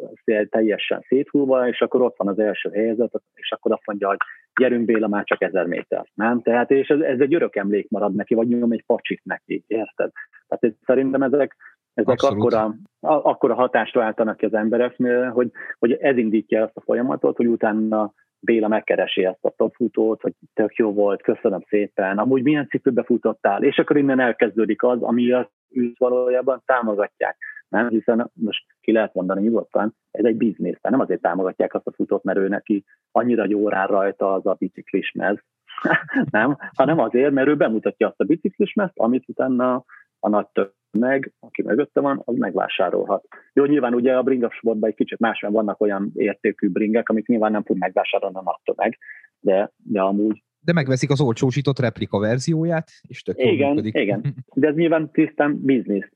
teljesen 0.49 1.05
széthúlva, 1.07 1.67
és 1.67 1.81
akkor 1.81 2.01
ott 2.01 2.17
van 2.17 2.27
az 2.27 2.39
első 2.39 2.69
helyzet, 2.69 3.21
és 3.33 3.51
akkor 3.51 3.71
azt 3.71 3.85
mondja, 3.85 4.07
hogy 4.07 4.17
gyerünk 4.59 4.85
Béla, 4.85 5.07
már 5.07 5.23
csak 5.23 5.41
ezer 5.41 5.65
méter, 5.65 6.05
nem? 6.13 6.41
Tehát, 6.41 6.71
és 6.71 6.87
ez, 6.87 6.99
ez 6.99 7.19
egy 7.19 7.33
örök 7.33 7.55
emlék 7.55 7.89
marad 7.89 8.15
neki, 8.15 8.33
vagy 8.33 8.47
nyom 8.47 8.71
egy 8.71 8.85
pacsit 8.85 9.21
neki, 9.23 9.63
érted? 9.67 10.11
Tehát 10.47 10.75
szerintem 10.85 11.21
ezek, 11.21 11.55
ezek 11.93 12.21
akkora, 12.21 12.75
akkora 12.99 13.53
hatást 13.53 13.93
váltanak 13.93 14.37
ki 14.37 14.45
az 14.45 14.53
embereknél, 14.53 15.29
hogy, 15.29 15.51
hogy 15.79 15.91
ez 15.91 16.17
indítja 16.17 16.61
ezt 16.61 16.77
a 16.77 16.81
folyamatot, 16.81 17.37
hogy 17.37 17.47
utána 17.47 18.13
Béla 18.39 18.67
megkeresi 18.67 19.25
ezt 19.25 19.45
a 19.45 19.53
topfutót, 19.55 20.21
hogy 20.21 20.33
tök 20.53 20.75
jó 20.75 20.93
volt, 20.93 21.21
köszönöm 21.21 21.63
szépen, 21.67 22.17
amúgy 22.17 22.43
milyen 22.43 22.67
cipőbe 22.67 23.03
futottál, 23.03 23.63
és 23.63 23.77
akkor 23.77 23.97
innen 23.97 24.19
elkezdődik 24.19 24.83
az, 24.83 25.01
ami 25.01 25.31
az 25.31 25.45
őt 25.69 25.97
valójában 25.97 26.61
támogatják 26.65 27.37
nem? 27.75 27.89
Hiszen 27.89 28.31
most 28.33 28.65
ki 28.85 28.91
lehet 28.91 29.13
mondani 29.13 29.41
nyugodtan, 29.41 29.95
ez 30.11 30.25
egy 30.25 30.37
biznisz, 30.37 30.77
nem 30.81 30.99
azért 30.99 31.21
támogatják 31.21 31.73
azt 31.73 31.87
a 31.87 31.91
futót, 31.91 32.23
mert 32.23 32.37
ő 32.37 32.47
neki 32.47 32.83
annyira 33.11 33.45
jó 33.47 33.69
rá 33.69 33.85
rajta 33.85 34.33
az 34.33 34.45
a 34.45 34.55
biciklismez, 34.59 35.37
nem? 36.31 36.57
Hanem 36.75 36.99
azért, 36.99 37.31
mert 37.31 37.47
ő 37.47 37.55
bemutatja 37.55 38.07
azt 38.07 38.19
a 38.19 38.23
biciklismezt, 38.23 38.93
amit 38.95 39.27
utána 39.27 39.83
a 40.19 40.29
nagy 40.29 40.47
tömeg, 40.91 41.33
aki 41.39 41.61
mögötte 41.61 41.99
van, 41.99 42.21
az 42.25 42.35
megvásárolhat. 42.37 43.27
Jó, 43.53 43.65
nyilván 43.65 43.93
ugye 43.93 44.17
a 44.17 44.23
bringasportban 44.23 44.89
egy 44.89 44.95
kicsit 44.95 45.19
másban 45.19 45.51
vannak 45.51 45.81
olyan 45.81 46.11
értékű 46.15 46.69
bringek, 46.69 47.09
amik 47.09 47.27
nyilván 47.27 47.51
nem 47.51 47.63
tud 47.63 47.77
megvásárolni 47.77 48.35
a 48.37 48.41
nagy 48.41 48.59
tömeg, 48.63 48.97
de, 49.39 49.71
de 49.77 50.01
amúgy 50.01 50.43
de 50.65 50.73
megveszik 50.73 51.09
az 51.09 51.21
olcsósított 51.21 51.79
replika 51.79 52.19
verzióját, 52.19 52.87
és 53.07 53.21
tök 53.21 53.37
Igen, 53.37 53.69
működik. 53.69 53.95
igen. 53.97 54.21
De 54.53 54.67
ez 54.67 54.75
nyilván 54.75 55.11
tisztán 55.11 55.59
biznisz. 55.61 56.09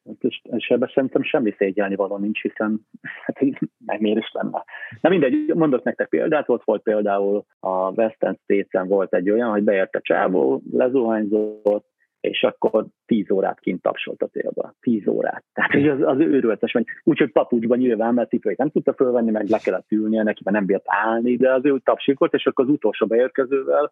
És 0.43 0.67
ebben 0.67 0.91
szerintem 0.93 1.23
semmi 1.23 1.53
szégyelni 1.57 1.95
való 1.95 2.17
nincs, 2.17 2.41
hiszen 2.41 2.87
hát, 3.25 3.39
meg 3.85 4.01
miért 4.01 4.19
is 4.19 4.31
lenne. 4.33 4.63
Na 5.01 5.09
mindegy, 5.09 5.53
mondok 5.55 5.83
nektek 5.83 6.09
példát, 6.09 6.49
ott 6.49 6.63
volt 6.63 6.81
például 6.81 7.45
a 7.59 7.91
West 7.91 8.23
End 8.23 8.37
States-en 8.43 8.87
volt 8.87 9.13
egy 9.13 9.29
olyan, 9.29 9.49
hogy 9.49 9.63
beérte 9.63 9.99
csávó, 9.99 10.61
lezuhányzott, 10.71 11.87
és 12.19 12.43
akkor 12.43 12.85
tíz 13.05 13.31
órát 13.31 13.59
kint 13.59 13.81
tapsolt 13.81 14.21
a 14.21 14.27
célba. 14.27 14.73
Tíz 14.79 15.07
órát. 15.07 15.43
Tehát 15.53 15.71
hogy 15.71 15.87
az, 15.87 16.01
az 16.01 16.19
őrületes, 16.19 16.71
vagy 16.71 16.85
úgyhogy 17.03 17.31
papucsban 17.31 17.77
nyilván, 17.77 18.13
mert 18.13 18.29
cipőjét 18.29 18.57
nem 18.57 18.69
tudta 18.69 18.93
fölvenni, 18.93 19.31
meg 19.31 19.47
le 19.47 19.57
kellett 19.57 19.91
ülnie 19.91 20.23
neki, 20.23 20.41
mert 20.43 20.57
nem 20.57 20.65
bírt 20.65 20.83
állni, 20.85 21.35
de 21.35 21.53
az 21.53 21.65
ő 21.65 21.79
tapsikolt, 21.83 22.33
és 22.33 22.45
akkor 22.45 22.65
az 22.65 22.71
utolsó 22.71 23.05
beérkezővel 23.05 23.91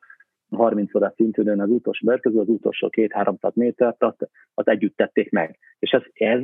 30 0.51 0.95
órás 0.95 1.13
szintűnőn 1.15 1.61
az 1.61 1.69
utolsó 1.69 2.05
beérkező, 2.05 2.39
az 2.39 2.49
utolsó 2.49 2.89
két-háromszat 2.89 3.55
métert, 3.55 4.03
azt, 4.03 4.29
azt 4.53 4.69
együtt 4.69 4.95
tették 4.95 5.31
meg. 5.31 5.59
És 5.79 5.91
ez, 5.91 6.01
ez, 6.13 6.41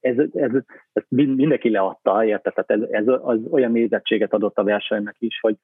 ez, 0.00 0.16
ez, 0.32 0.50
ez 0.92 1.02
mindenki 1.08 1.70
leadta, 1.70 2.24
érted? 2.24 2.54
Tehát 2.54 2.70
ez, 2.70 2.90
ez 2.90 3.14
az 3.22 3.38
olyan 3.50 3.72
nézettséget 3.72 4.32
adott 4.32 4.58
a 4.58 4.64
versenynek 4.64 5.16
is, 5.18 5.40
hogy 5.40 5.56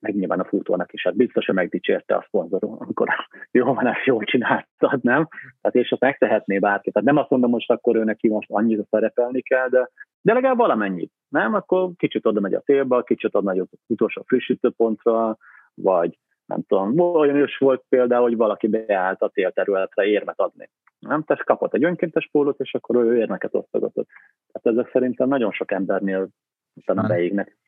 meg 0.00 0.14
nyilván 0.14 0.40
a 0.40 0.44
futónak 0.44 0.92
is, 0.92 1.02
hát 1.02 1.16
biztos, 1.16 1.46
hogy 1.46 1.54
megdicsérte 1.54 2.14
a 2.14 2.24
szponzor, 2.26 2.60
amikor 2.62 3.08
jó 3.50 3.74
van, 3.74 3.86
ezt 3.86 4.04
jól 4.04 4.24
csináltad, 4.24 5.02
nem? 5.02 5.28
Tehát 5.60 5.76
és 5.76 5.90
azt 5.90 6.00
megtehetné 6.00 6.58
bárki. 6.58 6.90
Tehát 6.90 7.08
nem 7.08 7.16
azt 7.16 7.30
mondom, 7.30 7.50
most 7.50 7.70
akkor 7.70 7.96
ő 7.96 8.04
neki 8.04 8.28
most 8.28 8.50
annyit 8.50 8.86
szerepelni 8.90 9.40
kell, 9.40 9.68
de, 9.68 9.90
de 10.20 10.32
legalább 10.32 10.56
valamennyit, 10.56 11.12
nem? 11.28 11.54
Akkor 11.54 11.90
kicsit 11.96 12.26
oda 12.26 12.40
megy 12.40 12.54
a 12.54 12.60
célba, 12.60 13.02
kicsit 13.02 13.34
oda 13.34 13.46
megy 13.46 13.58
az 13.58 13.68
utolsó 13.86 14.22
frissítőpontra, 14.26 15.36
vagy 15.74 16.18
nem 16.50 16.62
tudom, 16.68 16.98
olyan 16.98 17.42
is 17.42 17.58
volt 17.58 17.84
például, 17.88 18.22
hogy 18.22 18.36
valaki 18.36 18.68
beállt 18.68 19.22
a 19.22 19.30
célterületre 19.30 20.04
érmet 20.04 20.40
adni. 20.40 20.70
Nem? 20.98 21.22
Tehát 21.22 21.44
kapott 21.44 21.74
egy 21.74 21.84
önkéntes 21.84 22.28
pólót, 22.32 22.60
és 22.60 22.74
akkor 22.74 22.96
ő 22.96 23.16
érmeket 23.16 23.54
osztogatott. 23.54 24.08
Tehát 24.52 24.78
ezek 24.78 24.92
szerintem 24.92 25.28
nagyon 25.28 25.52
sok 25.52 25.72
embernél 25.72 26.28
utána 26.74 27.06
beégnek. 27.08 27.58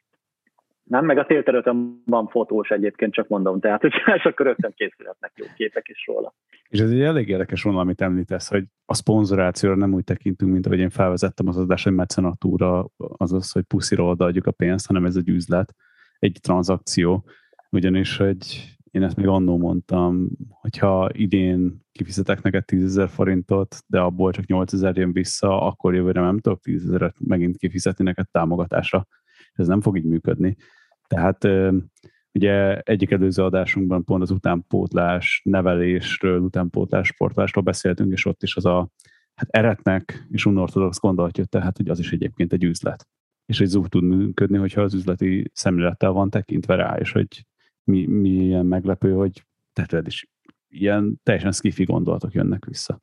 Nem, 0.82 1.04
meg 1.04 1.18
a 1.18 1.24
célterületen 1.24 2.02
van 2.06 2.26
fotós 2.26 2.70
egyébként, 2.70 3.12
csak 3.12 3.28
mondom, 3.28 3.60
tehát 3.60 3.80
hogy 3.80 3.92
és 4.16 4.24
akkor 4.24 4.46
rögtön 4.46 4.72
készülhetnek 4.76 5.32
jó 5.34 5.46
képek 5.56 5.88
is 5.88 6.06
róla. 6.06 6.34
És 6.68 6.80
ez 6.80 6.90
egy 6.90 7.02
elég 7.02 7.28
érdekes 7.28 7.62
vonal, 7.62 7.80
amit 7.80 8.00
említesz, 8.00 8.48
hogy 8.48 8.64
a 8.84 8.94
szponzorációra 8.94 9.76
nem 9.76 9.94
úgy 9.94 10.04
tekintünk, 10.04 10.52
mint 10.52 10.66
ahogy 10.66 10.78
én 10.78 10.90
felvezettem 10.90 11.48
az 11.48 11.56
adást, 11.56 11.84
hogy 11.84 11.94
mecenatúra, 11.94 12.86
azaz, 12.96 13.52
hogy 13.52 13.62
pusziról 13.62 14.08
odaadjuk 14.08 14.46
a 14.46 14.52
pénzt, 14.52 14.86
hanem 14.86 15.04
ez 15.04 15.16
egy 15.16 15.28
üzlet, 15.28 15.74
egy 16.18 16.38
tranzakció 16.42 17.24
ugyanis, 17.72 18.16
hogy 18.16 18.70
én 18.90 19.02
ezt 19.02 19.16
még 19.16 19.26
annó 19.26 19.58
mondtam, 19.58 20.28
hogyha 20.48 21.08
idén 21.12 21.84
kifizetek 21.92 22.42
neked 22.42 22.64
10 22.64 22.84
ezer 22.84 23.08
forintot, 23.08 23.76
de 23.86 24.00
abból 24.00 24.32
csak 24.32 24.46
8 24.46 24.72
ezer 24.72 24.96
jön 24.96 25.12
vissza, 25.12 25.62
akkor 25.62 25.94
jövőre 25.94 26.20
nem 26.20 26.38
tudok 26.38 26.60
10 26.60 26.84
ezeret 26.84 27.16
megint 27.18 27.56
kifizetni 27.56 28.04
neked 28.04 28.30
támogatásra. 28.30 29.06
Ez 29.52 29.66
nem 29.66 29.80
fog 29.80 29.96
így 29.96 30.04
működni. 30.04 30.56
Tehát 31.06 31.48
Ugye 32.34 32.78
egyik 32.80 33.10
előző 33.10 33.42
adásunkban 33.42 34.04
pont 34.04 34.22
az 34.22 34.30
utánpótlás 34.30 35.42
nevelésről, 35.44 36.40
utánpótlás 36.40 37.06
sportlásról 37.06 37.64
beszéltünk, 37.64 38.12
és 38.12 38.24
ott 38.24 38.42
is 38.42 38.56
az 38.56 38.64
a 38.64 38.90
hát 39.34 39.48
eretnek 39.50 40.26
és 40.30 40.46
unortodox 40.46 40.98
gondolat 40.98 41.38
jött 41.38 41.50
tehát, 41.50 41.76
hogy 41.76 41.88
az 41.88 41.98
is 41.98 42.12
egyébként 42.12 42.52
egy 42.52 42.64
üzlet. 42.64 43.08
És 43.44 43.58
hogy 43.58 43.76
úgy 43.76 43.88
tud 43.88 44.02
működni, 44.02 44.58
hogyha 44.58 44.80
az 44.80 44.94
üzleti 44.94 45.50
szemlélettel 45.54 46.10
van 46.10 46.30
tekintve 46.30 46.74
rá, 46.74 46.96
és 46.96 47.12
hogy 47.12 47.46
mi, 47.84 48.06
mi 48.06 48.28
ilyen 48.28 48.66
meglepő, 48.66 49.12
hogy 49.12 49.44
tehát 49.72 50.06
is 50.06 50.26
ilyen 50.68 51.20
teljesen 51.22 51.52
skifi 51.52 51.84
gondolatok 51.84 52.32
jönnek 52.32 52.64
vissza. 52.64 52.98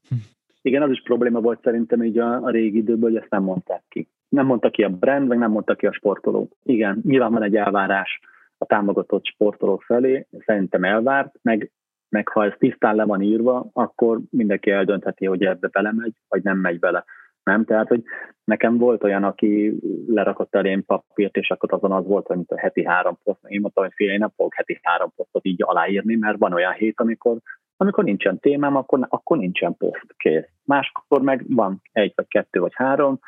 Igen, 0.62 0.82
az 0.82 0.90
is 0.90 1.02
probléma 1.02 1.40
volt 1.40 1.62
szerintem 1.64 2.04
így 2.04 2.18
a, 2.18 2.44
a 2.44 2.50
régi 2.50 2.78
időből, 2.78 3.10
hogy 3.10 3.20
ezt 3.20 3.30
nem 3.30 3.44
mondták 3.44 3.84
ki. 3.88 4.08
Nem 4.30 4.46
mondta 4.46 4.70
ki 4.70 4.84
a 4.84 4.90
brand, 4.90 5.28
meg 5.28 5.38
nem 5.38 5.52
mondta 5.52 5.76
ki 5.76 5.86
a 5.86 5.92
sportoló. 5.92 6.50
Igen, 6.64 7.02
nyilván 7.04 7.32
van 7.32 7.44
egy 7.44 7.56
elvárás 7.56 8.20
a 8.58 8.66
támogatott 8.66 9.26
sportolók 9.26 9.82
felé, 9.82 10.28
szerintem 10.46 10.84
elvárt, 10.84 11.36
meg, 11.42 11.72
meg 12.10 12.28
ha 12.28 12.46
ez 12.46 12.54
tisztán 12.58 12.96
le 12.96 13.04
van 13.04 13.22
írva, 13.22 13.70
akkor 13.74 14.20
mindenki 14.30 14.72
eldöntheti, 14.72 15.26
hogy 15.26 15.44
ebbe 15.44 15.68
belemegy, 15.68 16.14
vagy 16.28 16.44
nem 16.44 16.58
megy 16.58 16.80
bele. 16.80 17.06
Nem? 17.50 17.66
Tehát, 17.66 17.88
hogy 17.88 18.04
nekem 18.44 18.78
volt 18.78 19.04
olyan, 19.04 19.24
aki 19.24 19.80
lerakott 20.08 20.56
elém 20.56 20.86
papírt, 20.86 21.36
és 21.36 21.50
akkor 21.50 21.74
azon 21.74 21.92
az 21.92 22.06
volt, 22.06 22.28
hogy 22.28 22.36
mint 22.36 22.52
a 22.52 22.60
heti 22.60 22.86
három 22.86 23.18
poszt. 23.24 23.40
Én 23.48 23.60
mondtam, 23.62 23.84
hogy 23.84 23.94
fél, 23.96 24.12
én 24.12 24.20
nem 24.20 24.32
fogok 24.36 24.54
heti 24.54 24.80
három 24.82 25.12
posztot 25.16 25.46
így 25.46 25.64
aláírni, 25.64 26.16
mert 26.16 26.38
van 26.38 26.54
olyan 26.54 26.74
hét, 26.74 27.00
amikor, 27.00 27.38
amikor 27.78 28.04
nincsen 28.04 28.40
témám, 28.40 28.76
akkor, 28.76 29.06
akkor 29.10 29.38
nincsen 29.38 29.76
poszt, 29.78 30.14
kész. 30.18 30.48
Máskor 30.66 31.22
meg 31.22 31.44
van 31.48 31.82
egy, 31.92 32.12
vagy 32.16 32.28
kettő, 32.28 32.60
vagy 32.60 32.74
három, 32.76 33.20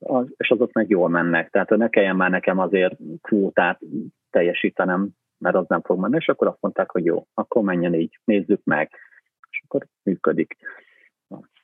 az, 0.00 0.26
és 0.36 0.50
azok 0.50 0.72
meg 0.72 0.88
jól 0.88 1.08
mennek. 1.08 1.50
Tehát 1.50 1.70
ne 1.70 1.88
kelljen 1.88 2.16
már 2.16 2.30
nekem 2.30 2.58
azért 2.58 2.96
kvótát 3.22 3.80
teljesítenem, 4.30 5.08
mert 5.38 5.56
az 5.56 5.64
nem 5.68 5.80
fog 5.80 6.00
menni, 6.00 6.16
és 6.16 6.28
akkor 6.28 6.46
azt 6.46 6.60
mondták, 6.60 6.90
hogy 6.90 7.04
jó, 7.04 7.26
akkor 7.34 7.62
menjen 7.62 7.94
így, 7.94 8.18
nézzük 8.24 8.60
meg, 8.64 8.90
és 9.50 9.62
akkor 9.64 9.86
működik. 10.02 10.56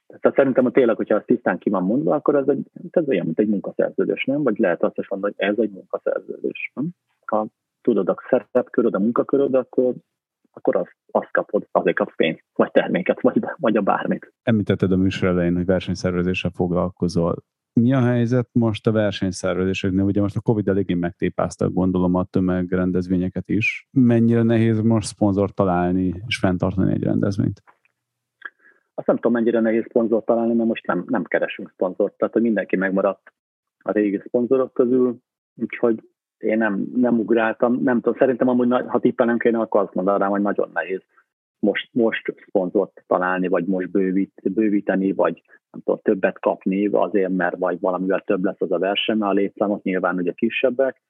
Tehát 0.06 0.36
szerintem 0.36 0.66
a 0.66 0.70
tényleg, 0.70 0.96
hogyha 0.96 1.14
az 1.14 1.22
tisztán 1.26 1.58
ki 1.58 1.70
van 1.70 1.82
mondva, 1.82 2.14
akkor 2.14 2.34
ez, 2.34 2.48
egy, 2.48 2.70
ez 2.90 3.08
olyan, 3.08 3.24
mint 3.24 3.38
egy 3.38 3.48
munkaszerződés, 3.48 4.24
nem? 4.24 4.42
Vagy 4.42 4.58
lehet 4.58 4.82
azt 4.82 4.98
is 4.98 5.08
mondani, 5.08 5.34
hogy 5.36 5.48
ez 5.48 5.58
egy 5.58 5.70
munkaszerződés, 5.70 6.70
nem? 6.74 6.88
Ha 7.26 7.46
tudod 7.82 8.08
a 8.08 8.16
szerepköröd, 8.28 8.94
a 8.94 8.98
munkaköröd, 8.98 9.54
akkor 9.54 9.94
akkor 10.56 10.76
azt, 10.76 10.96
azt 11.10 11.30
kapod, 11.30 11.66
azért 11.70 11.96
kapsz 11.96 12.16
pénzt, 12.16 12.44
vagy 12.54 12.70
terméket, 12.70 13.20
vagy, 13.20 13.44
vagy 13.56 13.76
a 13.76 13.80
bármit. 13.80 14.32
Említetted 14.42 14.92
a 14.92 14.96
műsor 14.96 15.28
elején, 15.28 15.54
hogy 15.54 15.64
versenyszervezéssel 15.64 16.50
foglalkozol. 16.54 17.44
Mi 17.72 17.92
a 17.92 18.00
helyzet 18.00 18.48
most 18.52 18.86
a 18.86 18.92
versenyszervezéseknél? 18.92 20.04
Ugye 20.04 20.20
most 20.20 20.36
a 20.36 20.40
Covid 20.40 20.68
eléggé 20.68 20.94
megtépáztak, 20.94 21.72
gondolom 21.72 22.14
a 22.14 22.24
tömegrendezvényeket 22.24 23.48
is. 23.48 23.88
Mennyire 23.90 24.42
nehéz 24.42 24.80
most 24.80 25.06
szponzort 25.06 25.54
találni 25.54 26.22
és 26.26 26.36
fenntartani 26.36 26.92
egy 26.92 27.02
rendezvényt? 27.02 27.62
Azt 28.98 29.06
nem 29.06 29.16
tudom, 29.16 29.32
mennyire 29.32 29.60
nehéz 29.60 29.84
szponzort 29.88 30.26
találni, 30.26 30.54
mert 30.54 30.68
most 30.68 30.86
nem, 30.86 31.04
nem 31.08 31.24
keresünk 31.24 31.70
szponzort. 31.72 32.16
Tehát, 32.16 32.34
hogy 32.34 32.42
mindenki 32.42 32.76
megmaradt 32.76 33.32
a 33.78 33.92
régi 33.92 34.22
szponzorok 34.26 34.72
közül, 34.72 35.16
úgyhogy 35.54 36.02
én 36.38 36.58
nem, 36.58 36.86
nem 36.96 37.18
ugráltam. 37.18 37.82
Nem 37.82 38.00
tudom, 38.00 38.18
szerintem 38.18 38.48
amúgy, 38.48 38.70
ha 38.86 39.00
tippelnem 39.00 39.38
kéne, 39.38 39.58
akkor 39.58 39.80
azt 39.80 39.94
mondanám, 39.94 40.30
hogy 40.30 40.42
nagyon 40.42 40.70
nehéz 40.74 41.00
most, 41.58 41.88
most 41.92 42.34
szponzort 42.46 43.04
találni, 43.06 43.48
vagy 43.48 43.64
most 43.64 43.90
bővít, 43.90 44.40
bővíteni, 44.42 45.12
vagy 45.12 45.42
nem 45.70 45.80
tudom, 45.84 46.00
többet 46.02 46.38
kapni 46.38 46.86
azért, 46.86 47.30
mert 47.30 47.56
vagy 47.58 47.80
valamivel 47.80 48.20
több 48.20 48.44
lesz 48.44 48.60
az 48.60 48.72
a 48.72 48.78
verseny, 48.78 49.16
mert 49.16 49.30
a 49.30 49.34
létszámok 49.34 49.82
nyilván 49.82 50.16
ugye 50.16 50.32
kisebbek. 50.32 51.02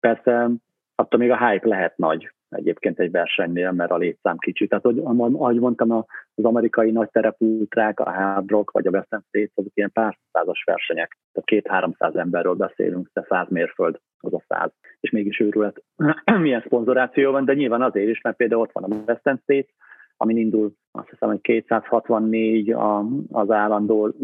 Persze 0.00 0.50
attól 0.94 1.20
még 1.20 1.30
a 1.30 1.48
hype 1.48 1.68
lehet 1.68 1.96
nagy 1.96 2.32
egyébként 2.52 2.98
egy 2.98 3.10
versenynél, 3.10 3.72
mert 3.72 3.90
a 3.90 3.96
létszám 3.96 4.36
kicsi. 4.38 4.66
Tehát, 4.66 4.84
hogy, 4.84 5.00
ahogy 5.04 5.58
mondtam, 5.58 5.90
az 6.34 6.44
amerikai 6.44 6.90
nagy 6.90 7.10
terepultrák, 7.10 8.00
a 8.00 8.10
Hard 8.10 8.50
vagy 8.72 8.86
a 8.86 8.90
Western 8.90 9.22
States, 9.28 9.50
azok 9.54 9.72
ilyen 9.74 9.92
pár 9.92 10.18
százas 10.32 10.62
versenyek. 10.66 11.18
Tehát 11.32 11.48
két-háromszáz 11.48 12.14
emberről 12.16 12.54
beszélünk, 12.54 13.10
de 13.12 13.26
száz 13.28 13.48
mérföld 13.48 13.98
az 14.20 14.34
a 14.34 14.42
száz. 14.48 14.70
És 15.00 15.10
mégis 15.10 15.40
őrület, 15.40 15.82
milyen 16.40 16.62
szponzoráció 16.66 17.30
van, 17.30 17.44
de 17.44 17.54
nyilván 17.54 17.82
azért 17.82 18.08
is, 18.08 18.20
mert 18.20 18.36
például 18.36 18.60
ott 18.60 18.72
van 18.72 18.84
a 18.84 18.96
Western 19.06 19.38
States, 19.42 19.74
amin 20.16 20.36
indul 20.36 20.72
azt 20.90 21.08
hiszem, 21.08 21.28
hogy 21.28 21.40
264 21.40 22.70
a, 22.70 23.04
az 23.30 23.50
állandó 23.50 24.14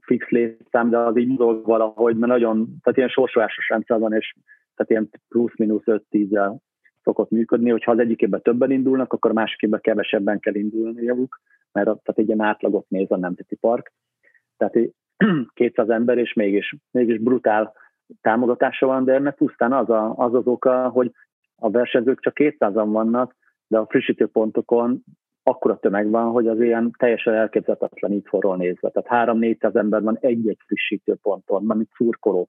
fix 0.00 0.28
létszám, 0.28 0.90
de 0.90 0.98
az 0.98 1.16
így 1.16 1.28
mozog 1.28 1.66
valahogy, 1.66 2.16
mert 2.16 2.32
nagyon, 2.32 2.66
tehát 2.82 2.96
ilyen 2.96 3.08
sorsolásos 3.08 3.68
rendszer 3.68 3.98
van, 3.98 4.12
és 4.12 4.34
tehát 4.74 4.90
ilyen 4.90 5.10
plusz-minusz 5.28 5.82
5-10-el 5.86 6.56
szokott 7.08 7.30
működni, 7.30 7.70
hogyha 7.70 7.92
az 7.92 7.98
egyikében 7.98 8.42
többen 8.42 8.70
indulnak, 8.70 9.12
akkor 9.12 9.30
a 9.30 9.34
másikében 9.34 9.80
kevesebben 9.80 10.40
kell 10.40 10.54
indulniuk, 10.54 11.40
mert 11.72 11.86
tehát 11.86 12.18
egy 12.18 12.26
ilyen 12.26 12.40
átlagot 12.40 12.88
néz 12.88 13.10
a 13.10 13.16
Nemzeti 13.16 13.56
Park. 13.56 13.92
Tehát 14.56 14.74
200 15.54 15.88
ember, 15.98 16.18
és 16.18 16.32
mégis, 16.32 16.76
mégis 16.90 17.18
brutál 17.18 17.72
támogatása 18.20 18.86
van, 18.86 19.04
de 19.04 19.14
ennek 19.14 19.34
pusztán 19.34 19.72
az, 19.72 19.90
a, 19.90 20.14
az 20.16 20.34
az 20.34 20.46
oka, 20.46 20.88
hogy 20.88 21.12
a 21.56 21.70
versenyzők 21.70 22.20
csak 22.20 22.36
200-an 22.40 22.88
vannak, 22.90 23.36
de 23.66 23.78
a 23.78 23.86
frissítőpontokon 23.86 25.04
akkora 25.42 25.78
tömeg 25.78 26.10
van, 26.10 26.30
hogy 26.30 26.48
az 26.48 26.60
ilyen 26.60 26.94
teljesen 26.98 27.34
elképzelhetetlen 27.34 28.12
így 28.12 28.26
forról 28.28 28.56
nézve. 28.56 28.90
Tehát 28.90 29.28
3-400 29.30 29.76
ember 29.76 30.02
van 30.02 30.18
egy-egy 30.20 30.58
frissítőponton, 30.66 31.64
mint 31.64 31.90
szurkoló 31.96 32.48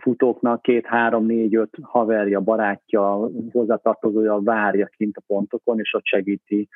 futóknak 0.00 0.62
két, 0.62 0.86
három, 0.86 1.26
négy, 1.26 1.54
öt 1.54 1.76
haverja, 1.82 2.40
barátja, 2.40 3.30
hozzátartozója 3.52 4.40
várja 4.40 4.86
kint 4.86 5.16
a 5.16 5.22
pontokon, 5.26 5.78
és 5.78 5.94
ott 5.94 6.04
segíti. 6.04 6.68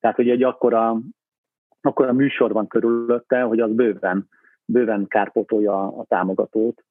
Tehát, 0.00 0.16
hogy 0.16 0.28
egy 0.28 0.42
akkora, 0.42 1.00
akkora 1.80 2.12
műsor 2.12 2.52
van 2.52 2.66
körülötte, 2.66 3.40
hogy 3.40 3.60
az 3.60 3.72
bőven, 3.72 4.28
bőven 4.64 5.06
kárpotolja 5.06 5.86
a 5.86 6.04
támogatót. 6.04 6.84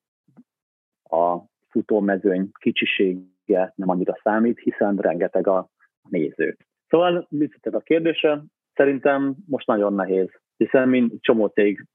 A 1.04 1.38
futómezőny 1.70 2.50
kicsisége 2.60 3.74
nem 3.76 3.90
annyira 3.90 4.20
számít, 4.24 4.60
hiszen 4.60 4.96
rengeteg 4.96 5.48
a 5.48 5.70
néző. 6.10 6.58
Szóval 6.88 7.28
visszatérve 7.30 7.78
a 7.78 7.82
kérdése, 7.82 8.44
szerintem 8.74 9.36
most 9.46 9.68
nagyon 9.68 9.94
nehéz, 9.94 10.30
hiszen 10.58 10.90
mint 10.90 11.22
csomó 11.22 11.48
cég 11.48 11.86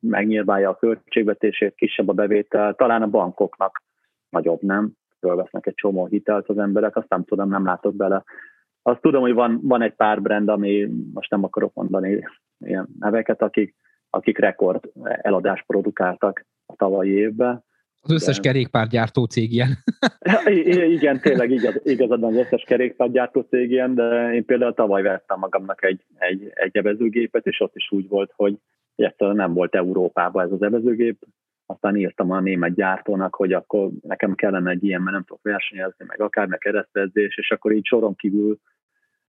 megnyilválja 0.00 0.68
a 0.68 0.76
költségvetését, 0.76 1.74
kisebb 1.74 2.08
a 2.08 2.12
bevétel, 2.12 2.74
talán 2.74 3.02
a 3.02 3.06
bankoknak 3.06 3.82
nagyobb, 4.28 4.62
nem? 4.62 4.92
Fölvesznek 5.20 5.66
egy 5.66 5.74
csomó 5.74 6.06
hitelt 6.06 6.48
az 6.48 6.58
emberek, 6.58 6.96
azt 6.96 7.08
nem 7.08 7.24
tudom, 7.24 7.48
nem 7.48 7.64
látok 7.64 7.94
bele. 7.94 8.24
Azt 8.82 9.00
tudom, 9.00 9.20
hogy 9.20 9.32
van, 9.32 9.60
van 9.62 9.82
egy 9.82 9.94
pár 9.94 10.22
brand, 10.22 10.48
ami 10.48 10.88
most 11.14 11.30
nem 11.30 11.44
akarok 11.44 11.74
mondani 11.74 12.24
ilyen 12.58 12.88
neveket, 12.98 13.42
akik, 13.42 13.74
akik 14.10 14.38
rekord 14.38 14.90
eladást 15.02 15.66
produkáltak 15.66 16.46
a 16.66 16.74
tavalyi 16.76 17.10
évben. 17.10 17.64
Az 18.00 18.12
összes 18.12 18.36
de... 18.36 18.42
kerékpárgyártó 18.42 19.24
cég 19.24 19.52
ilyen. 19.52 19.76
igen, 20.96 21.20
tényleg 21.20 21.50
igaz, 21.50 21.80
igazad 21.84 22.22
az 22.22 22.34
összes 22.34 22.62
kerékpárgyártó 22.62 23.40
cég 23.40 23.70
ilyen, 23.70 23.94
de 23.94 24.34
én 24.34 24.44
például 24.44 24.74
tavaly 24.74 25.02
vettem 25.02 25.38
magamnak 25.38 25.84
egy, 25.84 26.04
egy, 26.14 26.50
egy 26.54 26.76
evezőgépet, 26.76 27.46
és 27.46 27.60
ott 27.60 27.76
is 27.76 27.90
úgy 27.90 28.08
volt, 28.08 28.32
hogy 28.36 28.58
egyszerűen 29.04 29.36
nem 29.36 29.54
volt 29.54 29.74
Európában 29.74 30.44
ez 30.44 30.52
az 30.52 30.62
evezőgép, 30.62 31.26
aztán 31.66 31.96
írtam 31.96 32.30
a 32.30 32.40
német 32.40 32.74
gyártónak, 32.74 33.34
hogy 33.34 33.52
akkor 33.52 33.90
nekem 34.02 34.34
kellene 34.34 34.70
egy 34.70 34.84
ilyen, 34.84 35.00
mert 35.00 35.12
nem 35.12 35.24
tudok 35.24 35.42
versenyezni, 35.42 36.04
meg 36.08 36.20
akár 36.20 36.46
meg 36.46 36.58
keresztezés, 36.58 37.38
és 37.38 37.50
akkor 37.50 37.72
így 37.72 37.86
soron 37.86 38.14
kívül 38.14 38.58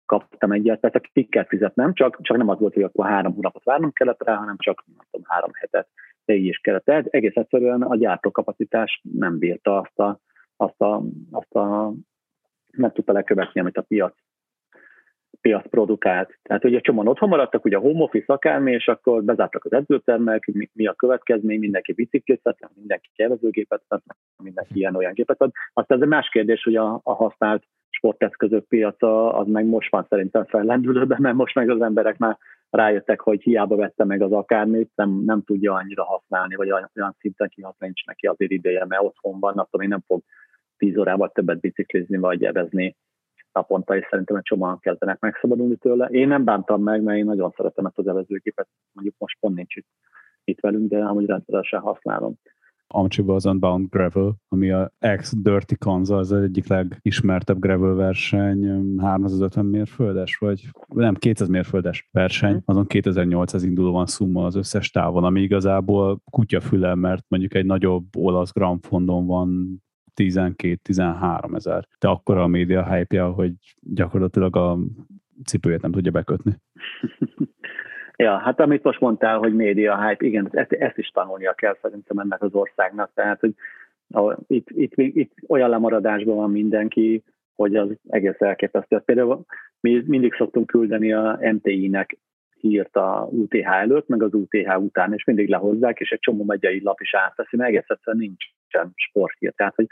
kaptam 0.05 0.51
egyet, 0.51 0.81
tehát 0.81 1.09
ki 1.13 1.23
kell 1.23 1.45
fizetnem, 1.45 1.93
csak, 1.93 2.21
csak 2.21 2.37
nem 2.37 2.49
az 2.49 2.59
volt, 2.59 2.73
hogy 2.73 2.83
akkor 2.83 3.05
három 3.05 3.33
hónapot 3.33 3.63
várnom 3.63 3.91
kellett 3.91 4.23
rá, 4.23 4.35
hanem 4.35 4.55
csak 4.57 4.83
nem 4.85 5.05
tudom, 5.11 5.25
három 5.29 5.51
hetet, 5.53 5.87
de 6.25 6.33
így 6.33 6.45
is 6.45 6.57
kellett. 6.57 6.85
Tehát 6.85 7.05
egész 7.05 7.35
egyszerűen 7.35 7.81
a 7.81 7.95
gyártókapacitás 7.95 9.01
nem 9.13 9.37
bírta 9.37 9.79
azt 9.79 9.99
a, 9.99 10.19
azt 10.55 10.81
a, 10.81 11.03
azt 11.31 11.55
a 11.55 11.93
nem 12.71 12.91
tudta 12.91 13.13
lekövetni, 13.13 13.59
amit 13.59 13.77
a 13.77 13.81
piac 13.81 14.15
piac 15.45 15.69
produkált. 15.69 16.37
Tehát 16.43 16.63
ugye 16.63 16.79
csomóan 16.79 17.07
otthon 17.07 17.29
maradtak, 17.29 17.65
ugye 17.65 17.77
a 17.77 17.79
home 17.79 18.03
office 18.03 18.33
akármi, 18.33 18.71
és 18.71 18.87
akkor 18.87 19.23
bezártak 19.23 19.65
az 19.65 19.73
edzőtermek, 19.73 20.51
mi, 20.73 20.87
a 20.87 20.93
következmény, 20.93 21.59
mindenki 21.59 21.93
biciklit 21.93 22.39
vett, 22.43 22.69
mindenki 22.75 23.09
kevezőgépet 23.15 23.81
vett, 23.87 24.03
mindenki 24.43 24.71
ilyen 24.73 24.95
olyan 24.95 25.13
gépet 25.13 25.37
vett. 25.37 25.51
Aztán 25.73 25.97
ez 25.97 26.03
egy 26.03 26.09
más 26.09 26.29
kérdés, 26.29 26.63
hogy 26.63 26.75
a, 26.75 26.99
a 27.03 27.13
használt 27.13 27.63
sporteszközök 27.89 28.67
piaca 28.67 29.33
az 29.33 29.47
meg 29.47 29.65
most 29.65 29.91
van 29.91 30.05
szerintem 30.09 30.45
fellendülőben, 30.45 31.17
mert 31.21 31.35
most 31.35 31.55
meg 31.55 31.69
az 31.69 31.81
emberek 31.81 32.17
már 32.17 32.37
rájöttek, 32.69 33.21
hogy 33.21 33.41
hiába 33.41 33.75
vette 33.75 34.03
meg 34.03 34.21
az 34.21 34.31
akármit, 34.31 34.91
nem, 34.95 35.23
nem 35.25 35.43
tudja 35.43 35.73
annyira 35.73 36.03
használni, 36.03 36.55
vagy 36.55 36.71
olyan 36.71 37.15
szinten 37.19 37.49
kihasználni, 37.49 37.93
nincs 37.95 38.05
neki 38.05 38.27
azért 38.27 38.51
ideje, 38.51 38.85
mert 38.85 39.03
otthon 39.03 39.39
van, 39.39 39.57
attól 39.57 39.79
még 39.79 39.89
nem 39.89 40.03
fog 40.07 40.21
tíz 40.77 40.97
órával 40.97 41.29
többet 41.29 41.59
biciklizni, 41.59 42.17
vagy 42.17 42.43
evezni 42.43 42.95
naponta, 43.55 43.97
és 43.97 44.07
szerintem 44.09 44.35
egy 44.35 44.43
csomóan 44.43 44.79
kezdenek 44.79 45.19
megszabadulni 45.19 45.75
tőle. 45.75 46.05
Én 46.05 46.27
nem 46.27 46.43
bántam 46.43 46.83
meg, 46.83 47.01
mert 47.01 47.17
én 47.17 47.25
nagyon 47.25 47.53
szeretem 47.55 47.85
ezt 47.85 47.97
az 47.97 48.07
evezőgépet, 48.07 48.67
mondjuk 48.91 49.15
most 49.17 49.37
pont 49.39 49.55
nincs 49.55 49.75
itt, 49.75 49.87
itt 50.43 50.59
velünk, 50.59 50.89
de 50.89 51.05
amúgy 51.05 51.25
rendszeresen 51.25 51.79
használom. 51.79 52.35
Amcsiba 52.87 53.35
az 53.35 53.45
Unbound 53.45 53.89
Gravel, 53.89 54.35
ami 54.47 54.71
a 54.71 54.91
ex 54.99 55.33
Dirty 55.37 55.73
Kansas, 55.77 56.17
az 56.17 56.31
egyik 56.31 56.67
legismertebb 56.67 57.59
gravel 57.59 57.93
verseny, 57.93 58.99
350 58.99 59.65
mérföldes, 59.65 60.37
vagy 60.37 60.69
nem, 60.87 61.15
200 61.15 61.47
mérföldes 61.47 62.09
verseny, 62.11 62.53
mhm. 62.53 62.61
azon 62.65 62.85
2800 62.85 63.63
indulóan 63.63 64.05
szumma 64.05 64.45
az 64.45 64.55
összes 64.55 64.91
távon, 64.91 65.23
ami 65.23 65.41
igazából 65.41 66.21
kutyafüle, 66.31 66.95
mert 66.95 67.25
mondjuk 67.27 67.53
egy 67.53 67.65
nagyobb 67.65 68.05
olasz 68.17 68.51
Grand 68.51 68.83
Fondon 68.85 69.25
van 69.25 69.79
12-13 70.15 71.55
ezer. 71.55 71.87
De 71.99 72.07
akkor 72.07 72.37
a 72.37 72.47
média 72.47 72.93
hype 72.93 73.21
hogy 73.21 73.53
gyakorlatilag 73.79 74.55
a 74.55 74.77
cipőjét 75.45 75.81
nem 75.81 75.91
tudja 75.91 76.11
bekötni. 76.11 76.53
Ja, 78.17 78.37
hát 78.37 78.59
amit 78.59 78.83
most 78.83 78.99
mondtál, 78.99 79.37
hogy 79.37 79.55
média 79.55 80.07
hype, 80.07 80.25
igen, 80.25 80.49
ezt, 80.51 80.71
ezt 80.71 80.97
is 80.97 81.07
tanulnia 81.07 81.53
kell 81.53 81.77
szerintem 81.81 82.17
ennek 82.17 82.41
az 82.41 82.53
országnak. 82.53 83.11
Tehát, 83.13 83.39
hogy 83.39 83.53
itt, 84.47 84.69
itt, 84.69 84.93
itt 84.95 85.33
olyan 85.47 85.69
lemaradásban 85.69 86.35
van 86.35 86.51
mindenki, 86.51 87.23
hogy 87.55 87.75
az 87.75 87.89
egész 88.07 88.41
elképesztő. 88.41 88.99
Például 88.99 89.45
mi 89.79 90.03
mindig 90.05 90.33
szoktunk 90.33 90.67
küldeni 90.67 91.13
a 91.13 91.39
MTI-nek 91.41 92.17
hírt 92.59 92.95
a 92.95 93.27
UTH 93.31 93.67
előtt, 93.67 94.07
meg 94.07 94.23
az 94.23 94.33
UTH 94.33 94.77
után, 94.77 95.13
és 95.13 95.23
mindig 95.23 95.49
lehozzák, 95.49 95.99
és 95.99 96.09
egy 96.09 96.19
csomó 96.19 96.43
megyei 96.43 96.83
lap 96.83 97.01
is 97.01 97.13
átveszi, 97.15 97.55
mert 97.57 97.69
egész 97.69 97.89
egyszerűen 97.89 98.23
nincsen 98.67 98.93
sporthír. 98.95 99.53
Tehát, 99.55 99.75
hogy 99.75 99.87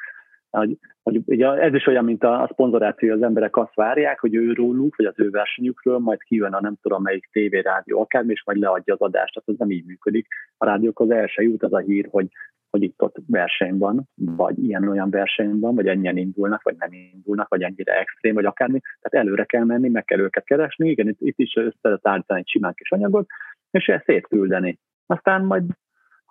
hogy, 0.57 0.77
hogy 1.03 1.21
ugye 1.25 1.51
ez 1.51 1.73
is 1.73 1.87
olyan, 1.87 2.03
mint 2.03 2.23
a, 2.23 2.41
a 2.41 2.49
szponzoráció, 2.51 3.13
az 3.13 3.21
emberek 3.21 3.57
azt 3.57 3.75
várják, 3.75 4.19
hogy 4.19 4.35
ő 4.35 4.53
róluk, 4.53 4.95
vagy 4.95 5.05
az 5.05 5.19
ő 5.19 5.29
versenyükről 5.29 5.97
majd 5.97 6.23
kijön 6.23 6.53
a 6.53 6.61
nem 6.61 6.75
tudom 6.81 7.01
melyik 7.01 7.29
tévé, 7.31 7.59
rádió, 7.59 8.01
akármi, 8.01 8.31
és 8.31 8.43
majd 8.45 8.57
leadja 8.57 8.93
az 8.93 9.01
adást, 9.01 9.33
tehát 9.33 9.49
ez 9.49 9.55
nem 9.57 9.71
így 9.71 9.85
működik. 9.85 10.27
A 10.57 10.65
rádiók 10.65 10.99
az 10.99 11.11
első 11.11 11.43
jut 11.43 11.63
az 11.63 11.73
a 11.73 11.77
hír, 11.77 12.07
hogy, 12.11 12.27
hogy 12.69 12.83
itt 12.83 13.01
ott 13.01 13.15
verseny 13.27 13.77
van, 13.77 14.09
vagy 14.15 14.63
ilyen-olyan 14.63 15.09
verseny 15.09 15.59
van, 15.59 15.75
vagy 15.75 15.87
ennyien 15.87 16.17
indulnak, 16.17 16.61
vagy 16.61 16.75
nem 16.77 16.89
indulnak, 16.91 17.47
vagy 17.47 17.61
ennyire 17.61 17.99
extrém, 17.99 18.33
vagy 18.33 18.45
akármi. 18.45 18.79
Tehát 19.01 19.25
előre 19.25 19.43
kell 19.43 19.63
menni, 19.63 19.89
meg 19.89 20.05
kell 20.05 20.19
őket 20.19 20.43
keresni, 20.43 20.89
igen, 20.89 21.07
itt, 21.07 21.21
itt 21.21 21.39
is 21.39 21.55
össze 21.55 21.97
tárgyalni 21.97 22.43
egy 22.43 22.49
simán 22.49 22.73
kis 22.73 22.91
anyagot, 22.91 23.27
és 23.71 23.87
ezt 23.87 24.05
szétküldeni. 24.05 24.79
Aztán 25.05 25.45
majd, 25.45 25.63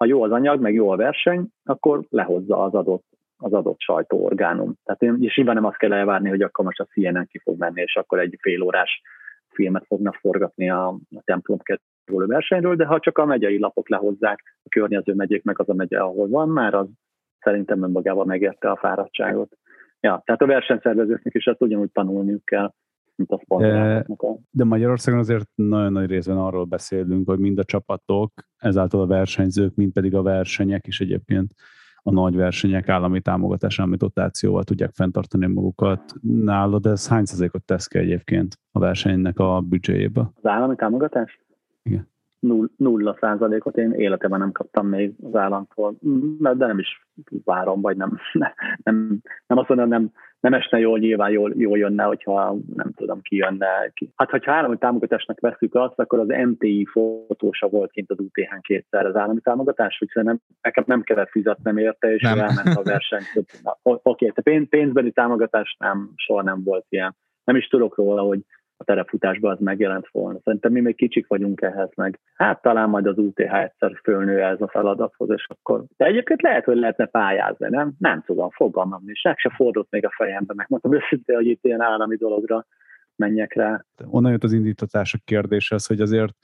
ha 0.03 0.09
jó 0.09 0.23
az 0.23 0.31
anyag, 0.31 0.61
meg 0.61 0.75
jó 0.75 0.91
a 0.91 0.97
verseny, 0.97 1.47
akkor 1.65 2.05
lehozza 2.09 2.63
az 2.63 2.75
adott 2.75 3.05
az 3.37 3.53
adott 3.53 3.81
sajtóorgánum. 3.81 4.75
Tehát 4.85 5.03
én, 5.03 5.31
nyilván 5.35 5.55
nem 5.55 5.65
azt 5.65 5.77
kell 5.77 5.93
elvárni, 5.93 6.29
hogy 6.29 6.43
akkor 6.43 6.65
most 6.65 6.81
a 6.81 6.85
CNN 6.85 7.27
ki 7.27 7.39
fog 7.39 7.59
menni, 7.59 7.81
és 7.81 7.97
akkor 7.97 8.19
egy 8.19 8.37
fél 8.41 8.63
órás 8.63 9.03
filmet 9.49 9.85
fognak 9.87 10.15
forgatni 10.15 10.71
a, 10.71 10.87
a 10.89 11.23
templom 11.25 11.59
kerülő 11.59 12.27
versenyről, 12.27 12.77
de 12.77 12.85
ha 12.85 12.99
csak 12.99 13.19
a 13.19 13.25
megyei 13.25 13.59
lapok 13.59 13.89
lehozzák 13.89 14.43
a 14.63 14.69
környező 14.69 15.15
megyék, 15.15 15.45
meg 15.45 15.61
az 15.61 15.69
a 15.69 15.75
megye, 15.75 15.99
ahol 15.99 16.29
van, 16.29 16.49
már 16.49 16.75
az 16.75 16.87
szerintem 17.41 17.83
önmagában 17.83 18.27
megérte 18.27 18.71
a 18.71 18.77
fáradtságot. 18.77 19.57
Ja, 20.01 20.23
tehát 20.25 20.43
a 20.43 20.47
versenyszervezőknek 20.47 21.35
is 21.35 21.45
ezt 21.45 21.63
ugyanúgy 21.63 21.91
tanulniuk 21.93 22.45
kell, 22.45 22.73
mint 23.17 23.31
a 23.31 23.57
de, 23.59 24.07
de 24.51 24.65
Magyarországon 24.65 25.21
azért 25.21 25.49
nagyon 25.55 25.93
nagy 25.93 26.11
részben 26.11 26.37
arról 26.37 26.65
beszélünk, 26.65 27.29
hogy 27.29 27.39
mind 27.39 27.59
a 27.59 27.65
csapatok, 27.65 28.33
ezáltal 28.57 29.01
a 29.01 29.07
versenyzők, 29.07 29.75
mind 29.75 29.93
pedig 29.93 30.15
a 30.15 30.23
versenyek 30.23 30.87
is 30.87 31.01
egyébként 31.01 31.55
a 32.03 32.11
nagy 32.11 32.37
versenyek 32.37 32.89
állami 32.89 33.21
támogatás, 33.21 33.79
állami 33.79 33.97
dotációval 33.97 34.65
tudják 34.65 34.91
fenntartani 34.93 35.47
magukat. 35.47 36.15
Nálad 36.23 36.87
ez 36.87 37.09
hány 37.09 37.25
százalékot 37.25 37.65
tesz 37.65 37.87
ki 37.87 37.99
egyébként 37.99 38.59
a 38.71 38.79
versenynek 38.79 39.39
a 39.39 39.61
büdzséjébe? 39.61 40.21
Az 40.21 40.51
állami 40.51 40.75
támogatás? 40.77 41.41
Igen. 41.83 42.12
Null, 42.43 42.69
nulla 42.77 43.17
százalékot 43.21 43.77
én 43.77 43.93
életemben 43.93 44.39
nem 44.39 44.53
kaptam 44.53 44.87
még 44.87 45.15
az 45.23 45.35
államtól, 45.35 45.95
de 46.39 46.67
nem 46.67 46.79
is 46.79 47.07
várom, 47.45 47.81
vagy 47.81 47.97
nem, 47.97 48.19
nem, 48.85 49.21
nem 49.47 49.59
azt 49.59 49.69
mondom, 49.69 49.89
nem, 49.89 50.11
nem 50.41 50.55
esne 50.55 50.79
jól, 50.79 50.99
nyilván 50.99 51.31
jól, 51.31 51.53
jól 51.57 51.79
jönne, 51.79 52.03
hogyha 52.03 52.57
nem 52.75 52.93
tudom, 52.97 53.21
ki 53.21 53.37
jönne. 53.37 53.91
Ki. 53.95 54.13
Hát, 54.17 54.31
hogyha 54.31 54.53
állami 54.53 54.79
támogatásnak 54.79 55.41
veszük 55.41 55.75
azt, 55.75 55.99
akkor 55.99 56.19
az 56.19 56.27
MTI 56.29 56.87
fotósa 56.91 57.69
volt 57.69 57.91
kint 57.91 58.11
az 58.11 58.19
UTH-n 58.19 58.61
kétszer 58.61 59.07
az 59.07 59.17
állami 59.17 59.41
támogatás, 59.41 59.99
úgyhogy 60.01 60.25
nem, 60.25 60.39
nekem 60.61 60.85
nem 60.87 61.03
kellett 61.03 61.31
fizetnem 61.31 61.77
érte, 61.77 62.15
és 62.15 62.23
nem. 62.23 62.39
elment 62.39 62.77
a 62.77 62.83
verseny. 62.83 63.23
Oké, 63.83 64.01
okay, 64.03 64.31
pénz, 64.43 64.69
pénzbeli 64.69 65.13
támogatás 65.13 65.77
nem, 65.79 66.11
soha 66.17 66.43
nem 66.43 66.63
volt 66.65 66.87
ilyen. 66.89 67.17
Nem 67.45 67.57
is 67.57 67.67
tudok 67.67 67.97
róla, 67.97 68.23
hogy 68.23 68.41
a 68.83 68.85
terepfutásban 68.85 69.53
az 69.53 69.59
megjelent 69.61 70.09
volna. 70.11 70.39
Szerintem 70.45 70.73
mi 70.73 70.81
még 70.81 70.97
kicsik 70.97 71.27
vagyunk 71.27 71.61
ehhez 71.61 71.91
meg. 71.95 72.21
Hát 72.35 72.63
talán 72.63 72.89
majd 72.89 73.07
az 73.07 73.19
UTH 73.19 73.55
egyszer 73.55 74.01
fölnő 74.03 74.43
ez 74.43 74.61
a 74.61 74.69
feladathoz, 74.69 75.31
és 75.31 75.47
akkor... 75.49 75.85
De 75.97 76.05
egyébként 76.05 76.43
lehet, 76.43 76.65
hogy 76.65 76.77
lehetne 76.77 77.07
pályázni, 77.07 77.69
nem? 77.69 77.93
Nem 77.99 78.23
tudom, 78.27 78.51
fogalmam 78.51 79.03
is. 79.07 79.23
Meg 79.23 79.39
se 79.39 79.53
fordult 79.57 79.87
még 79.91 80.07
a 80.07 80.13
fejembe, 80.17 80.55
megmondtam 80.57 80.95
őszintén, 80.95 81.37
hogy 81.37 81.47
itt 81.47 81.65
ilyen 81.65 81.81
állami 81.81 82.17
dologra 82.17 82.67
menjek 83.17 83.55
rá. 83.55 83.85
Onnan 84.05 84.31
jött 84.31 84.45
az 84.45 84.53
indítatás 84.53 85.15
a 85.15 85.19
kérdéshez, 85.25 85.87
hogy 85.87 86.01
azért, 86.01 86.35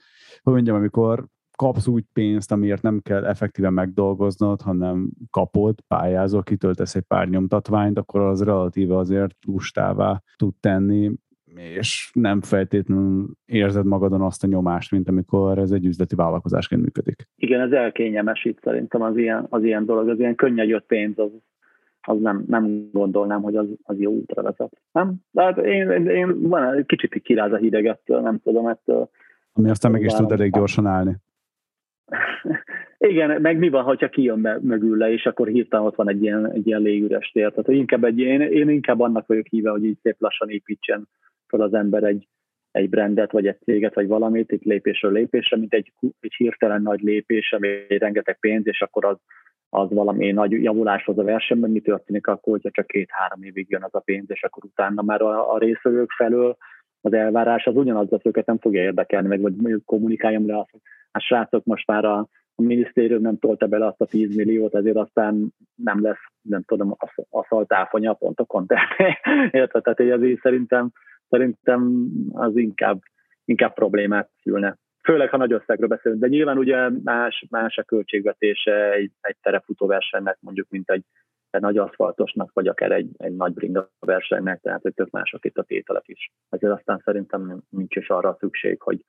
hogy 0.41 0.53
mondjam, 0.53 0.75
amikor 0.75 1.25
kapsz 1.55 1.87
úgy 1.87 2.03
pénzt, 2.13 2.51
amiért 2.51 2.81
nem 2.81 2.99
kell 3.03 3.25
effektíven 3.25 3.73
megdolgoznod, 3.73 4.61
hanem 4.61 5.09
kapod, 5.31 5.79
pályázol, 5.87 6.43
kitöltesz 6.43 6.95
egy 6.95 7.03
pár 7.03 7.27
nyomtatványt, 7.27 7.97
akkor 7.97 8.21
az 8.21 8.43
relatíve 8.43 8.97
azért 8.97 9.35
lustává 9.47 10.21
tud 10.35 10.53
tenni 10.59 11.11
és 11.55 12.11
nem 12.13 12.41
feltétlenül 12.41 13.25
érzed 13.45 13.85
magadon 13.85 14.21
azt 14.21 14.43
a 14.43 14.47
nyomást, 14.47 14.91
mint 14.91 15.09
amikor 15.09 15.57
ez 15.57 15.71
egy 15.71 15.85
üzleti 15.85 16.15
vállalkozásként 16.15 16.81
működik. 16.81 17.27
Igen, 17.35 17.61
ez 17.61 17.71
elkényelmesít 17.71 18.59
szerintem 18.63 19.01
az 19.01 19.17
ilyen, 19.17 19.45
az 19.49 19.63
ilyen 19.63 19.85
dolog, 19.85 20.09
az 20.09 20.19
ilyen 20.19 20.35
könnyen 20.35 20.67
jött 20.67 20.85
pénz, 20.85 21.19
az, 21.19 21.31
az 22.01 22.19
nem, 22.21 22.43
nem 22.47 22.89
gondolnám, 22.91 23.41
hogy 23.41 23.55
az, 23.55 23.67
az 23.83 23.99
jó 23.99 24.11
útra 24.11 24.41
vezet. 24.41 24.81
Nem? 24.91 25.15
De 25.31 25.43
hát 25.43 25.57
én, 25.57 25.89
én, 25.89 26.07
én 26.07 26.47
van 26.49 26.73
egy 26.73 26.85
kicsit 26.85 27.21
kiráz 27.21 27.51
a 27.51 27.57
hideg 27.57 27.85
ettől, 27.85 28.21
nem 28.21 28.39
tudom, 28.43 28.67
ettől. 28.67 29.09
Ami 29.53 29.69
aztán 29.69 29.91
meg 29.91 30.03
is 30.03 30.13
tud 30.13 30.31
elég 30.31 30.51
gyorsan 30.51 30.85
állni. 30.85 31.15
Igen, 32.97 33.41
meg 33.41 33.57
mi 33.57 33.69
van, 33.69 33.83
ha 33.83 33.95
kijön 33.95 34.41
be 34.41 34.59
mögül 34.61 34.97
le, 34.97 35.11
és 35.11 35.25
akkor 35.25 35.47
hirtelen 35.47 35.85
ott 35.85 35.95
van 35.95 36.09
egy 36.09 36.23
ilyen, 36.23 36.51
egy 36.51 36.67
ilyen 36.67 36.81
légüres 36.81 37.31
tér. 37.31 37.49
Tehát 37.51 37.67
inkább 37.67 38.03
egy, 38.03 38.19
én, 38.19 38.41
én 38.41 38.69
inkább 38.69 38.99
annak 38.99 39.27
vagyok 39.27 39.45
híve, 39.45 39.69
hogy 39.69 39.83
így 39.83 39.97
szép 40.01 40.15
lassan 40.19 40.49
építsen 40.49 41.07
fel 41.49 41.61
az 41.61 41.73
ember 41.73 42.03
egy, 42.03 42.27
egy 42.71 42.89
brandet, 42.89 43.31
vagy 43.31 43.47
egy 43.47 43.59
céget, 43.63 43.93
vagy 43.93 44.07
valamit, 44.07 44.51
itt 44.51 44.63
lépésről 44.63 45.11
lépésre, 45.11 45.57
mint 45.57 45.73
egy, 45.73 45.93
egy 46.19 46.33
hirtelen 46.33 46.81
nagy 46.81 47.01
lépés, 47.01 47.51
ami 47.51 47.67
rengeteg 47.87 48.39
pénz, 48.39 48.67
és 48.67 48.81
akkor 48.81 49.05
az, 49.05 49.17
az 49.69 49.89
valami 49.89 50.31
nagy 50.31 50.51
javuláshoz 50.51 51.17
a 51.17 51.23
versenyben, 51.23 51.69
mi 51.69 51.79
történik 51.79 52.27
akkor, 52.27 52.53
hogyha 52.53 52.71
csak 52.71 52.87
két-három 52.87 53.43
évig 53.43 53.65
jön 53.69 53.83
az 53.83 53.95
a 53.95 53.99
pénz, 53.99 54.25
és 54.27 54.43
akkor 54.43 54.63
utána 54.63 55.01
már 55.01 55.21
a, 55.21 55.53
a 55.53 55.57
részvevők 55.57 56.11
felől 56.11 56.57
az 57.01 57.13
elvárás 57.13 57.65
az 57.65 57.75
ugyanaz, 57.75 58.13
az 58.13 58.19
őket 58.23 58.45
nem 58.45 58.57
fogja 58.57 58.81
érdekelni, 58.81 59.27
meg 59.27 59.41
vagy 59.41 59.55
mondjuk 59.55 59.85
kommunikáljam 59.85 60.47
le 60.47 60.57
azt, 60.57 60.71
hogy 60.71 60.81
hát 61.11 61.23
srácok, 61.23 61.65
most 61.65 61.87
már 61.87 62.05
a, 62.05 62.27
a 62.55 62.61
minisztérium 62.61 63.21
nem 63.21 63.37
tolta 63.37 63.67
bele 63.67 63.85
azt 63.85 64.01
a 64.01 64.05
10 64.05 64.35
milliót, 64.35 64.75
ezért 64.75 64.95
aztán 64.95 65.53
nem 65.75 66.01
lesz, 66.01 66.23
nem 66.41 66.63
tudom, 66.63 66.95
a 67.29 67.45
szaltáfonya 67.49 68.11
a 68.11 68.13
pontokon. 68.13 68.65
Tehát, 69.51 69.71
tehát 69.71 69.99
ez 69.99 70.39
szerintem 70.41 70.91
szerintem 71.29 72.07
az 72.31 72.57
inkább, 72.57 72.99
inkább 73.45 73.73
problémát 73.73 74.29
szülne. 74.41 74.77
Főleg, 75.03 75.29
ha 75.29 75.37
nagy 75.37 75.51
összegről 75.51 75.87
beszélünk, 75.87 76.21
de 76.21 76.27
nyilván 76.27 76.57
ugye 76.57 76.89
más, 77.03 77.45
más 77.49 77.77
a 77.77 77.83
költségvetése 77.83 78.91
egy, 78.91 79.11
egy 79.21 79.37
terepfutóversenynek, 79.41 80.37
mondjuk, 80.39 80.69
mint 80.69 80.89
egy, 80.89 81.03
egy 81.49 81.61
nagy 81.61 81.77
aszfaltosnak, 81.77 82.51
vagy 82.53 82.67
akár 82.67 82.91
egy, 82.91 83.09
egy 83.17 83.35
nagy 83.35 83.53
bringa 83.53 83.89
versenynek, 83.99 84.61
tehát 84.61 84.81
hogy 84.81 84.93
tök 84.93 85.09
mások 85.09 85.45
itt 85.45 85.57
a 85.57 85.63
tételek 85.63 86.07
is. 86.07 86.31
Ezért 86.49 86.73
aztán 86.73 87.01
szerintem 87.05 87.61
nincs 87.69 87.95
is 87.95 88.09
arra 88.09 88.37
szükség, 88.39 88.81
hogy, 88.81 89.03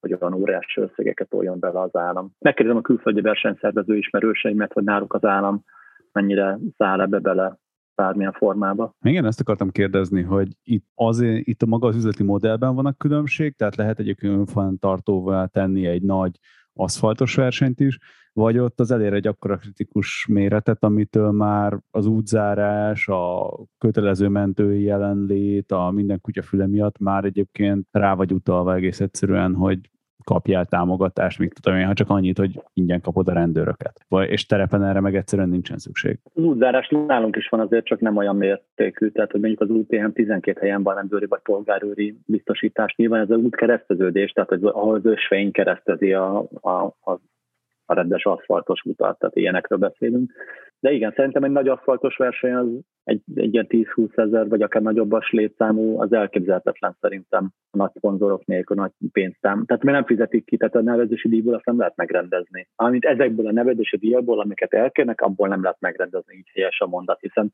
hogy 0.00 0.16
olyan 0.20 0.34
óriási 0.34 0.80
összegeket 0.80 1.28
toljon 1.28 1.58
bele 1.58 1.80
az 1.80 1.96
állam. 1.96 2.30
Megkérdezem 2.38 2.78
a 2.78 2.82
külföldi 2.82 3.20
versenyszervező 3.20 3.96
ismerőseimet, 3.96 4.72
hogy 4.72 4.84
náluk 4.84 5.14
az 5.14 5.24
állam 5.24 5.64
mennyire 6.12 6.58
száll 6.76 7.00
ebbe 7.00 7.18
bele, 7.18 7.58
bármilyen 8.00 8.32
formába. 8.32 8.94
Igen, 9.02 9.24
ezt 9.24 9.40
akartam 9.40 9.70
kérdezni, 9.70 10.22
hogy 10.22 10.56
itt, 10.62 10.86
azért, 10.94 11.46
itt 11.46 11.62
a 11.62 11.66
maga 11.66 11.86
az 11.86 11.96
üzleti 11.96 12.22
modellben 12.22 12.74
van 12.74 12.86
a 12.86 12.92
különbség, 12.92 13.56
tehát 13.56 13.76
lehet 13.76 13.98
egyébként 13.98 14.50
tartóvá 14.78 15.46
tenni 15.46 15.86
egy 15.86 16.02
nagy 16.02 16.38
aszfaltos 16.72 17.34
versenyt 17.34 17.80
is, 17.80 17.98
vagy 18.32 18.58
ott 18.58 18.80
az 18.80 18.90
elér 18.90 19.12
egy 19.12 19.26
akkora 19.26 19.56
kritikus 19.56 20.26
méretet, 20.30 20.84
amitől 20.84 21.30
már 21.30 21.78
az 21.90 22.06
útzárás, 22.06 23.08
a 23.08 23.50
kötelező 23.78 24.28
mentői 24.28 24.82
jelenlét, 24.82 25.72
a 25.72 25.90
minden 25.90 26.20
kutyafüle 26.20 26.66
miatt 26.66 26.98
már 26.98 27.24
egyébként 27.24 27.86
rá 27.90 28.14
vagy 28.14 28.32
utalva 28.32 28.74
egész 28.74 29.00
egyszerűen, 29.00 29.54
hogy 29.54 29.90
kapjál 30.24 30.66
támogatást, 30.66 31.38
még 31.38 31.52
tudom 31.52 31.78
én, 31.78 31.86
ha 31.86 31.92
csak 31.92 32.10
annyit, 32.10 32.38
hogy 32.38 32.60
ingyen 32.74 33.00
kapod 33.00 33.28
a 33.28 33.32
rendőröket. 33.32 34.04
Vagy, 34.08 34.30
és 34.30 34.46
terepen 34.46 34.84
erre 34.84 35.00
meg 35.00 35.16
egyszerűen 35.16 35.48
nincsen 35.48 35.78
szükség. 35.78 36.18
Az 36.34 36.42
útzárás 36.42 36.88
nálunk 37.06 37.36
is 37.36 37.48
van 37.48 37.60
azért, 37.60 37.84
csak 37.84 38.00
nem 38.00 38.16
olyan 38.16 38.36
mértékű. 38.36 39.08
Tehát, 39.08 39.30
hogy 39.30 39.40
mondjuk 39.40 39.60
az 39.60 39.70
UTM 39.70 40.10
12 40.12 40.60
helyen 40.60 40.82
van 40.82 40.94
rendőri 40.94 41.26
vagy 41.26 41.40
polgárőri 41.40 42.18
biztosítás. 42.26 42.94
Nyilván 42.96 43.20
ez 43.20 43.30
az 43.30 43.38
út 43.38 43.56
kereszteződés, 43.56 44.32
tehát 44.32 44.48
hogy 44.48 44.64
ahol 44.64 44.94
az 44.94 45.04
ösvény 45.04 45.50
keresztezi 45.50 46.12
a, 46.12 46.38
a, 46.60 46.70
a 46.84 47.20
a 47.90 47.94
rendes 47.94 48.24
aszfaltos 48.24 48.82
utat, 48.84 49.18
tehát 49.18 49.36
ilyenekről 49.36 49.78
beszélünk. 49.78 50.32
De 50.80 50.92
igen, 50.92 51.12
szerintem 51.16 51.44
egy 51.44 51.50
nagy 51.50 51.68
aszfaltos 51.68 52.16
verseny 52.16 52.54
az 52.54 52.66
egy, 53.04 53.22
egy 53.34 53.52
ilyen 53.52 53.66
10-20 53.68 54.18
ezer, 54.18 54.48
vagy 54.48 54.62
akár 54.62 54.82
nagyobbas 54.82 55.30
létszámú, 55.30 56.00
az 56.00 56.12
elképzelhetetlen 56.12 56.96
szerintem 57.00 57.50
a 57.70 57.76
nagy 57.76 57.90
szponzorok 57.94 58.44
nélkül, 58.44 58.78
a 58.78 58.80
nagy 58.80 58.92
pénztám. 59.12 59.64
Tehát 59.66 59.82
mi 59.82 59.90
nem 59.90 60.04
fizetik 60.04 60.44
ki, 60.44 60.56
tehát 60.56 60.74
a 60.74 60.82
nevezési 60.82 61.28
díjból 61.28 61.54
azt 61.54 61.64
nem 61.64 61.78
lehet 61.78 61.96
megrendezni. 61.96 62.68
Amint 62.76 63.04
ezekből 63.04 63.46
a 63.46 63.52
nevezési 63.52 63.96
díjból, 63.96 64.40
amiket 64.40 64.72
elkérnek, 64.72 65.20
abból 65.20 65.48
nem 65.48 65.62
lehet 65.62 65.80
megrendezni, 65.80 66.36
így 66.36 66.50
helyes 66.54 66.80
a 66.80 66.86
mondat, 66.86 67.20
hiszen 67.20 67.52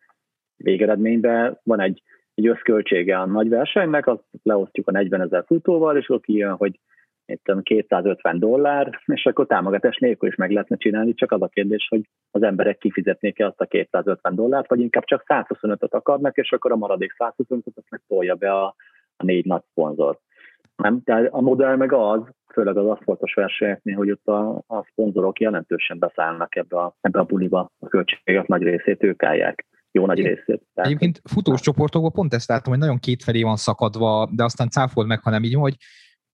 végeredményben 0.56 1.58
van 1.62 1.80
egy, 1.80 2.02
egy 2.34 2.46
összköltsége 2.46 3.18
a 3.18 3.26
nagy 3.26 3.48
versenynek, 3.48 4.06
azt 4.06 4.24
leosztjuk 4.42 4.88
a 4.88 4.92
40 4.92 5.20
ezer 5.20 5.44
futóval, 5.46 5.96
és 5.96 6.08
akkor 6.08 6.20
kijön, 6.20 6.52
hogy 6.52 6.78
itt 7.26 7.62
250 7.62 8.38
dollár, 8.38 9.00
és 9.06 9.26
akkor 9.26 9.46
támogatás 9.46 9.98
nélkül 9.98 10.28
is 10.28 10.34
meg 10.34 10.50
lehetne 10.50 10.76
csinálni, 10.76 11.14
csak 11.14 11.32
az 11.32 11.42
a 11.42 11.48
kérdés, 11.48 11.86
hogy 11.88 12.08
az 12.30 12.42
emberek 12.42 12.78
kifizetnék-e 12.78 13.46
azt 13.46 13.60
a 13.60 13.64
250 13.64 14.34
dollárt, 14.34 14.68
vagy 14.68 14.80
inkább 14.80 15.04
csak 15.04 15.24
125-öt 15.26 15.94
akarnak, 15.94 16.36
és 16.36 16.52
akkor 16.52 16.72
a 16.72 16.76
maradék 16.76 17.14
125-öt 17.18 17.76
azt 17.76 17.90
meg 17.90 18.02
tolja 18.08 18.34
be 18.34 18.52
a, 18.52 18.74
a 19.16 19.24
négy 19.24 19.44
nagy 19.44 19.62
szponzor. 19.70 20.18
Nem? 20.76 21.02
Tehát 21.02 21.28
a 21.30 21.40
modell 21.40 21.76
meg 21.76 21.92
az, 21.92 22.20
főleg 22.52 22.76
az 22.76 22.86
aszfaltos 22.86 23.34
versenyeknél, 23.34 23.96
hogy 23.96 24.10
ott 24.10 24.26
a, 24.26 24.62
a 24.66 24.84
szponzorok 24.90 25.40
jelentősen 25.40 25.98
beszállnak 25.98 26.56
ebbe 26.56 26.76
a, 26.76 26.96
ebbe 27.00 27.18
a 27.18 27.24
buliba, 27.24 27.70
a 27.78 27.88
költségek 27.88 28.46
nagy 28.46 28.62
részét 28.62 29.02
ők 29.02 29.22
állják 29.22 29.66
jó 29.90 30.06
nagy 30.06 30.18
részét. 30.18 30.62
Tehát, 30.74 30.90
Egyébként 30.90 31.20
futós 31.24 31.60
csoportokban 31.60 32.12
pont 32.12 32.34
ezt 32.34 32.48
látom, 32.48 32.72
hogy 32.72 32.82
nagyon 32.82 32.98
kétfelé 32.98 33.42
van 33.42 33.56
szakadva, 33.56 34.28
de 34.32 34.44
aztán 34.44 34.70
cáfold 34.70 35.06
meg, 35.06 35.20
hanem 35.22 35.42
így, 35.42 35.54
hogy 35.54 35.76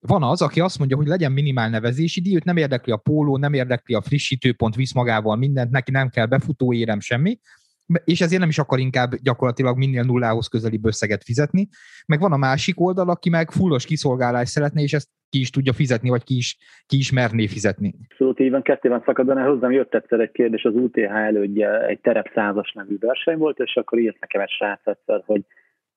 van 0.07 0.23
az, 0.23 0.43
aki 0.43 0.61
azt 0.61 0.79
mondja, 0.79 0.97
hogy 0.97 1.07
legyen 1.07 1.33
minimál 1.33 1.71
nevezési 1.71 2.21
díj, 2.21 2.35
őt 2.35 2.45
nem 2.45 2.57
érdekli 2.57 2.93
a 2.93 2.97
póló, 2.97 3.37
nem 3.37 3.53
érdekli 3.53 3.95
a 3.95 4.03
frissítőpont, 4.03 4.75
visz 4.75 4.95
magával 4.95 5.37
mindent, 5.37 5.71
neki 5.71 5.91
nem 5.91 6.09
kell 6.09 6.27
befutó 6.27 6.73
érem 6.73 7.01
semmi, 7.01 7.39
és 8.05 8.21
ezért 8.21 8.41
nem 8.41 8.49
is 8.49 8.59
akar 8.59 8.79
inkább 8.79 9.15
gyakorlatilag 9.15 9.77
minél 9.77 10.03
nullához 10.03 10.47
közelibb 10.47 10.85
összeget 10.85 11.25
fizetni. 11.25 11.69
Meg 12.07 12.21
van 12.21 12.33
a 12.33 12.37
másik 12.37 12.81
oldal, 12.81 13.09
aki 13.09 13.29
meg 13.29 13.51
fullos 13.51 13.85
kiszolgálást 13.85 14.51
szeretné, 14.51 14.83
és 14.83 14.93
ezt 14.93 15.09
ki 15.29 15.41
is 15.41 15.51
tudja 15.51 15.73
fizetni, 15.73 16.09
vagy 16.09 16.25
ki 16.25 16.37
is, 16.37 16.57
ki 16.87 16.97
is 16.97 17.13
merné 17.13 17.47
fizetni. 17.47 17.95
Abszolút 18.09 18.41
így 18.41 18.51
van, 18.51 18.63
kettőben 18.63 19.03
szakadban, 19.05 19.45
hozzám 19.45 19.71
jött 19.71 19.95
egyszer 19.95 20.21
egy 20.21 20.31
kérdés, 20.31 20.65
az 20.65 20.75
UTH 20.75 20.99
elődje 20.99 21.87
egy 21.87 22.01
terep 22.01 22.31
százas 22.35 22.73
nevű 22.73 22.99
verseny 22.99 23.39
volt, 23.39 23.59
és 23.59 23.77
akkor 23.77 23.99
írt 23.99 24.21
nekem 24.21 24.41
egy 24.41 24.51
srác 24.51 24.87
egyszer, 24.87 25.23
hogy 25.27 25.45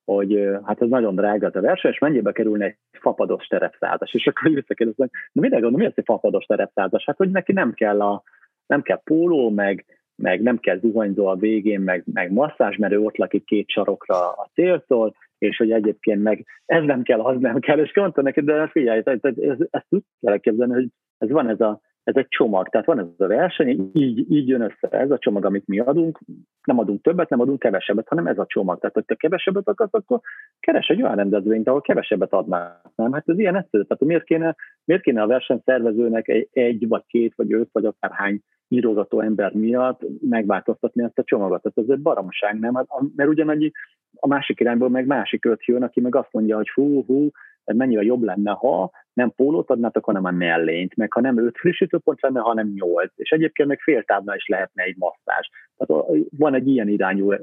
hogy 0.06 0.50
hát 0.64 0.82
ez 0.82 0.90
nagyon 0.90 1.16
drága 1.16 1.50
a 1.54 1.62
verseny, 1.62 1.92
és 1.92 2.00
mennyibe 2.00 2.32
kerülne 2.32 2.66
egy 2.66 2.76
fapados 2.92 3.48
terepszázas. 3.48 4.14
És 4.14 4.28
akkor 4.28 4.52
visszakérdezem, 4.52 5.08
hogy 5.12 5.20
na 5.32 5.42
mire 5.42 5.60
gondolom, 5.60 5.80
mi 5.80 5.86
az 5.86 5.94
egy 5.96 6.06
fapados 6.06 6.46
terepszázas? 6.46 7.06
Hát, 7.06 7.18
hogy 7.18 7.32
neki 7.32 7.52
nem 7.52 7.74
kell, 7.74 8.02
a, 8.02 8.24
nem 8.66 8.82
kell 8.82 9.02
póló, 9.04 9.50
meg, 9.50 9.86
meg 10.16 10.42
nem 10.42 10.58
kell 10.58 10.80
zuhanyzó 10.80 11.26
a 11.26 11.36
végén, 11.36 11.82
meg, 11.82 12.04
meg 12.14 12.32
masszázs, 12.32 12.78
mert 12.78 12.94
ő 12.94 13.00
ott 13.00 13.18
lakik 13.18 13.46
két 13.46 13.70
sarokra 13.70 14.32
a 14.32 14.50
céltól, 14.54 15.16
és 15.38 15.58
hogy 15.58 15.72
egyébként 15.72 16.24
meg 16.24 16.46
ez 16.66 16.84
nem 16.84 17.02
kell, 17.04 17.20
az 17.20 17.40
nem 17.40 17.60
kell, 17.60 17.80
és 17.80 17.96
mondta 17.96 18.22
neki, 18.22 18.42
de 18.42 18.68
figyelj, 18.68 19.02
ez, 19.04 19.20
ez, 19.22 19.38
ez, 19.38 19.58
ezt 19.70 19.86
tud 19.90 20.04
kell 20.20 20.56
hogy 20.56 20.90
ez 21.18 21.32
van 21.32 21.50
ez 21.50 21.62
a 21.62 21.82
ez 22.06 22.16
egy 22.16 22.28
csomag, 22.28 22.70
tehát 22.70 22.88
van 22.88 23.00
ez 23.00 23.06
a 23.18 23.28
verseny, 23.28 23.90
így, 23.94 24.32
így 24.32 24.48
jön 24.48 24.62
össze 24.62 24.98
ez 24.98 25.12
a 25.12 25.18
csomag, 25.18 25.46
amit 25.46 25.68
mi 25.68 25.80
adunk, 25.80 26.20
nem 26.64 26.80
adunk 26.80 27.02
többet, 27.02 27.30
nem 27.30 27.40
adunk 27.40 27.60
kevesebbet, 27.60 28.08
hanem 28.08 28.28
ez 28.28 28.38
a 28.38 28.46
csomag. 28.46 28.80
Tehát, 28.80 28.96
hogy 28.96 29.18
kevesebbet 29.18 29.68
akarsz, 29.68 29.94
akkor 29.94 30.20
keres 30.60 30.88
egy 30.88 31.02
olyan 31.02 31.16
rendezvényt, 31.16 31.68
ahol 31.68 31.82
kevesebbet 31.82 32.34
adnál. 32.34 32.82
Nem? 32.96 33.12
Hát 33.12 33.30
ez 33.30 33.40
ilyen 33.40 33.56
egyszerű. 33.56 33.84
Tehát 33.84 34.04
miért 34.04 34.24
kéne, 34.24 34.56
miért 34.84 35.02
kéne 35.02 35.22
a 35.22 35.28
versenyszervezőnek 35.28 36.28
egy, 36.28 36.48
egy, 36.52 36.88
vagy 36.88 37.04
két, 37.08 37.34
vagy 37.36 37.54
öt, 37.54 37.70
vagy 37.72 37.86
akár 37.86 38.12
hány 38.12 38.42
írogató 38.68 39.20
ember 39.20 39.54
miatt 39.54 40.02
megváltoztatni 40.22 41.04
ezt 41.04 41.20
a 41.20 41.24
csomagot. 41.24 41.62
Tehát 41.62 41.90
ez 41.90 41.96
egy 41.98 42.02
baromság, 42.02 42.60
nem? 42.60 42.76
Hát, 42.76 42.88
mert 43.16 43.30
ugyanannyi 43.30 43.72
a 44.20 44.28
másik 44.28 44.60
irányból 44.60 44.90
meg 44.90 45.06
másik 45.06 45.46
öt 45.46 45.66
jön, 45.66 45.84
aki 45.84 46.02
meg 46.02 46.16
azt 46.16 46.32
mondja, 46.32 46.56
hogy 46.56 46.70
hú, 46.70 47.06
hú, 47.06 47.30
mennyire 47.74 48.02
jobb 48.02 48.24
lenne, 48.24 48.52
ha 48.52 48.92
nem 49.14 49.32
pólót 49.36 49.70
adnátok, 49.70 50.06
hanem 50.06 50.26
a 50.26 50.32
mellényt, 50.32 50.96
meg 50.96 51.14
ha 51.14 51.22
nem 51.22 51.38
öt 51.38 51.58
frissítőpont 51.58 52.22
lenne, 52.22 52.40
hanem 52.40 52.72
nyolc. 52.74 53.12
És 53.16 53.30
egyébként 53.30 53.70
meg 53.70 53.80
fél 53.80 54.04
is 54.36 54.48
lehetne 54.48 54.84
egy 54.84 54.96
masszás. 54.98 55.50
Tehát 55.78 56.06
van 56.38 56.54
egy 56.54 56.68
ilyen 56.68 56.88
irányú 56.88 57.34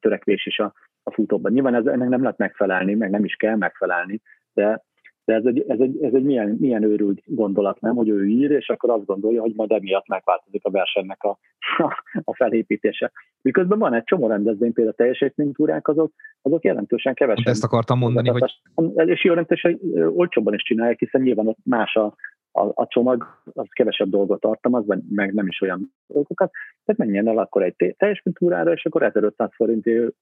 törekvés 0.00 0.46
is 0.46 0.58
a, 0.58 0.72
a 1.02 1.12
futóban. 1.12 1.52
Nyilván 1.52 1.74
ez, 1.74 1.86
ennek 1.86 2.08
nem 2.08 2.22
lehet 2.22 2.38
megfelelni, 2.38 2.94
meg 2.94 3.10
nem 3.10 3.24
is 3.24 3.34
kell 3.34 3.56
megfelelni, 3.56 4.20
de 4.52 4.82
de 5.24 5.34
ez 5.34 5.44
egy, 5.44 5.64
ez 5.68 5.80
egy, 5.80 6.02
ez 6.02 6.14
egy 6.14 6.22
milyen, 6.22 6.56
milyen 6.60 6.82
őrült 6.82 7.22
gondolat, 7.24 7.80
nem, 7.80 7.94
hogy 7.94 8.08
ő 8.08 8.26
ír, 8.26 8.50
és 8.50 8.68
akkor 8.68 8.90
azt 8.90 9.04
gondolja, 9.04 9.40
hogy 9.40 9.52
majd 9.56 9.70
emiatt 9.70 10.08
megváltozik 10.08 10.64
a 10.64 10.70
versenynek 10.70 11.22
a, 11.22 11.38
a, 11.78 12.02
a 12.30 12.34
felépítése. 12.34 13.12
Miközben 13.42 13.78
van 13.78 13.94
egy 13.94 14.04
csomó 14.04 14.26
rendezvény, 14.26 14.72
például 14.72 14.94
a 14.98 15.02
teljesítménytúrák, 15.02 15.88
azok, 15.88 16.12
azok 16.42 16.64
jelentősen 16.64 17.14
kevesebb. 17.14 17.46
Ezt 17.46 17.64
akartam 17.64 17.98
mondani, 17.98 18.28
hogy... 18.28 18.54
És 18.94 19.24
jelentősen 19.24 19.80
olcsóban 20.14 20.54
is 20.54 20.62
csinálják, 20.62 20.98
hiszen 20.98 21.20
nyilván 21.20 21.46
ott 21.46 21.58
más 21.64 21.94
a, 21.94 22.14
a, 22.52 22.62
a 22.74 22.86
csomag, 22.88 23.42
az 23.54 23.66
kevesebb 23.70 24.08
dolgot 24.08 24.40
tartalmaz, 24.40 24.86
vagy 24.86 25.00
meg 25.10 25.34
nem 25.34 25.46
is 25.46 25.60
olyan 25.60 25.94
dolgokat. 26.06 26.50
Tehát 26.84 27.00
menjen 27.00 27.28
el 27.28 27.38
akkor 27.38 27.62
egy 27.62 27.94
teljesítménytúrára, 27.98 28.72
és 28.72 28.84
akkor 28.84 29.02
1500 29.02 29.50
forintért 29.54 30.14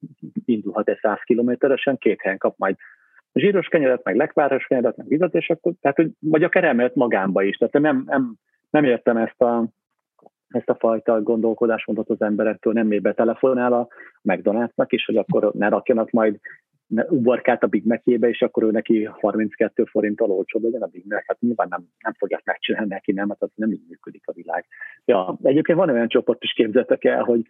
indulhat 0.45 0.89
egy 0.89 0.99
100 1.01 1.19
kilométeresen, 1.25 1.99
két 1.99 2.21
helyen 2.21 2.39
kap 2.39 2.55
majd 2.59 2.77
zsíros 3.35 3.69
kenyeret, 3.69 4.05
meg 4.05 4.17
lekváros 4.17 4.67
kenyeret, 4.67 4.97
meg 4.97 5.09
vizet, 5.09 5.35
és 5.35 5.51
akkor, 5.51 5.73
tehát, 5.81 5.97
hogy, 5.97 6.11
vagy 6.21 6.43
a 6.43 6.49
emelt 6.53 6.95
magánba 6.95 7.43
is. 7.43 7.57
Tehát 7.57 7.73
nem, 7.73 8.03
nem, 8.07 8.35
nem 8.71 8.85
értem 8.85 9.17
ezt 9.17 9.41
a, 9.43 9.69
ezt 10.49 10.69
a 10.69 10.77
fajta 10.79 11.23
gondolkodásmódot 11.23 12.11
az 12.11 12.21
emberektől, 12.21 12.73
nem 12.73 12.87
még 12.87 13.03
betelefonál 13.03 13.73
a 13.73 13.89
McDonald'snak 14.23 14.87
is, 14.89 15.05
hogy 15.05 15.17
akkor 15.17 15.53
ne 15.53 15.69
rakjanak 15.69 16.11
majd 16.11 16.39
uborkát 17.09 17.63
a 17.63 17.67
Big 17.67 17.87
Mac-jébe, 17.87 18.29
és 18.29 18.43
akkor 18.43 18.63
ő 18.63 18.71
neki 18.71 19.05
32 19.05 19.85
forinttal 19.85 20.31
olcsóbb 20.31 20.63
legyen 20.63 20.83
a 20.83 20.87
Big 20.87 21.05
Mac. 21.09 21.27
Hát 21.27 21.41
nyilván 21.41 21.67
nem, 21.71 21.85
nem 22.01 22.13
fogják 22.13 22.45
megcsinálni 22.45 22.89
neki, 22.89 23.13
nem, 23.13 23.29
hát 23.29 23.43
az 23.43 23.51
nem 23.55 23.73
így 23.73 23.83
működik 23.89 24.23
a 24.27 24.33
világ. 24.33 24.67
Ja, 25.05 25.39
egyébként 25.43 25.79
van 25.79 25.91
olyan 25.91 26.09
csoport 26.09 26.43
is 26.43 26.53
képzeltek 26.53 27.05
el, 27.05 27.23
hogy 27.23 27.41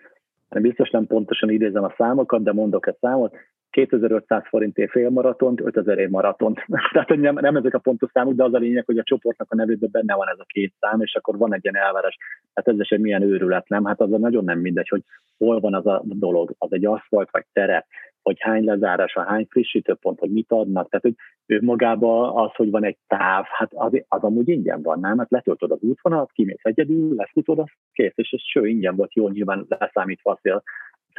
biztos 0.49 0.91
nem 0.91 1.07
pontosan 1.07 1.51
idézem 1.51 1.85
a 1.85 1.95
számokat, 1.97 2.43
de 2.43 2.53
mondok 2.53 2.87
egy 2.87 2.97
számot, 3.01 3.37
2500 3.71 4.43
forintért 4.49 4.91
félmaratont, 4.91 5.61
5000 5.61 5.99
év 5.99 6.09
maratont. 6.09 6.65
Tehát 6.93 7.09
nem, 7.09 7.35
nem 7.35 7.57
ezek 7.57 7.75
a 7.75 7.79
pontos 7.79 8.11
számok, 8.13 8.35
de 8.35 8.45
az 8.45 8.55
a 8.55 8.59
lényeg, 8.59 8.85
hogy 8.87 8.99
a 8.99 9.03
csoportnak 9.03 9.53
a 9.53 9.55
nevében 9.55 9.91
benne 9.93 10.15
van 10.15 10.29
ez 10.29 10.39
a 10.39 10.45
két 10.47 10.75
szám, 10.81 11.01
és 11.01 11.15
akkor 11.15 11.39
van 11.39 11.55
egy 11.55 11.65
ilyen 11.65 11.85
elvárás. 11.85 12.17
Hát 12.55 12.69
ez 12.69 12.81
is 12.81 12.91
egy 12.91 13.01
milyen 13.01 13.23
őrület, 13.23 13.69
nem? 13.69 13.85
Hát 13.85 14.01
az 14.01 14.11
nagyon 14.11 14.45
nem 14.45 14.59
mindegy, 14.59 14.89
hogy 14.89 15.03
hol 15.39 15.61
van 15.61 15.75
az 15.75 15.87
a 15.87 16.03
dolog, 16.05 16.55
az 16.59 16.73
egy 16.73 16.85
aszfalt 16.85 17.31
vagy 17.31 17.45
terep, 17.53 17.87
hogy 18.23 18.37
hány 18.41 18.65
lezárás, 18.65 19.13
hány 19.13 19.47
frissítőpont, 19.51 20.19
hogy 20.19 20.31
mit 20.31 20.53
adnak. 20.53 20.89
Tehát, 20.89 21.05
hogy 21.05 21.15
ő 21.47 21.61
magába 21.63 22.35
az, 22.35 22.55
hogy 22.55 22.71
van 22.71 22.85
egy 22.85 22.97
táv, 23.07 23.45
hát 23.49 23.71
az, 23.75 23.93
az 24.09 24.23
amúgy 24.23 24.49
ingyen 24.49 24.83
van, 24.83 25.01
nem? 25.01 25.19
Hát 25.19 25.31
letöltöd 25.31 25.71
az 25.71 25.83
útvonalat, 25.83 26.33
kimész 26.33 26.63
egyedül, 26.63 27.15
lefutod, 27.15 27.59
az 27.59 27.71
kész, 27.93 28.13
és 28.15 28.31
ez 28.31 28.41
ső, 28.41 28.67
ingyen 28.67 28.97
volt, 28.97 29.15
jó, 29.15 29.29
nyilván 29.29 29.67
leszámítva 29.69 30.31
a 30.31 30.39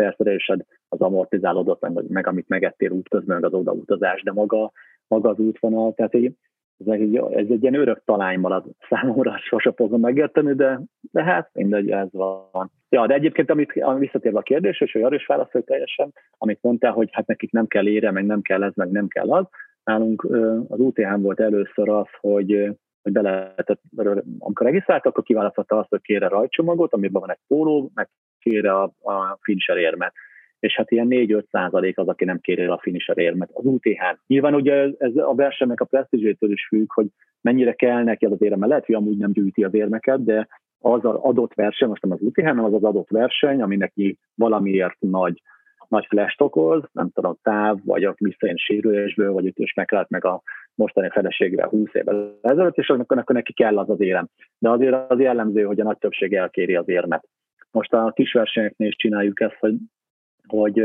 felszerelésed, 0.02 0.66
az 0.90 1.00
amortizálódott, 1.00 1.82
meg, 1.82 2.10
meg 2.10 2.28
amit 2.28 2.48
megettél 2.48 2.92
útközben, 2.92 3.36
meg 3.36 3.46
az 3.46 3.60
odautazás, 3.60 4.24
de 4.24 4.32
maga, 4.32 4.72
maga 5.08 5.30
az 5.30 5.40
útvonal, 5.40 5.94
tehát 5.94 6.14
egy, 6.14 6.34
ez 6.78 6.88
egy, 6.88 7.16
ez 7.16 7.46
egy 7.50 7.62
ilyen 7.62 7.74
örök 7.74 8.02
talány 8.06 8.40
marad 8.40 8.66
számomra, 8.90 9.38
sose 9.50 9.72
fogom 9.72 10.00
megérteni, 10.00 10.54
de, 10.54 10.82
de 11.12 11.24
hát 11.24 11.50
mindegy, 11.54 11.90
ez 11.90 12.08
van. 12.12 12.72
Ja, 12.90 13.08
de 13.08 13.14
egyébként, 13.14 13.50
amit, 13.50 13.72
amit 13.82 14.02
visszatérve 14.02 14.40
a 14.40 14.42
kérdés, 14.42 14.82
és 14.82 14.92
hogy 14.92 15.02
arra 15.02 15.16
is 15.16 15.26
válaszolj 15.26 15.64
teljesen, 15.64 16.14
amit 16.38 16.62
mondtál, 16.62 16.92
hogy 16.92 17.10
hát 17.12 17.28
nekik 17.28 17.52
nem 17.52 17.68
kell 17.68 17.88
ére, 17.88 18.12
meg 18.12 18.26
nem 18.26 18.42
kell 18.42 18.64
ez, 18.64 18.74
meg 18.76 18.92
nem 18.92 19.08
kell 19.08 19.32
az. 19.32 19.46
Nálunk 19.84 20.24
az 20.68 20.80
UTH-n 20.80 21.22
volt 21.22 21.40
először 21.40 21.90
az, 21.90 22.08
hogy 22.20 22.78
hogy 23.02 23.12
be 23.12 23.22
lehetett, 23.22 23.82
amikor 24.40 24.66
regisztrált, 24.66 25.06
akkor 25.06 25.24
kiválasztotta 25.24 25.78
azt, 25.78 25.90
hogy 25.90 26.02
kére 26.02 26.28
rajcsomagot, 26.28 26.94
amiben 26.94 27.22
van 27.22 27.32
egy 27.32 27.40
póló, 27.48 27.92
meg 27.94 28.10
kére 28.40 28.72
a, 28.72 28.84
a 28.84 29.38
finisher 29.42 29.78
érmet. 29.78 30.14
És 30.60 30.76
hát 30.76 30.92
ilyen 30.92 31.08
4-5 31.10 31.44
százalék 31.52 31.98
az, 31.98 32.08
aki 32.08 32.26
nem 32.26 32.40
kéri 32.40 32.66
a 32.66 32.80
finisher 32.82 33.18
érmet. 33.18 33.50
Az 33.54 33.66
UTH. 33.66 34.18
Nyilván 34.28 34.56
ugye 34.56 34.90
ez 34.98 35.16
a 35.16 35.34
versenynek 35.36 35.82
a 35.82 35.86
presztízsétől 35.86 36.52
is 36.52 36.68
függ, 36.68 36.94
hogy 36.94 37.08
mennyire 37.42 37.74
kell 37.74 38.04
neki 38.04 38.26
az 38.26 38.42
érme. 38.42 38.68
Lehet, 38.68 38.86
hogy 38.86 38.96
amúgy 38.96 39.18
nem 39.18 39.32
gyűjti 39.32 39.64
az 39.64 39.74
érmeket, 39.74 40.24
de 40.24 40.48
az 40.80 41.06
az 41.06 41.16
adott 41.16 41.54
verseny, 41.54 41.88
most 41.88 42.02
nem 42.02 42.12
az 42.12 42.22
UTH, 42.22 42.46
hanem 42.46 42.64
az 42.64 42.74
az 42.74 42.84
adott 42.84 43.10
verseny, 43.10 43.62
ami 43.62 43.76
neki 43.76 44.18
valamiért 44.36 45.00
nagy 45.00 45.42
nagy 45.90 46.06
flash 46.06 46.42
okoz, 46.42 46.84
nem 46.92 47.10
tudom, 47.14 47.38
táv, 47.44 47.78
vagy 47.86 48.04
a 48.04 48.16
visszajön 48.18 48.58
sérülésből, 48.58 49.32
vagy 49.32 49.46
ütős 49.46 49.74
megállt 49.74 50.10
meg 50.10 50.26
a 50.26 50.42
mostani 50.76 51.10
feleségre 51.10 51.68
20 51.68 51.94
évvel 51.94 52.40
ezelőtt, 52.42 52.78
és 52.78 52.90
akkor, 52.90 53.18
akkor 53.18 53.36
neki 53.36 53.54
kell 53.54 53.78
az 53.78 53.90
az 53.90 54.02
érem. 54.02 54.28
De 54.60 54.70
azért 54.70 55.12
az 55.12 55.20
jellemző, 55.20 55.64
hogy 55.64 55.80
a 55.80 55.84
nagy 55.84 55.98
többség 55.98 56.34
elkéri 56.34 56.76
az 56.76 56.90
érmet. 56.90 57.28
Most 57.72 57.94
a 57.94 58.12
kis 58.16 58.32
versenyeknél 58.32 58.88
is 58.88 58.96
csináljuk 58.96 59.40
ezt, 59.42 59.58
hogy, 59.60 59.76
hogy 60.48 60.80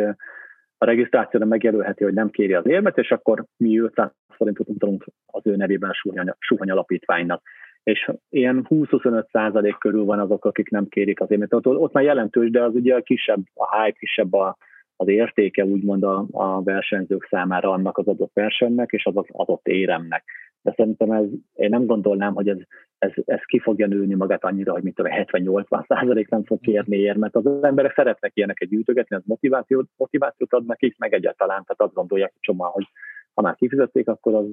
a 0.78 0.84
regisztrációra 0.84 1.46
megjelölheti, 1.46 2.04
hogy 2.04 2.14
nem 2.14 2.30
kéri 2.30 2.54
az 2.54 2.66
érmet, 2.66 2.98
és 2.98 3.10
akkor 3.10 3.44
mi 3.56 3.78
500 3.78 4.10
forintot 4.28 4.68
utalunk 4.68 5.04
az 5.26 5.46
ő 5.46 5.56
nevében 5.56 5.90
a 5.90 6.34
suhany, 6.38 6.70
alapítványnak. 6.70 7.42
és 7.82 8.10
ilyen 8.28 8.66
20-25 8.68 9.30
százalék 9.30 9.78
körül 9.78 10.04
van 10.04 10.18
azok, 10.18 10.44
akik 10.44 10.70
nem 10.70 10.88
kérik 10.88 11.20
azért, 11.20 11.40
mert 11.40 11.54
ott, 11.54 11.66
ott 11.66 11.92
már 11.92 12.04
jelentős, 12.04 12.50
de 12.50 12.62
az 12.62 12.74
ugye 12.74 12.94
a 12.94 13.02
kisebb, 13.02 13.42
a 13.54 13.76
hype, 13.76 13.98
kisebb 13.98 14.32
a, 14.32 14.56
az 14.96 15.08
értéke 15.08 15.64
úgymond 15.64 16.02
a, 16.02 16.26
a 16.30 16.62
versenyzők 16.62 17.26
számára 17.30 17.70
annak 17.70 17.98
az 17.98 18.06
adott 18.06 18.32
versenynek, 18.32 18.90
és 18.90 19.04
az 19.04 19.16
az 19.16 19.26
adott 19.28 19.66
éremnek. 19.66 20.24
De 20.62 20.72
szerintem 20.76 21.10
ez, 21.10 21.24
én 21.54 21.68
nem 21.68 21.86
gondolnám, 21.86 22.34
hogy 22.34 22.48
ez, 22.48 22.58
ez, 22.98 23.12
ez 23.24 23.40
ki 23.44 23.58
fogja 23.58 23.86
nőni 23.86 24.14
magát 24.14 24.44
annyira, 24.44 24.72
hogy 24.72 24.82
mit 24.82 24.94
tudom, 24.94 25.12
70-80 25.14 25.86
százalék 25.86 26.28
nem 26.28 26.44
fog 26.44 26.60
kérni 26.60 26.96
ér, 26.96 27.16
mert 27.16 27.36
az 27.36 27.62
emberek 27.62 27.92
szeretnek 27.94 28.30
ilyeneket 28.34 28.68
gyűjtögetni, 28.68 29.16
az 29.16 29.22
motivációt, 29.24 29.88
motivációt 29.96 30.52
ad 30.52 30.66
nekik, 30.66 30.98
meg 30.98 31.12
egyáltalán, 31.12 31.64
tehát 31.64 31.80
azt 31.80 31.94
gondolják 31.94 32.32
csomag, 32.40 32.72
hogy 32.72 32.86
ha 33.34 33.42
már 33.42 33.54
kifizették, 33.54 34.08
akkor 34.08 34.34
az, 34.34 34.46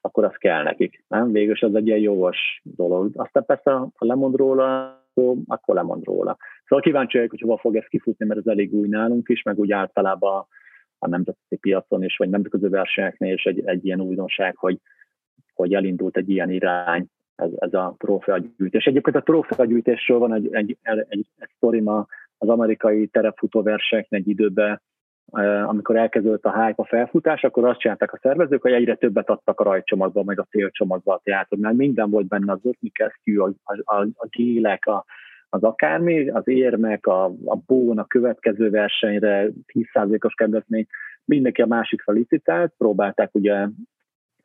akkor 0.00 0.24
az 0.24 0.34
kell 0.38 0.62
nekik. 0.62 1.04
Nem? 1.08 1.32
Végülis 1.32 1.60
ez 1.60 1.74
egy 1.74 1.86
ilyen 1.86 1.98
jogos 1.98 2.60
dolog. 2.62 3.10
Aztán 3.14 3.44
persze, 3.44 3.70
ha 3.70 3.90
lemond 3.98 4.36
róla, 4.36 4.98
akkor 5.46 5.74
lemond 5.74 6.04
róla. 6.04 6.36
Szóval 6.66 6.84
kíváncsi 6.84 7.16
vagyok, 7.16 7.30
hogy 7.30 7.40
hova 7.40 7.56
fog 7.56 7.76
ez 7.76 7.86
kifutni, 7.86 8.26
mert 8.26 8.40
ez 8.40 8.46
elég 8.46 8.74
új 8.74 8.88
nálunk 8.88 9.28
is, 9.28 9.42
meg 9.42 9.58
úgy 9.58 9.72
általában 9.72 10.46
a 10.98 11.08
nemzeti 11.08 11.56
piacon 11.60 12.04
is, 12.04 12.16
vagy 12.16 12.28
nemzetközi 12.28 12.68
versenyeknél 12.68 13.34
is 13.34 13.44
egy, 13.44 13.66
egy 13.66 13.84
ilyen 13.84 14.00
újdonság, 14.00 14.56
hogy, 14.56 14.78
hogy 15.54 15.74
elindult 15.74 16.16
egy 16.16 16.30
ilyen 16.30 16.50
irány, 16.50 17.06
ez, 17.36 17.50
ez 17.56 17.74
a 17.74 17.94
trófeagyűjtés. 17.98 18.84
Egyébként 18.84 19.16
a 19.16 19.22
trófeagyűjtésről 19.22 20.18
van 20.18 20.34
egy, 20.34 20.48
egy, 20.54 20.76
egy, 20.82 21.04
egy, 21.08 21.26
egy 21.38 21.82
az 22.38 22.48
amerikai 22.48 23.06
terepfutó 23.06 23.62
versenyeknek 23.62 24.20
egy 24.20 24.28
időben, 24.28 24.82
amikor 25.66 25.96
elkezdődött 25.96 26.44
a 26.44 26.64
hype 26.64 26.82
a 26.82 26.86
felfutás, 26.86 27.44
akkor 27.44 27.64
azt 27.64 27.78
csinálták 27.78 28.12
a 28.12 28.18
szervezők, 28.22 28.62
hogy 28.62 28.72
egyre 28.72 28.94
többet 28.94 29.30
adtak 29.30 29.60
a 29.60 29.64
rajcsomagba, 29.64 30.22
meg 30.22 30.40
a 30.40 30.46
célcsomagba 30.50 31.20
tehát 31.24 31.48
hogy 31.48 31.58
már 31.58 31.72
minden 31.72 32.10
volt 32.10 32.26
benne 32.26 32.52
az 32.52 32.58
ötni 32.62 32.88
kesztyű, 32.88 33.38
a, 33.38 33.52
a, 33.64 34.00
a 34.00 34.26
gélek, 34.30 34.86
a, 34.86 35.04
az 35.56 35.62
akármi, 35.62 36.28
az 36.28 36.48
érmek, 36.48 37.06
a, 37.06 37.24
a 37.24 37.56
bón, 37.66 37.98
a 37.98 38.06
következő 38.06 38.70
versenyre 38.70 39.48
10%-os 39.72 40.34
kedvezmény, 40.34 40.86
mindenki 41.24 41.62
a 41.62 41.66
másikra 41.66 42.12
licitált, 42.12 42.72
próbálták 42.78 43.34
ugye 43.34 43.66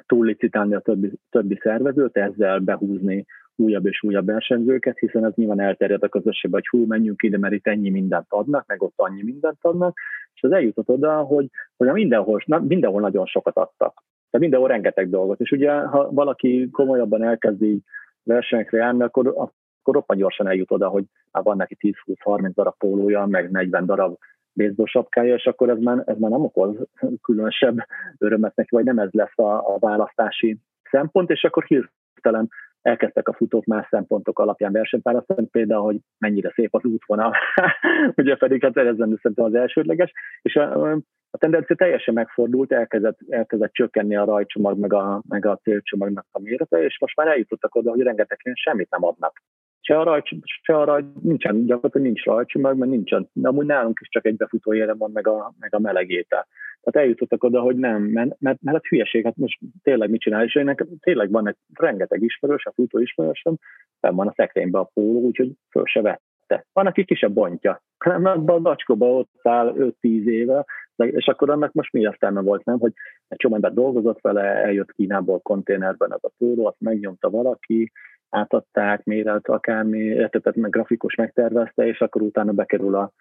túllicitálni 0.05 0.74
a 0.74 0.80
többi, 0.80 1.12
többi 1.30 1.59
szervezőt, 1.62 2.18
ezzel 2.18 2.59
behúzni 2.59 3.26
újabb 3.55 3.86
és 3.86 4.03
újabb 4.03 4.26
versenyzőket, 4.26 4.97
hiszen 4.97 5.26
ez 5.26 5.34
nyilván 5.36 5.59
elterjed 5.59 6.03
a 6.03 6.09
közösségbe, 6.09 6.57
hogy 6.57 6.68
hú, 6.68 6.86
menjünk 6.86 7.24
ide, 7.24 7.38
mert 7.38 7.53
itt 7.53 7.68
ennyi 7.68 7.89
mindent 7.89 8.26
adnak, 8.30 8.68
meg 8.68 8.82
ott 8.82 8.93
annyi 8.95 9.24
mindent 9.24 9.57
adnak, 9.62 9.97
és 10.34 10.43
az 10.43 10.51
eljutott 10.51 10.89
oda, 10.89 11.22
hogy, 11.22 11.49
hogy 11.78 11.91
mindenhol, 11.91 12.41
na, 12.45 12.59
mindenhol 12.59 13.01
nagyon 13.01 13.26
sokat 13.26 13.57
adtak. 13.57 13.93
Tehát 14.30 14.47
mindenhol 14.47 14.68
rengeteg 14.68 15.09
dolgot. 15.09 15.39
És 15.39 15.51
ugye, 15.51 15.72
ha 15.72 16.12
valaki 16.12 16.70
komolyabban 16.72 17.24
elkezdi 17.24 17.82
versenyekre 18.24 18.78
járni, 18.78 19.03
akkor, 19.03 19.51
akkor 19.82 19.94
roppant 19.94 20.20
gyorsan 20.20 20.48
eljut 20.48 20.72
oda, 20.72 20.88
hogy 20.88 21.04
már 21.32 21.44
van 21.44 21.58
neki 21.58 21.96
10-20-30 22.06 22.52
darab 22.54 22.78
pólója, 22.78 23.26
meg 23.26 23.52
40 23.52 23.86
darab 23.86 24.18
baseball 24.54 24.86
sapkája, 24.86 25.36
és 25.36 25.46
akkor 25.46 25.70
ez 25.70 25.78
már, 25.80 26.04
ez 26.06 26.18
már 26.18 26.32
nem 26.32 26.44
okoz 26.44 26.76
különösebb 27.22 27.78
örömet 28.18 28.56
neki, 28.56 28.76
vagy 28.76 28.86
nem 28.86 29.00
ez 29.00 29.12
lesz 29.12 29.38
a, 29.38 29.74
a 29.74 29.78
választási 29.80 30.58
szempont, 30.90 31.30
és 31.30 31.44
akkor 31.44 31.64
hirtelen 31.64 32.50
elkezdtek 32.82 33.28
a 33.28 33.34
futók 33.34 33.66
más 33.66 33.88
szempontok 33.90 34.40
alapján 34.40 34.72
versenypálasztani, 34.72 35.48
például, 35.48 35.84
hogy 35.84 36.00
mennyire 36.18 36.52
szép 36.56 36.76
az 36.76 36.84
útvonal, 36.86 37.34
ugye 38.22 38.36
pedig 38.36 38.62
hát 38.62 38.78
ez 38.78 38.98
nem 38.98 39.18
szerintem 39.22 39.46
az 39.46 39.54
elsődleges, 39.54 40.12
és 40.42 40.56
a, 40.56 40.92
a 41.32 41.38
tendencia 41.38 41.76
teljesen 41.76 42.14
megfordult, 42.14 42.72
elkezdett, 42.72 43.20
elkezdett 43.30 43.74
csökkenni 43.74 44.16
a 44.16 44.26
rajcsomag, 44.26 44.80
meg 44.80 44.94
a, 44.94 45.22
meg 45.28 45.46
a 45.46 45.58
célcsomagnak 45.58 46.26
a 46.32 46.40
mérete, 46.40 46.84
és 46.84 47.00
most 47.00 47.16
már 47.16 47.28
eljutottak 47.28 47.76
oda, 47.76 47.90
hogy 47.90 48.02
rengeteg 48.02 48.40
semmit 48.54 48.90
nem 48.90 49.06
adnak. 49.06 49.42
Se 49.82 50.00
a 50.00 50.04
rajt, 50.04 50.28
se 50.62 50.78
a 50.78 50.84
rajt, 50.84 51.06
nincsen, 51.22 51.66
gyakorlatilag 51.66 52.08
nincs 52.08 52.24
rajcsomag, 52.24 52.78
mert 52.78 52.92
nincsen, 52.92 53.30
de 53.34 53.48
amúgy 53.48 53.66
nálunk 53.66 54.00
is 54.02 54.08
csak 54.10 54.26
egy 54.26 54.36
befutó 54.36 54.74
van, 54.98 55.12
meg 55.12 55.28
a, 55.28 55.54
meg 55.60 55.76
a 55.76 55.80
melegétel. 55.80 56.48
Tehát 56.82 57.08
eljutottak 57.08 57.44
oda, 57.44 57.62
hogy 57.62 57.76
nem, 57.76 58.02
mert, 58.04 58.40
mert, 58.40 58.62
mert 58.62 58.78
hát 58.78 58.86
hülyeség, 58.86 59.24
hát 59.24 59.38
most 59.38 59.60
tényleg 59.84 60.10
mit 60.10 60.22
csinál, 60.22 60.44
és 60.44 60.54
ennek 60.54 60.86
tényleg 61.00 61.32
van 61.32 61.48
egy 61.48 61.56
rengeteg 61.74 62.22
ismerős, 62.22 62.66
a 62.66 62.72
futó 62.76 63.00
ismerősöm, 63.00 63.58
fenn 64.00 64.16
van 64.16 64.28
a 64.28 64.34
szekrénybe 64.36 64.80
a 64.80 64.90
póló, 64.94 65.20
úgyhogy 65.20 65.52
föl 65.70 65.86
se 65.86 66.02
vette. 66.02 66.66
Van, 66.74 66.88
aki 66.88 67.06
ki 67.06 67.16
se 67.16 67.28
bontja, 67.28 67.82
hanem 68.06 68.26
abban 68.26 68.56
a 68.56 68.60
dacskóba 68.60 69.06
ott 69.06 69.40
áll 69.44 69.74
5-10 69.78 69.92
éve, 70.26 70.66
és 70.96 71.26
akkor 71.26 71.50
annak 71.50 71.74
most 71.74 71.94
mi 71.94 72.00
értelme 72.00 72.42
volt, 72.42 72.66
nem? 72.66 72.80
Hogy 72.80 72.94
egy 73.28 73.38
csomó 73.38 73.56
ember 73.56 73.74
dolgozott 73.74 74.22
vele, 74.22 74.42
eljött 74.42 74.92
Kínából 74.92 75.40
konténerben 75.40 76.12
az 76.12 76.24
a 76.24 76.32
póló, 76.38 76.66
azt 76.66 76.80
megnyomta 76.80 77.30
valaki, 77.30 77.92
átadták, 78.32 79.04
mérelt 79.04 79.48
akármi, 79.48 80.00
értetett 80.00 80.56
meg 80.56 80.72
grafikus 80.72 81.16
megtervezte, 81.16 81.88
és 81.88 82.00
akkor 82.00 82.22
utána 82.22 82.52
bekerül 82.52 82.96
a 82.96 83.12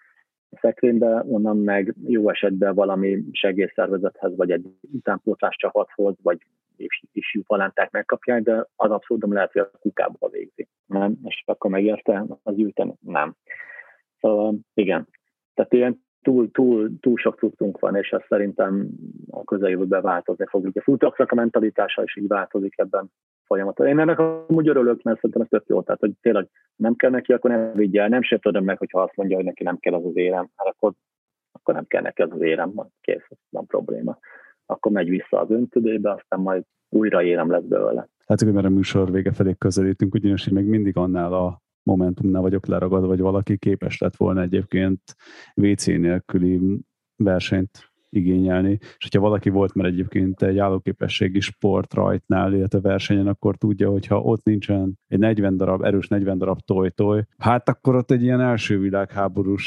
szekrénybe, 0.61 1.23
onnan 1.27 1.57
meg 1.57 1.95
jó 2.07 2.29
esetben 2.29 2.75
valami 2.75 3.23
segélyszervezethez, 3.31 4.35
vagy 4.35 4.51
egy 4.51 4.65
utánpótlás 4.91 5.55
csapathoz, 5.55 6.15
vagy 6.23 6.37
is 7.11 7.37
palánták 7.47 7.91
megkapják, 7.91 8.41
de 8.41 8.67
az 8.75 8.91
nem 9.19 9.33
lehet, 9.33 9.51
hogy 9.51 9.61
a 9.61 9.77
kukába 9.79 10.29
végzi. 10.29 10.67
Nem? 10.85 11.17
És 11.23 11.43
akkor 11.45 11.71
megérte 11.71 12.25
az 12.43 12.55
gyűjteni? 12.55 12.93
Nem. 12.99 13.35
Szóval 14.19 14.59
igen. 14.73 15.07
Tehát 15.53 15.73
ilyen 15.73 16.03
túl, 16.21 16.51
túl, 16.51 16.99
túl 16.99 17.17
sok 17.17 17.39
tudtunk 17.39 17.79
van, 17.79 17.95
és 17.95 18.09
ez 18.09 18.21
szerintem 18.27 18.89
a 19.29 19.43
közeljövőben 19.43 20.01
változni 20.01 20.45
fog. 20.49 20.65
Ugye 20.65 20.81
a 20.81 21.31
a 21.31 21.35
mentalitása 21.35 22.03
is 22.03 22.17
így 22.17 22.27
változik 22.27 22.73
ebben 22.77 23.11
folyamaton. 23.51 23.87
Én 23.87 23.99
ennek 23.99 24.19
amúgy 24.19 24.67
örülök, 24.67 25.01
mert 25.01 25.15
szerintem 25.15 25.41
ez 25.41 25.47
tök 25.49 25.63
jó. 25.67 25.81
Tehát, 25.81 25.99
hogy 25.99 26.11
tényleg 26.21 26.47
nem 26.75 26.95
kell 26.95 27.09
neki, 27.09 27.33
akkor 27.33 27.49
nem 27.49 27.73
vigye. 27.73 28.07
Nem 28.07 28.21
tudom 28.41 28.63
meg, 28.63 28.77
hogyha 28.77 29.01
azt 29.01 29.15
mondja, 29.15 29.35
hogy 29.35 29.45
neki 29.45 29.63
nem 29.63 29.77
kell 29.77 29.93
az 29.93 30.05
az 30.05 30.15
érem, 30.15 30.49
hát 30.55 30.67
akkor, 30.67 30.93
akkor 31.51 31.73
nem 31.73 31.85
kell 31.87 32.01
neki 32.01 32.21
az 32.21 32.31
az 32.31 32.41
érem, 32.41 32.71
majd 32.73 32.89
kész, 33.01 33.27
van 33.49 33.65
probléma. 33.65 34.17
Akkor 34.65 34.91
megy 34.91 35.09
vissza 35.09 35.39
az 35.39 35.49
öntüdébe, 35.49 36.11
aztán 36.11 36.39
majd 36.39 36.63
újra 36.89 37.23
érem 37.23 37.51
lesz 37.51 37.63
belőle. 37.63 38.07
Hát, 38.25 38.41
hogy 38.41 38.53
mert 38.53 38.65
a 38.65 38.69
műsor 38.69 39.11
vége 39.11 39.31
felé 39.31 39.55
közelítünk, 39.57 40.13
ugyanis 40.13 40.47
én 40.47 40.53
még 40.53 40.65
mindig 40.65 40.97
annál 40.97 41.33
a 41.33 41.61
momentumnál 41.83 42.41
vagyok 42.41 42.65
leragadva, 42.65 43.07
vagy 43.07 43.19
valaki 43.19 43.57
képes 43.57 43.97
lett 43.97 44.15
volna 44.15 44.41
egyébként 44.41 45.01
WC 45.55 45.85
nélküli 45.85 46.79
versenyt 47.15 47.90
igényelni. 48.11 48.77
És 48.81 48.97
hogyha 48.99 49.19
valaki 49.19 49.49
volt 49.49 49.73
már 49.73 49.85
egyébként 49.85 50.41
egy 50.41 50.57
állóképességi 50.57 51.39
sport 51.39 51.93
rajtnál, 51.93 52.53
illetve 52.53 52.79
versenyen, 52.79 53.27
akkor 53.27 53.55
tudja, 53.55 53.89
hogy 53.89 54.07
ha 54.07 54.21
ott 54.21 54.43
nincsen 54.43 54.99
egy 55.07 55.19
40 55.19 55.57
darab, 55.57 55.83
erős 55.83 56.07
40 56.07 56.37
darab 56.37 56.59
toj-toj, 56.59 57.23
hát 57.37 57.69
akkor 57.69 57.95
ott 57.95 58.11
egy 58.11 58.23
ilyen 58.23 58.41
első 58.41 58.79
világháborús 58.79 59.65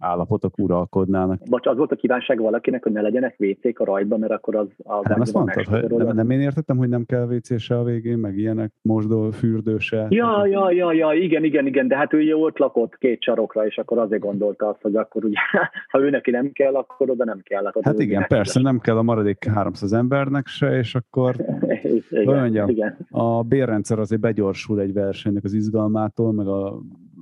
állapotok 0.00 0.58
uralkodnának. 0.58 1.40
Bocs, 1.48 1.66
az 1.66 1.76
volt 1.76 1.92
a 1.92 1.96
kívánság 1.96 2.40
valakinek, 2.40 2.82
hogy 2.82 2.92
ne 2.92 3.00
legyenek 3.00 3.36
WC-k 3.38 3.78
a 3.80 3.84
rajtban, 3.84 4.18
mert 4.18 4.32
akkor 4.32 4.56
az... 4.56 4.68
A 4.78 5.08
nem 5.08 5.20
azt 5.20 5.32
mondtad, 5.32 5.64
hogy 5.64 5.90
nem, 5.90 6.14
nem, 6.14 6.30
én 6.30 6.40
értettem, 6.40 6.76
hogy 6.76 6.88
nem 6.88 7.04
kell 7.04 7.26
WC 7.26 7.60
se 7.60 7.78
a 7.78 7.84
végén, 7.84 8.18
meg 8.18 8.38
ilyenek, 8.38 8.72
mosdó, 8.82 9.30
fürdőse. 9.30 10.06
Ja, 10.08 10.46
ja, 10.46 10.70
ja, 10.70 10.92
ja, 10.92 11.12
igen, 11.12 11.44
igen, 11.44 11.66
igen, 11.66 11.88
de 11.88 11.96
hát 11.96 12.12
ő 12.12 12.34
ott 12.34 12.58
lakott 12.58 12.98
két 12.98 13.22
sarokra, 13.22 13.66
és 13.66 13.78
akkor 13.78 13.98
azért 13.98 14.22
gondolta 14.22 14.68
azt, 14.68 14.82
hogy 14.82 14.96
akkor 14.96 15.24
ugye, 15.24 15.38
ha 15.90 16.00
ő 16.00 16.10
neki 16.10 16.30
nem 16.30 16.52
kell, 16.52 16.74
akkor 16.74 17.10
oda 17.10 17.24
nem 17.24 17.40
kell. 17.42 17.66
Akkor 17.66 17.82
hát 17.84 17.98
igen, 17.98 18.24
persze, 18.28 18.60
nem 18.60 18.78
kell 18.78 18.96
a 18.96 19.02
maradék 19.02 19.44
300 19.44 19.92
embernek 19.92 20.46
se, 20.46 20.78
és 20.78 20.94
akkor 20.94 21.34
igen, 22.10 22.38
mondjam, 22.38 22.68
igen. 22.68 22.96
a 23.10 23.42
bérrendszer 23.42 23.98
azért 23.98 24.20
begyorsul 24.20 24.80
egy 24.80 24.92
versenynek 24.92 25.44
az 25.44 25.52
izgalmától, 25.52 26.32
meg 26.32 26.46
a 26.46 26.80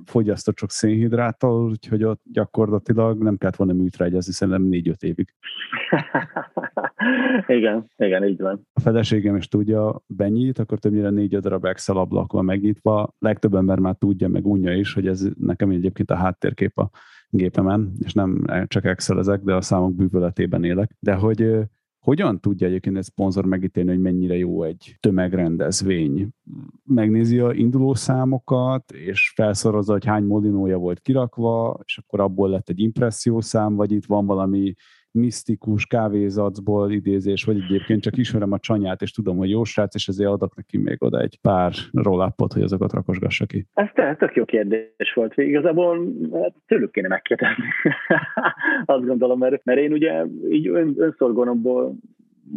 fogyasztott 0.09 0.57
sok 0.57 0.71
szénhidráttal, 0.71 1.69
úgyhogy 1.69 2.03
ott 2.03 2.21
gyakorlatilag 2.31 3.23
nem 3.23 3.37
kellett 3.37 3.55
volna 3.55 3.73
műtre 3.73 4.05
egyezni, 4.05 4.33
szerintem 4.33 4.63
négy-öt 4.63 5.03
évig. 5.03 5.33
igen, 7.57 7.85
igen, 7.97 8.23
így 8.23 8.39
van. 8.39 8.67
A 8.73 8.79
feleségem 8.79 9.35
is 9.35 9.47
tudja, 9.47 10.01
benyit, 10.07 10.59
akkor 10.59 10.79
többnyire 10.79 11.09
négy-öt 11.09 11.41
darab 11.41 11.65
Excel 11.65 11.97
ablak 11.97 12.31
van 12.31 12.45
megnyitva. 12.45 13.15
Legtöbb 13.19 13.55
ember 13.55 13.79
már 13.79 13.95
tudja, 13.95 14.27
meg 14.27 14.45
unja 14.45 14.73
is, 14.73 14.93
hogy 14.93 15.07
ez 15.07 15.27
nekem 15.39 15.69
egyébként 15.69 16.11
a 16.11 16.15
háttérkép 16.15 16.77
a 16.77 16.89
gépemen, 17.29 17.91
és 17.99 18.13
nem 18.13 18.45
csak 18.67 18.85
Excel 18.85 19.19
ezek, 19.19 19.41
de 19.41 19.53
a 19.53 19.61
számok 19.61 19.95
bűvöletében 19.95 20.63
élek. 20.63 20.95
De 20.99 21.13
hogy 21.13 21.59
hogyan 22.09 22.39
tudja 22.39 22.67
egyébként 22.67 22.97
egy 22.97 23.03
szponzor 23.03 23.45
megítélni, 23.45 23.89
hogy 23.89 23.99
mennyire 23.99 24.35
jó 24.35 24.63
egy 24.63 24.97
tömegrendezvény? 24.99 26.29
Megnézi 26.83 27.39
a 27.39 27.53
induló 27.53 27.93
számokat, 27.93 28.91
és 28.91 29.31
felszorozza, 29.35 29.91
hogy 29.91 30.05
hány 30.05 30.23
molinója 30.23 30.77
volt 30.77 30.99
kirakva, 30.99 31.79
és 31.85 31.97
akkor 31.97 32.19
abból 32.19 32.49
lett 32.49 32.69
egy 32.69 32.79
impressziószám, 32.79 33.75
vagy 33.75 33.91
itt 33.91 34.05
van 34.05 34.25
valami 34.25 34.73
misztikus 35.11 35.85
kávézacból 35.85 36.91
idézés, 36.91 37.43
vagy 37.43 37.57
egyébként 37.57 38.01
csak 38.01 38.17
ismerem 38.17 38.51
a 38.51 38.59
csanyát, 38.59 39.01
és 39.01 39.11
tudom, 39.11 39.37
hogy 39.37 39.49
jó 39.49 39.63
srác, 39.63 39.95
és 39.95 40.07
ezért 40.07 40.29
adok 40.29 40.55
neki 40.55 40.77
még 40.77 41.03
oda 41.03 41.19
egy 41.19 41.39
pár 41.41 41.71
rollapot, 41.93 42.53
hogy 42.53 42.61
azokat 42.61 42.93
rakosgassa 42.93 43.45
ki. 43.45 43.65
Ez 43.73 44.17
tök 44.17 44.35
jó 44.35 44.45
kérdés 44.45 45.13
volt. 45.13 45.37
Igazából 45.37 46.13
hát, 46.33 46.53
tőlük 46.67 46.91
kéne 46.91 47.07
megkérdezni. 47.07 47.63
Azt 48.85 49.05
gondolom, 49.05 49.39
mert, 49.39 49.63
mert 49.63 49.79
én 49.79 49.91
ugye 49.91 50.25
így 50.49 50.67
ön, 50.67 50.93
önszorgonomból 50.97 51.95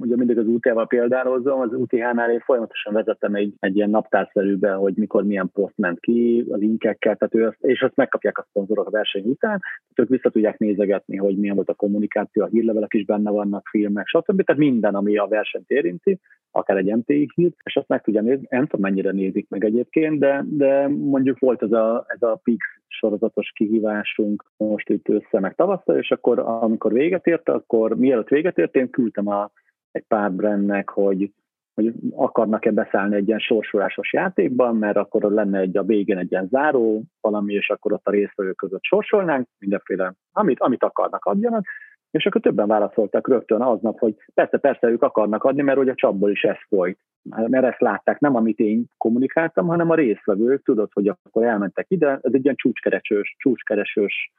ugye 0.01 0.17
mindig 0.17 0.39
az 0.39 0.47
UTH-val 0.47 0.87
példálozom, 0.87 1.61
az 1.61 1.73
UTH-nál 1.73 2.31
én 2.31 2.41
folyamatosan 2.41 2.93
vezettem 2.93 3.35
egy, 3.35 3.55
egy 3.59 3.77
ilyen 3.77 3.91
naptárszerűbe, 3.91 4.73
hogy 4.73 4.95
mikor 4.97 5.25
milyen 5.25 5.51
poszt 5.53 5.77
ment 5.77 6.01
ki, 6.01 6.47
a 6.51 6.57
linkekkel, 6.57 7.17
tehát 7.17 7.35
ő 7.35 7.47
azt, 7.47 7.57
és 7.61 7.83
azt 7.83 7.97
megkapják 7.97 8.39
a 8.39 8.47
szponzorok 8.49 8.87
a 8.87 8.91
verseny 8.91 9.27
után, 9.27 9.61
ők 9.95 10.09
vissza 10.09 10.31
tudják 10.31 10.59
nézegetni, 10.59 11.17
hogy 11.17 11.37
milyen 11.37 11.55
volt 11.55 11.69
a 11.69 11.75
kommunikáció, 11.75 12.43
a 12.43 12.49
hírlevelek 12.49 12.95
is 12.95 13.05
benne 13.05 13.31
vannak, 13.31 13.69
filmek, 13.71 14.07
stb. 14.07 14.43
Tehát 14.43 14.61
minden, 14.61 14.95
ami 14.95 15.17
a 15.17 15.27
versenyt 15.27 15.71
érinti, 15.71 16.19
akár 16.51 16.77
egy 16.77 16.95
MTI 16.97 17.31
hír, 17.35 17.53
és 17.65 17.77
azt 17.77 17.89
meg 17.89 18.03
tudja 18.03 18.21
nézni, 18.21 18.47
nem 18.51 18.67
tudom 18.67 18.81
mennyire 18.81 19.11
nézik 19.11 19.49
meg 19.49 19.65
egyébként, 19.65 20.19
de, 20.19 20.45
de 20.49 20.89
mondjuk 20.89 21.39
volt 21.39 21.63
ez 21.63 21.73
a, 21.73 22.05
ez 22.09 22.23
a 22.23 22.41
PIX 22.43 22.65
sorozatos 22.87 23.53
kihívásunk 23.55 24.45
most 24.57 24.89
itt 24.89 25.09
össze 25.09 25.41
meg 25.41 25.55
tavasszal, 25.55 25.97
és 25.97 26.11
akkor 26.11 26.39
amikor 26.39 26.93
véget 26.93 27.27
ért, 27.27 27.49
akkor 27.49 27.97
mielőtt 27.97 28.29
véget 28.29 28.59
ért, 28.59 28.77
én 28.77 28.91
küldtem 28.91 29.29
a, 29.29 29.51
egy 29.93 30.05
pár 30.09 30.33
brandnek, 30.33 30.89
hogy, 30.89 31.33
hogy 31.75 31.93
akarnak-e 32.11 32.71
beszállni 32.71 33.17
egy 33.17 33.27
ilyen 33.27 33.39
sorsolásos 33.39 34.13
játékban, 34.13 34.77
mert 34.77 34.97
akkor 34.97 35.23
lenne 35.23 35.59
egy 35.59 35.77
a 35.77 35.83
végén 35.83 36.19
egy 36.19 36.31
ilyen 36.31 36.49
záró 36.51 37.03
valami, 37.21 37.55
és 37.55 37.71
akkor 37.71 37.93
ott 37.93 38.07
a 38.07 38.11
résztvevők 38.11 38.57
között 38.57 38.83
sorsolnánk, 38.83 39.49
mindenféle, 39.59 40.15
amit, 40.33 40.61
amit 40.61 40.83
akarnak 40.83 41.25
adjanak, 41.25 41.65
és 42.13 42.27
akkor 42.27 42.41
többen 42.41 42.67
válaszoltak 42.67 43.29
rögtön 43.29 43.61
aznap, 43.61 43.99
hogy 43.99 44.15
persze, 44.35 44.59
persze 44.59 44.89
ők 44.89 45.03
akarnak 45.03 45.45
adni, 45.45 45.63
mert 45.63 45.79
hogy 45.79 45.89
a 45.89 45.95
csapból 45.95 46.31
is 46.31 46.43
ez 46.43 46.57
folyt. 46.69 46.99
Mert 47.23 47.65
ezt 47.65 47.81
látták, 47.81 48.21
nem 48.21 48.37
amit 48.37 48.59
én 48.59 48.85
kommunikáltam, 48.97 49.67
hanem 49.67 49.91
a 49.91 49.95
részvevők, 49.95 50.63
tudod, 50.63 50.91
hogy 50.93 51.09
akkor 51.09 51.45
elmentek 51.45 51.87
ide, 51.89 52.19
ez 52.23 52.33
egy 52.33 52.45
ilyen 52.45 52.57
csúcskeresős, 52.57 53.35
csúcskeresős 53.39 54.33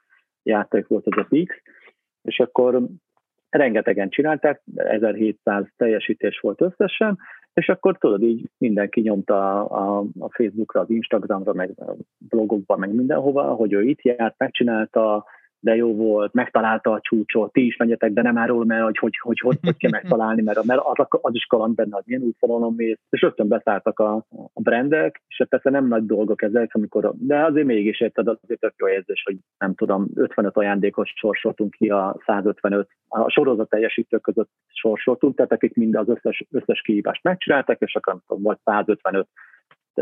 játék 0.44 0.88
volt 0.88 1.08
az 1.08 1.18
a 1.18 1.26
Pix, 1.30 1.56
és 2.22 2.40
akkor 2.40 2.88
rengetegen 3.58 4.10
csinálták, 4.10 4.62
1700 4.76 5.66
teljesítés 5.78 6.40
volt 6.40 6.62
összesen, 6.62 7.18
és 7.54 7.70
akkor 7.70 7.98
tudod, 7.98 8.22
így 8.22 8.50
mindenki 8.58 9.02
nyomta 9.02 9.66
a, 9.66 10.06
a 10.20 10.30
Facebookra, 10.32 10.82
az 10.82 10.90
Instagramra, 10.90 11.54
meg 11.54 11.72
a 11.78 11.96
blogokba, 12.30 12.78
meg 12.78 12.94
mindenhova, 12.94 13.44
hogy 13.44 13.74
ő 13.74 13.82
itt 13.82 14.02
járt, 14.02 14.36
megcsinálta, 14.38 15.26
de 15.64 15.76
jó 15.76 15.96
volt, 15.96 16.34
megtalálta 16.34 16.92
a 16.92 17.00
csúcsot, 17.02 17.52
ti 17.52 17.66
is 17.66 17.78
menjetek, 17.78 18.12
de 18.12 18.22
nem 18.22 18.38
árul, 18.38 18.66
mert 18.66 18.84
hogy 18.84 18.98
hogy, 18.98 19.18
hogy, 19.22 19.40
hogy, 19.40 19.58
hogy 19.62 19.78
kell 19.78 19.92
megtalálni, 20.00 20.42
mert, 20.42 20.64
mert 20.64 20.82
az, 20.84 21.06
az 21.10 21.36
is 21.36 21.46
kaland 21.46 21.76
benne, 21.76 21.98
az 21.98 22.04
milyen 22.06 22.22
útvonalon 22.22 22.74
mész, 22.74 22.98
és 23.10 23.22
rögtön 23.22 23.48
beszálltak 23.48 24.00
a, 24.00 24.16
a 24.54 24.62
brandek, 24.62 25.22
és 25.28 25.46
persze 25.50 25.70
nem 25.70 25.88
nagy 25.88 26.06
dolgok 26.06 26.42
ezek, 26.42 26.70
amikor, 26.74 27.14
de 27.16 27.44
azért 27.44 27.66
mégis 27.66 28.02
érted, 28.02 28.28
azért 28.28 28.60
tök 28.60 28.74
jó 28.78 28.88
érzés, 28.88 29.24
hogy 29.26 29.38
nem 29.58 29.76
tudom, 29.76 30.08
55 30.16 30.58
ajándékos 30.58 31.14
sorsoltunk 31.16 31.72
ki 31.72 31.90
a 31.90 32.18
155, 32.26 32.88
a 33.08 33.30
sorozat 33.30 33.70
teljesítők 33.70 34.22
között 34.22 34.50
sorsoltunk, 34.68 35.36
tehát 35.36 35.52
akik 35.52 35.76
mind 35.76 35.96
az 35.96 36.10
összes, 36.10 36.46
összes 36.52 36.82
kihívást 36.82 37.24
megcsináltak, 37.24 37.82
és 37.82 37.96
akkor 37.96 38.22
vagy 38.28 38.58
155 38.64 39.28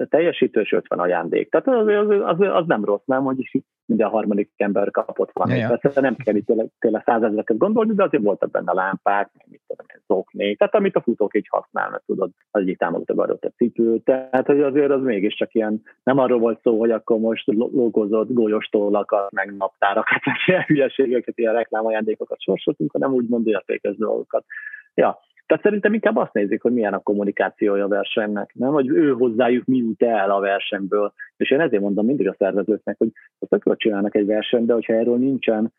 teljesítő 0.10 0.62
és 0.62 0.72
50 0.72 1.00
ajándék. 1.00 1.50
Tehát 1.50 1.68
az, 1.68 1.88
az, 1.88 2.22
az, 2.24 2.48
az 2.54 2.68
nem 2.68 2.86
rossz, 2.86 3.06
nem, 3.06 3.24
hogy 3.24 3.64
minden 3.86 4.10
harmadik 4.10 4.52
ember 4.58 4.92
kapott 4.92 5.30
valami. 5.34 5.58
Ja, 5.58 5.68
ja. 5.70 5.78
Persze 5.78 6.02
nem 6.02 6.16
kell 6.16 6.36
itt 6.36 6.46
tényleg, 6.46 6.68
tényleg 6.80 7.04
százezreket 7.06 7.58
gondolni, 7.58 7.94
de 7.94 8.04
azért 8.04 8.24
voltak 8.24 8.52
benne 8.52 8.74
lámpák, 8.74 9.30
mit 9.50 9.62
tudom 9.68 9.86
én, 9.94 10.02
zoknék, 10.08 10.58
tehát 10.58 10.76
amit 10.76 10.96
a 10.96 11.02
futók 11.02 11.36
így 11.36 11.48
használnak, 11.50 12.04
tudod, 12.06 12.30
az 12.52 12.62
egyik 12.62 12.78
támogató 12.78 13.20
adott 13.20 13.44
a 13.44 13.52
cipőt, 13.56 14.04
tehát 14.04 14.46
hogy 14.46 14.62
azért 14.62 14.92
az 14.92 15.02
mégiscsak 15.02 15.54
ilyen, 15.54 15.82
nem 16.04 16.18
arról 16.18 16.40
volt 16.40 16.62
szó, 16.62 16.80
hogy 16.80 16.92
akkor 16.92 17.20
most 17.20 17.48
logozott 17.56 18.34
gólyostólakat, 18.34 19.32
meg 19.32 19.56
naptárakat, 19.58 20.26
meg 20.26 20.36
ilyen 20.46 20.64
hülyeségeket, 20.68 21.38
ilyen 21.38 21.54
reklámajándékokat 21.54 22.42
sorsoltunk, 22.42 22.92
hanem 22.92 23.14
úgymond 23.14 23.48
értékes 23.48 23.96
dolgokat. 23.96 24.46
Ja, 24.94 25.20
tehát 25.52 25.66
szerintem 25.66 25.94
inkább 25.94 26.16
azt 26.16 26.34
nézik, 26.34 26.62
hogy 26.62 26.74
milyen 26.74 26.94
a 26.94 27.00
kommunikációja 27.00 27.84
a 27.84 27.88
versenynek, 27.88 28.52
nem? 28.54 28.72
Hogy 28.72 28.88
ő 28.88 29.12
hozzájuk 29.12 29.66
mi 29.66 29.78
jut 29.78 30.04
el 30.04 30.32
a 30.32 30.40
versenyből. 30.40 31.14
És 31.38 31.52
én 31.52 31.60
ezért 31.60 31.82
mondom 31.82 32.06
mindig 32.06 32.28
a 32.28 32.36
szervezőknek, 32.38 32.98
hogy 32.98 33.12
tök 33.50 33.78
csinálnak 33.78 34.16
egy 34.16 34.26
versenyt, 34.26 34.66
de 34.66 34.74
hogyha 34.74 34.94
erről 34.94 35.18
nincsen, 35.18 35.74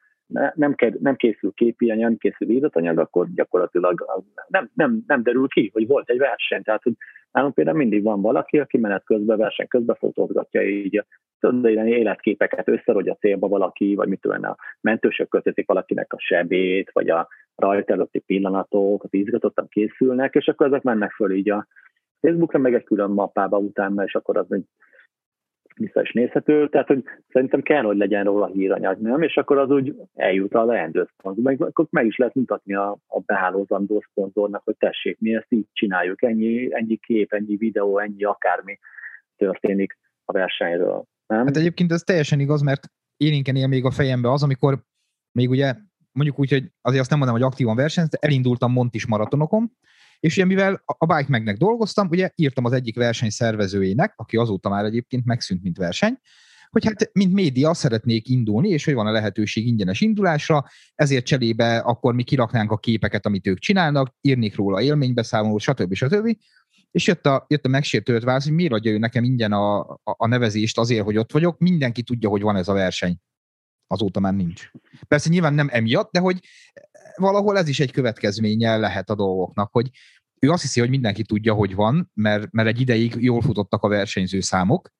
nem, 0.55 0.75
nem 1.01 1.17
készül 1.17 1.53
képi 1.55 1.87
nem 1.87 2.17
készül 2.17 2.51
íratanyag, 2.51 2.99
akkor 2.99 3.27
gyakorlatilag 3.35 4.05
nem, 4.49 4.71
nem, 4.75 5.03
nem 5.07 5.23
derül 5.23 5.49
ki, 5.49 5.71
hogy 5.73 5.87
volt 5.87 6.11
egy 6.11 6.19
verseny. 6.19 6.63
Tehát, 6.63 6.83
hogy 6.83 6.95
nálunk 7.31 7.55
például 7.55 7.77
mindig 7.77 8.03
van 8.03 8.21
valaki, 8.21 8.59
aki 8.59 8.79
menet 8.79 9.05
közben, 9.05 9.39
verseny 9.39 9.69
közben 9.69 9.97
fotózgatja 9.97 10.63
így 10.69 11.05
tudod 11.41 11.67
életképeket 11.87 12.69
össze, 12.69 12.93
hogy 12.93 13.09
a 13.09 13.17
célba 13.17 13.49
valaki, 13.49 13.95
vagy 13.95 14.09
mit 14.09 14.21
tudom, 14.21 14.45
a 14.45 14.57
mentősök 14.81 15.29
kötözik 15.29 15.67
valakinek 15.67 16.13
a 16.13 16.19
sebét, 16.19 16.91
vagy 16.93 17.11
a 17.11 17.29
rajt 17.63 17.91
előtti 17.91 18.19
pillanatok, 18.19 19.05
az 19.05 19.13
izgatottan 19.13 19.69
készülnek, 19.69 20.35
és 20.35 20.47
akkor 20.47 20.67
ezek 20.67 20.83
mennek 20.83 21.11
föl 21.11 21.33
így 21.33 21.51
a 21.51 21.67
Facebookra, 22.21 22.59
meg 22.59 22.75
egy 22.75 22.85
külön 22.85 23.11
mappába 23.11 23.59
utána, 23.59 24.05
és 24.05 24.15
akkor 24.15 24.37
az 24.37 24.53
egy 24.53 24.65
vissza 25.77 26.03
is 26.03 26.13
nézhető, 26.13 26.69
tehát 26.69 26.87
hogy 26.87 27.05
szerintem 27.29 27.63
kell, 27.63 27.83
hogy 27.83 27.97
legyen 27.97 28.25
róla 28.25 28.47
híranyag, 28.47 29.01
nem? 29.01 29.23
És 29.23 29.37
akkor 29.37 29.59
az 29.59 29.71
úgy 29.71 29.95
eljut 30.15 30.55
a 30.55 30.65
leendő 30.65 31.09
szponzor. 31.13 31.43
Meg, 31.43 31.63
akkor 31.63 31.87
meg 31.91 32.07
is 32.07 32.17
lehet 32.17 32.35
mutatni 32.35 32.75
a, 32.75 32.99
a 33.07 33.21
behálózandó 33.21 34.05
szponzornak, 34.11 34.63
hogy 34.65 34.77
tessék, 34.79 35.21
mi 35.21 35.35
ezt 35.35 35.53
így 35.53 35.67
csináljuk, 35.73 36.23
ennyi, 36.23 36.75
ennyi 36.75 36.97
kép, 36.97 37.33
ennyi 37.33 37.57
videó, 37.57 37.99
ennyi 37.99 38.25
akármi 38.25 38.79
történik 39.37 39.99
a 40.25 40.33
versenyről. 40.33 41.05
Nem? 41.27 41.47
Hát 41.47 41.57
egyébként 41.57 41.93
ez 41.93 42.03
teljesen 42.03 42.41
igaz, 42.41 42.63
mert 42.63 42.87
élénken 43.17 43.57
él 43.57 43.67
még 43.67 43.85
a 43.85 43.91
fejembe 43.91 44.31
az, 44.31 44.43
amikor 44.43 44.79
még 45.33 45.51
ugye 45.51 45.75
mondjuk 46.13 46.39
úgy, 46.39 46.51
hogy 46.51 46.71
azért 46.81 47.01
azt 47.01 47.11
nem 47.11 47.19
mondom, 47.19 47.37
hogy 47.37 47.47
aktívan 47.47 47.77
versenyt, 47.77 48.15
elindultam 48.15 48.73
Montis 48.73 49.07
maratonokon, 49.07 49.73
és 50.21 50.37
ugye 50.37 50.45
mivel 50.45 50.83
a 50.85 51.07
Bike 51.07 51.27
Megnek 51.29 51.57
dolgoztam, 51.57 52.09
ugye 52.09 52.31
írtam 52.35 52.65
az 52.65 52.73
egyik 52.73 52.97
verseny 52.97 53.31
szervezőjének, 53.31 54.13
aki 54.17 54.37
azóta 54.37 54.69
már 54.69 54.85
egyébként 54.85 55.25
megszűnt, 55.25 55.63
mint 55.63 55.77
verseny, 55.77 56.19
hogy 56.71 56.85
hát 56.85 57.11
mint 57.13 57.33
média 57.33 57.75
szeretnék 57.75 58.29
indulni, 58.29 58.69
és 58.69 58.85
hogy 58.85 58.95
van 58.95 59.07
a 59.07 59.11
lehetőség 59.11 59.67
ingyenes 59.67 60.01
indulásra, 60.01 60.65
ezért 60.95 61.25
cserébe 61.25 61.79
akkor 61.79 62.15
mi 62.15 62.23
kiraknánk 62.23 62.71
a 62.71 62.77
képeket, 62.77 63.27
amit 63.27 63.47
ők 63.47 63.59
csinálnak, 63.59 64.15
írnék 64.21 64.57
róla 64.57 64.83
élménybeszámolót, 64.83 65.61
stb. 65.61 65.95
stb. 65.95 66.37
És 66.91 67.07
jött 67.07 67.27
a, 67.27 67.45
jött 67.49 67.65
a 67.65 67.69
megsértőt 67.69 68.23
válasz, 68.25 68.45
hogy 68.45 68.55
miért 68.55 68.73
adja 68.73 68.93
ő 68.93 68.99
nekem 68.99 69.25
ingyen 69.25 69.53
a, 69.53 69.81
a, 69.81 69.99
a 70.03 70.27
nevezést 70.27 70.79
azért, 70.79 71.05
hogy 71.05 71.17
ott 71.17 71.33
vagyok, 71.33 71.59
mindenki 71.59 72.03
tudja, 72.03 72.29
hogy 72.29 72.43
van 72.43 72.57
ez 72.57 72.69
a 72.69 72.73
verseny. 72.73 73.17
Azóta 73.87 74.21
már 74.21 74.35
nincs. 74.35 74.71
Persze 75.09 75.29
nyilván 75.29 75.55
nem 75.55 75.69
emiatt, 75.71 76.13
de 76.13 76.21
hogy 76.21 76.39
valahol 77.17 77.59
ez 77.59 77.69
is 77.69 77.81
egy 77.81 77.93
következménye 77.93 78.77
lehet 78.77 79.11
a 79.11 79.15
dolgoknak, 79.15 79.73
hogy 79.73 79.91
ő 80.41 80.51
azt 80.51 80.63
hiszi, 80.63 80.81
hogy 80.81 80.91
mindenki 80.91 81.23
tudja, 81.23 81.55
hogy 81.55 81.75
van, 81.75 82.11
mert, 82.15 82.53
mert 82.53 82.69
egy 82.69 82.81
ideig 82.81 83.15
jól 83.19 83.41
futottak 83.41 83.83
a 83.83 83.89
versenyző 83.89 84.41
számok, 84.41 84.91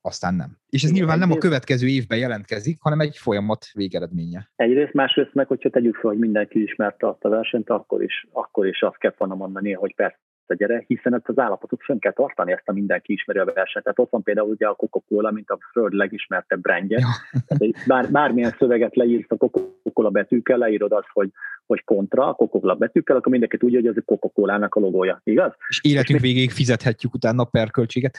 aztán 0.00 0.34
nem. 0.34 0.58
És 0.68 0.82
ez 0.82 0.90
Igen, 0.90 1.00
nyilván 1.00 1.18
nem 1.18 1.30
a 1.30 1.38
következő 1.38 1.86
évben 1.86 2.18
jelentkezik, 2.18 2.80
hanem 2.80 3.00
egy 3.00 3.16
folyamat 3.16 3.66
végeredménye. 3.72 4.50
Egyrészt, 4.56 4.92
másrészt 4.92 5.34
meg, 5.34 5.46
hogyha 5.46 5.70
tegyük 5.70 5.94
fel, 5.94 6.10
hogy 6.10 6.18
mindenki 6.18 6.62
ismerte 6.62 7.08
azt 7.08 7.24
a 7.24 7.28
versenyt, 7.28 7.70
akkor 7.70 8.02
is, 8.02 8.26
akkor 8.32 8.66
is 8.66 8.82
azt 8.82 8.98
kell 8.98 9.14
volna 9.18 9.34
mondani, 9.34 9.72
hogy 9.72 9.94
persze 9.94 10.18
gyere, 10.52 10.84
hiszen 10.86 11.14
ezt 11.14 11.28
az 11.28 11.38
állapotot 11.38 11.82
fönn 11.82 11.98
kell 11.98 12.12
tartani, 12.12 12.52
ezt 12.52 12.68
a 12.68 12.72
mindenki 12.72 13.12
ismeri 13.12 13.38
a 13.38 13.44
versenyt. 13.44 13.84
Tehát 13.84 13.98
ott 13.98 14.10
van 14.10 14.22
például 14.22 14.48
ugye 14.48 14.66
a 14.66 14.74
Coca-Cola, 14.74 15.30
mint 15.30 15.50
a 15.50 15.58
föld 15.72 15.92
legismertebb 15.92 16.60
brandje. 16.60 16.98
Ja. 16.98 17.06
Tehát, 17.46 17.86
bár, 17.86 18.10
bármilyen 18.10 18.54
szöveget 18.58 18.96
leírsz 18.96 19.30
a 19.30 19.36
Coca-Cola 19.36 20.10
betűkkel, 20.10 20.58
leírod 20.58 20.92
azt, 20.92 21.08
hogy, 21.12 21.30
hogy 21.66 21.84
kontra, 21.84 22.26
a 22.28 22.34
Coca-Cola 22.34 22.74
betűkkel, 22.74 23.16
akkor 23.16 23.30
mindenki 23.30 23.56
tudja, 23.56 23.80
hogy 23.80 23.88
ez 23.88 23.96
a 23.96 24.02
Coca-Cola-nak 24.04 24.74
a 24.74 24.80
logója, 24.80 25.20
igaz? 25.24 25.52
És 25.68 25.80
életünk 25.82 26.18
és 26.18 26.24
végéig 26.24 26.50
fizethetjük 26.50 27.14
utána 27.14 27.44
per 27.44 27.70
költséget. 27.70 28.18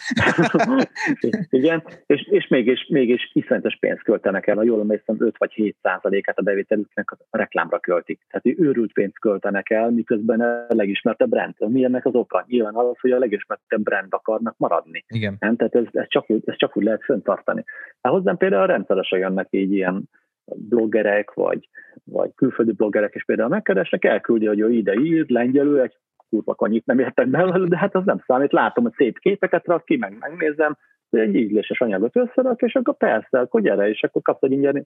Igen, 1.50 1.84
és, 2.06 2.28
és 2.32 2.48
mégis, 2.48 2.88
mégis 2.90 3.32
iszonyatos 3.34 3.78
pénzt 3.80 4.04
költenek 4.04 4.48
el, 4.48 4.56
ha 4.56 4.64
jól 4.64 4.80
emlékszem, 4.80 5.16
5 5.20 5.36
vagy 5.38 5.52
7 5.52 5.76
százalékát 5.82 6.38
a 6.38 6.42
bevételüknek 6.42 7.12
a 7.12 7.38
reklámra 7.38 7.80
költik. 7.80 8.20
Tehát 8.30 8.60
őrült 8.60 8.94
pénzt 8.94 9.20
költenek 9.20 9.70
el, 9.70 9.90
miközben 9.90 10.42
a 10.42 10.66
legismertebb 10.68 11.30
brand. 11.30 11.54
Mi 11.58 11.84
ennek 11.84 12.06
az 12.06 12.14
oka? 12.14 12.46
Nyilván 12.48 12.76
az, 12.76 13.00
hogy 13.00 13.12
a 13.12 13.20
legismertebb 13.20 13.82
brand 13.82 14.08
akarnak 14.10 14.56
maradni. 14.58 15.04
Igen. 15.08 15.36
Nem? 15.40 15.56
Tehát 15.56 15.76
ez, 15.76 15.86
ez, 15.92 16.06
csak 16.08 16.30
úgy, 16.30 16.42
ez 16.46 16.58
csak 16.58 16.78
úgy 16.78 16.84
lehet 16.84 17.04
föntartani. 17.04 17.64
Hát 18.02 18.14
hozzám 18.14 18.38
például 18.38 18.68
rendszeresen 18.68 19.20
jönnek 19.20 19.48
így 19.50 19.72
ilyen 19.72 20.10
bloggerek, 20.46 21.34
vagy, 21.34 21.70
vagy 22.04 22.32
külföldi 22.36 22.72
bloggerek 22.72 23.16
is 23.16 23.26
például 23.26 23.50
megkeresnek, 23.50 24.06
elküldi, 24.06 24.46
hogy 24.46 24.60
ő 24.60 24.72
ide 24.72 24.94
ír, 24.94 25.26
lengyelül, 25.30 25.82
egy 25.82 25.98
kurva 26.30 26.56
kanyit 26.56 26.86
nem 26.86 27.00
értek 27.00 27.28
belőle, 27.28 27.68
de 27.68 27.78
hát 27.78 27.96
az 27.96 28.06
nem 28.06 28.24
számít. 28.26 28.52
Látom 28.52 28.86
a 28.86 28.92
szép 28.96 29.20
képeket 29.20 29.66
rak 29.66 29.86
ki, 29.86 29.98
meg 29.98 30.18
megnézem, 30.20 30.78
egy 31.10 31.36
ízléses 31.36 31.82
anyagot 31.82 32.16
összerak, 32.16 32.62
és 32.62 32.76
akkor 32.76 32.98
persze, 32.98 33.40
akkor 33.40 33.62
gyere, 33.62 33.90
és 33.90 34.04
akkor 34.04 34.22
kapsz 34.22 34.44
egy 34.44 34.52
ingyen 34.52 34.86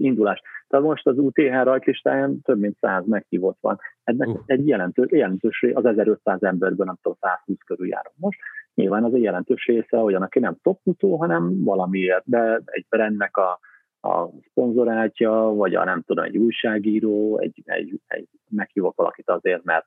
indulást. 0.00 0.42
Tehát 0.68 0.84
most 0.84 1.06
az 1.06 1.18
UTH 1.18 1.62
rajtlistáján 1.62 2.40
több 2.42 2.58
mint 2.58 2.76
100 2.80 3.06
meghívott 3.06 3.58
van. 3.60 3.78
Ennek 4.04 4.28
uh. 4.28 4.40
egy 4.46 4.68
jelentős, 4.68 5.10
jelentős 5.10 5.64
az 5.72 5.84
1500 5.84 6.42
emberből 6.42 6.86
nem 6.86 6.98
tudom, 7.02 7.18
120 7.20 7.56
körül 7.66 7.88
járom 7.88 8.12
most. 8.16 8.38
Nyilván 8.74 9.04
az 9.04 9.14
egy 9.14 9.22
jelentős 9.22 9.66
része 9.66 9.96
olyan, 9.96 10.22
aki 10.22 10.38
nem 10.38 10.56
top 10.62 10.80
futó, 10.82 11.16
hanem 11.16 11.64
valamiért, 11.64 12.22
de 12.26 12.60
egy 12.64 12.86
brandnek 12.88 13.36
a, 13.36 13.58
a 14.04 14.30
szponzorátja, 14.50 15.32
vagy 15.32 15.74
a 15.74 15.84
nem 15.84 16.02
tudom, 16.06 16.24
egy 16.24 16.36
újságíró, 16.36 17.38
egy, 17.38 17.62
egy, 17.64 18.00
egy 18.06 18.28
meghívok 18.48 18.96
valakit 18.96 19.30
azért, 19.30 19.64
mert 19.64 19.86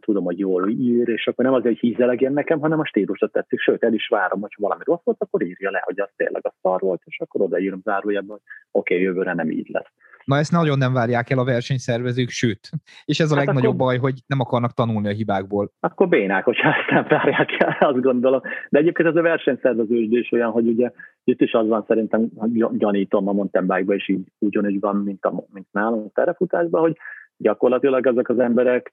tudom, 0.00 0.24
hogy 0.24 0.38
jól 0.38 0.70
ír, 0.70 1.08
és 1.08 1.26
akkor 1.26 1.44
nem 1.44 1.54
azért, 1.54 1.80
hogy 1.80 1.90
hízelegjen 1.90 2.32
nekem, 2.32 2.60
hanem 2.60 2.80
a 2.80 2.86
stílusot 2.86 3.32
tetszik. 3.32 3.60
Sőt, 3.60 3.84
el 3.84 3.92
is 3.92 4.08
várom, 4.08 4.40
hogy 4.40 4.54
valami 4.56 4.82
rossz 4.84 5.04
volt, 5.04 5.20
akkor 5.20 5.42
írja 5.42 5.70
le, 5.70 5.82
hogy 5.84 6.00
az 6.00 6.08
tényleg 6.16 6.46
a 6.46 6.54
szar 6.62 6.80
volt, 6.80 7.02
és 7.04 7.20
akkor 7.20 7.40
odaírom 7.40 7.80
zárójában, 7.84 8.28
hogy 8.30 8.40
oké, 8.70 8.94
okay, 8.94 9.06
jövőre 9.06 9.34
nem 9.34 9.50
így 9.50 9.68
lesz. 9.68 9.92
Na 10.24 10.36
ezt 10.36 10.52
nagyon 10.52 10.78
nem 10.78 10.92
várják 10.92 11.30
el 11.30 11.38
a 11.38 11.44
versenyszervezők, 11.44 12.28
sőt. 12.28 12.70
És 13.04 13.20
ez 13.20 13.30
a 13.30 13.36
hát 13.36 13.44
legnagyobb 13.44 13.80
akkor, 13.80 13.86
baj, 13.86 13.98
hogy 13.98 14.14
nem 14.26 14.40
akarnak 14.40 14.72
tanulni 14.72 15.08
a 15.08 15.12
hibákból. 15.12 15.70
Akkor 15.80 16.08
bénák, 16.08 16.44
hogyha 16.44 16.68
ezt 16.68 16.90
nem 16.90 17.06
várják 17.08 17.50
el, 17.58 17.76
azt 17.88 18.00
gondolom. 18.00 18.40
De 18.70 18.78
egyébként 18.78 19.08
ez 19.08 19.16
a 19.16 19.22
versenyszervező 19.22 19.96
is 19.96 20.32
olyan, 20.32 20.50
hogy 20.50 20.66
ugye 20.66 20.90
itt 21.24 21.40
is 21.40 21.52
az 21.52 21.68
van 21.68 21.84
szerintem, 21.86 22.28
gyanítom 22.72 23.28
a 23.28 23.32
mountain 23.32 23.66
bike 23.66 23.94
is 23.94 24.08
így 24.08 24.26
ugyanúgy 24.38 24.80
van, 24.80 24.96
mint, 24.96 25.24
a, 25.24 25.44
mint 25.52 25.66
nálunk 25.70 26.06
a 26.06 26.10
terefutásban, 26.14 26.80
hogy 26.80 26.96
gyakorlatilag 27.36 28.06
ezek 28.06 28.28
az 28.28 28.38
emberek 28.38 28.92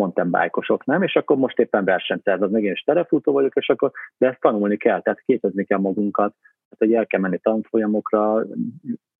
mountain 0.00 0.30
bike 0.30 0.78
nem? 0.84 1.02
És 1.02 1.16
akkor 1.16 1.36
most 1.36 1.58
éppen 1.58 1.84
versenyt 1.84 2.22
szerveznek, 2.22 2.62
én 2.62 2.72
is 2.72 2.82
terefutó 2.82 3.32
vagyok, 3.32 3.56
és 3.56 3.68
akkor, 3.68 3.90
de 4.18 4.28
ezt 4.28 4.40
tanulni 4.40 4.76
kell, 4.76 5.00
tehát 5.00 5.20
képezni 5.20 5.64
kell 5.64 5.78
magunkat, 5.78 6.34
tehát 6.40 6.78
hogy 6.78 6.94
el 6.94 7.06
kell 7.06 7.20
menni 7.20 7.38
tanfolyamokra, 7.38 8.44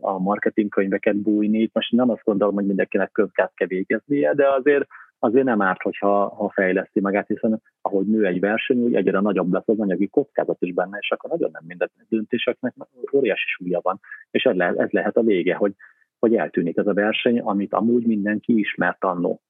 a 0.01 0.18
marketingkönyveket 0.18 1.16
bújni. 1.16 1.70
Most 1.72 1.93
nem 1.93 2.11
azt 2.11 2.24
gondolom, 2.24 2.55
hogy 2.55 2.66
mindenkinek 2.66 3.12
könyvkát 3.12 3.53
kell 3.55 3.66
végeznie, 3.66 4.35
de 4.35 4.49
azért 4.49 4.87
azért 5.22 5.45
nem 5.45 5.62
árt, 5.62 5.83
hogyha 5.83 6.28
ha 6.28 6.51
fejleszti 6.55 7.01
magát, 7.01 7.26
hiszen 7.26 7.62
ahogy 7.81 8.07
nő 8.07 8.26
egy 8.26 8.41
verseny, 8.41 8.78
úgy 8.78 8.95
egyre 8.95 9.20
nagyobb 9.20 9.53
lesz 9.53 9.68
az 9.68 9.81
anyagi 9.81 10.09
kockázat 10.09 10.57
is 10.61 10.72
benne, 10.74 10.99
és 11.01 11.11
akkor 11.11 11.31
nagyon 11.31 11.51
nem 11.53 11.62
minden 11.66 11.91
döntéseknek 12.09 12.74
óriási 13.12 13.47
súlya 13.47 13.81
van. 13.83 14.01
És 14.31 14.45
ez 14.45 14.57
lehet, 14.57 14.78
ez 14.78 14.91
lehet 14.91 15.16
a 15.16 15.22
vége, 15.22 15.55
hogy, 15.55 15.74
hogy 16.18 16.35
eltűnik 16.35 16.76
ez 16.76 16.87
a 16.87 16.95
verseny, 16.95 17.41
amit 17.41 17.72
amúgy 17.72 18.07
mindenki 18.07 18.59
ismert 18.59 19.05
annó. 19.05 19.41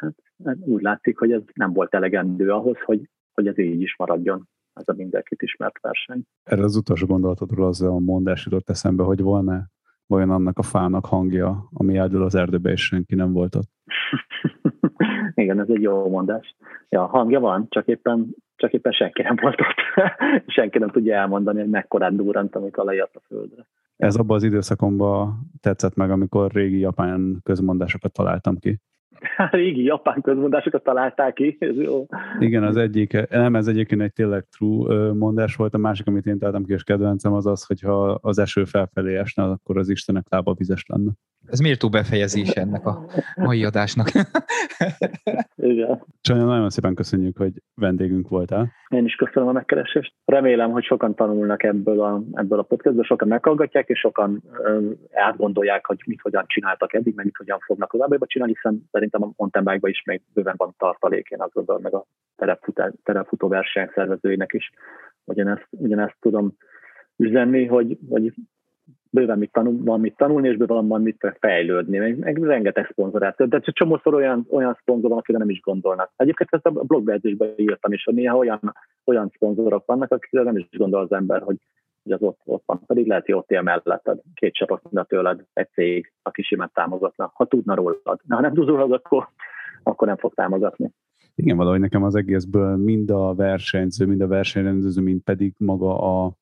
Hát, 0.00 0.56
úgy 0.60 0.82
látszik, 0.82 1.18
hogy 1.18 1.32
ez 1.32 1.42
nem 1.54 1.72
volt 1.72 1.94
elegendő 1.94 2.50
ahhoz, 2.50 2.76
hogy, 2.84 3.08
hogy 3.32 3.46
ez 3.46 3.58
így 3.58 3.80
is 3.80 3.96
maradjon 3.96 4.48
ez 4.74 4.88
a 4.88 4.92
mindenkit 4.96 5.42
ismert 5.42 5.80
verseny. 5.80 6.22
Erre 6.42 6.62
az 6.62 6.76
utolsó 6.76 7.06
gondolatodról 7.06 7.66
az 7.66 7.82
a 7.82 7.98
mondás 7.98 8.44
jutott 8.44 8.68
eszembe, 8.70 9.02
hogy 9.02 9.20
volna 9.20 9.72
vajon 10.06 10.30
annak 10.30 10.58
a 10.58 10.62
fának 10.62 11.06
hangja, 11.06 11.68
ami 11.72 11.96
eldől 11.96 12.22
az 12.22 12.34
erdőbe, 12.34 12.70
és 12.70 12.86
senki 12.86 13.14
nem 13.14 13.32
volt 13.32 13.54
ott. 13.54 13.70
Igen, 15.34 15.60
ez 15.60 15.68
egy 15.68 15.82
jó 15.82 16.08
mondás. 16.08 16.56
Ja, 16.88 17.06
hangja 17.06 17.40
van, 17.40 17.66
csak 17.68 17.86
éppen, 17.86 18.34
csak 18.56 18.72
éppen 18.72 18.92
senki 18.92 19.22
nem 19.22 19.36
volt 19.40 19.60
ott. 19.60 20.06
senki 20.56 20.78
nem 20.78 20.88
tudja 20.88 21.16
elmondani, 21.16 21.60
hogy 21.60 21.70
mekkorát 21.70 22.16
durrant, 22.16 22.56
amikor 22.56 22.84
lejött 22.84 23.14
a 23.14 23.20
földre. 23.26 23.66
Ez 23.96 24.16
abban 24.16 24.36
az 24.36 24.42
időszakomban 24.42 25.50
tetszett 25.60 25.94
meg, 25.94 26.10
amikor 26.10 26.52
régi 26.52 26.78
japán 26.78 27.40
közmondásokat 27.42 28.12
találtam 28.12 28.58
ki. 28.58 28.80
régi 29.50 29.82
japán 29.82 30.20
közmondásokat 30.20 30.82
találták 30.82 31.32
ki. 31.32 31.56
Ez 31.60 31.76
jó. 31.76 32.06
Igen, 32.38 32.62
az 32.62 32.76
egyik, 32.76 33.28
nem, 33.30 33.56
ez 33.56 33.66
egyébként 33.66 34.00
egy 34.00 34.12
tényleg 34.12 34.44
true 34.56 35.12
mondás 35.12 35.56
volt, 35.56 35.74
a 35.74 35.78
másik, 35.78 36.06
amit 36.06 36.26
én 36.26 36.38
találtam 36.38 36.64
ki, 36.64 36.72
és 36.72 36.82
kedvencem 36.82 37.32
az 37.32 37.46
az, 37.46 37.64
hogyha 37.64 38.18
az 38.22 38.38
eső 38.38 38.64
felfelé 38.64 39.16
esne, 39.16 39.42
akkor 39.42 39.78
az 39.78 39.88
Istenek 39.88 40.24
lába 40.28 40.54
vizes 40.54 40.84
lenne. 40.86 41.10
Ez 41.46 41.58
méltó 41.58 41.88
befejezés 41.88 42.48
ennek 42.48 42.86
a 42.86 43.04
mai 43.36 43.64
adásnak. 43.64 44.06
Igen. 45.56 46.04
Csanya, 46.20 46.44
nagyon 46.44 46.70
szépen 46.70 46.94
köszönjük, 46.94 47.36
hogy 47.36 47.52
vendégünk 47.74 48.28
voltál. 48.28 48.72
Én 48.88 49.04
is 49.04 49.14
köszönöm 49.14 49.48
a 49.48 49.52
megkeresést. 49.52 50.14
Remélem, 50.24 50.70
hogy 50.70 50.84
sokan 50.84 51.14
tanulnak 51.14 51.62
ebből 51.62 52.00
a, 52.00 52.22
ebből 52.32 52.58
a 52.58 52.62
podcastből, 52.62 53.04
sokan 53.04 53.28
meghallgatják, 53.28 53.88
és 53.88 53.98
sokan 53.98 54.42
ö, 54.62 54.90
átgondolják, 55.12 55.86
hogy 55.86 56.02
mit 56.06 56.20
hogyan 56.20 56.44
csináltak 56.46 56.94
eddig, 56.94 57.14
meg 57.14 57.24
mit 57.24 57.36
hogyan 57.36 57.58
fognak 57.58 57.90
továbbba 57.90 58.26
csinálni, 58.26 58.54
hiszen 58.54 58.88
szerintem 58.90 59.22
a 59.22 59.32
mountain 59.36 59.64
bike 59.64 59.88
is 59.88 60.02
még 60.04 60.22
bőven 60.34 60.54
van 60.56 60.74
tartalék, 60.78 61.28
én 61.28 61.40
azt 61.40 61.52
gondolom, 61.52 61.82
meg 61.82 61.94
a 61.94 62.06
terepfutó 63.02 63.48
verseny 63.48 63.90
szervezőinek 63.94 64.52
is 64.52 64.70
ugyanezt, 65.24 65.66
ugyanezt 65.70 66.16
tudom 66.20 66.56
üzenni, 67.16 67.66
hogy, 67.66 67.98
hogy 68.08 68.32
bőven 69.14 69.38
mit 69.38 69.52
tanul, 69.52 69.84
van 69.84 70.00
mit 70.00 70.16
tanulni, 70.16 70.48
és 70.48 70.56
bőven 70.56 70.88
van 70.88 71.02
mit 71.02 71.36
fejlődni, 71.40 71.98
meg, 71.98 72.18
meg 72.18 72.42
rengeteg 72.42 72.88
szponzorát. 72.90 73.48
De 73.48 73.60
csomószor 73.60 74.14
olyan, 74.14 74.46
olyan 74.50 74.78
szponzor 74.80 75.10
van, 75.10 75.18
akire 75.18 75.38
nem 75.38 75.50
is 75.50 75.60
gondolnak. 75.60 76.12
Egyébként 76.16 76.50
ezt 76.52 76.66
a 76.66 76.70
blogbejegyzésben 76.70 77.52
írtam 77.56 77.92
is, 77.92 78.04
hogy 78.04 78.14
néha 78.14 78.36
olyan, 78.36 78.74
olyan 79.04 79.32
szponzorok 79.34 79.86
vannak, 79.86 80.12
akire 80.12 80.42
nem 80.42 80.56
is 80.56 80.68
gondol 80.70 81.00
az 81.00 81.12
ember, 81.12 81.42
hogy, 81.42 81.56
hogy 82.02 82.12
az 82.12 82.22
ott, 82.22 82.40
ott 82.44 82.62
van. 82.66 82.80
Pedig 82.86 83.06
lehet, 83.06 83.24
hogy 83.24 83.34
ott 83.34 83.50
él 83.50 83.62
melletted, 83.62 84.20
két 84.34 84.54
csapat 84.54 84.82
tőled, 85.08 85.44
egy 85.52 85.68
cég, 85.72 86.12
aki 86.22 86.42
simán 86.42 86.70
támogatna, 86.74 87.30
ha 87.34 87.44
tudna 87.44 87.74
rólad. 87.74 88.20
De 88.24 88.34
ha 88.34 88.40
nem 88.40 88.54
tud 88.54 88.68
rólad, 88.68 88.92
akkor, 88.92 89.28
akkor 89.82 90.06
nem 90.06 90.16
fog 90.16 90.34
támogatni. 90.34 90.90
Igen, 91.34 91.56
valahogy 91.56 91.80
nekem 91.80 92.02
az 92.02 92.14
egészből 92.14 92.76
mind 92.76 93.10
a 93.10 93.34
versenyző, 93.34 94.06
mind 94.06 94.20
a 94.20 94.26
versenyrendező, 94.26 95.02
mind 95.02 95.22
pedig 95.22 95.54
maga 95.58 96.24
a 96.24 96.32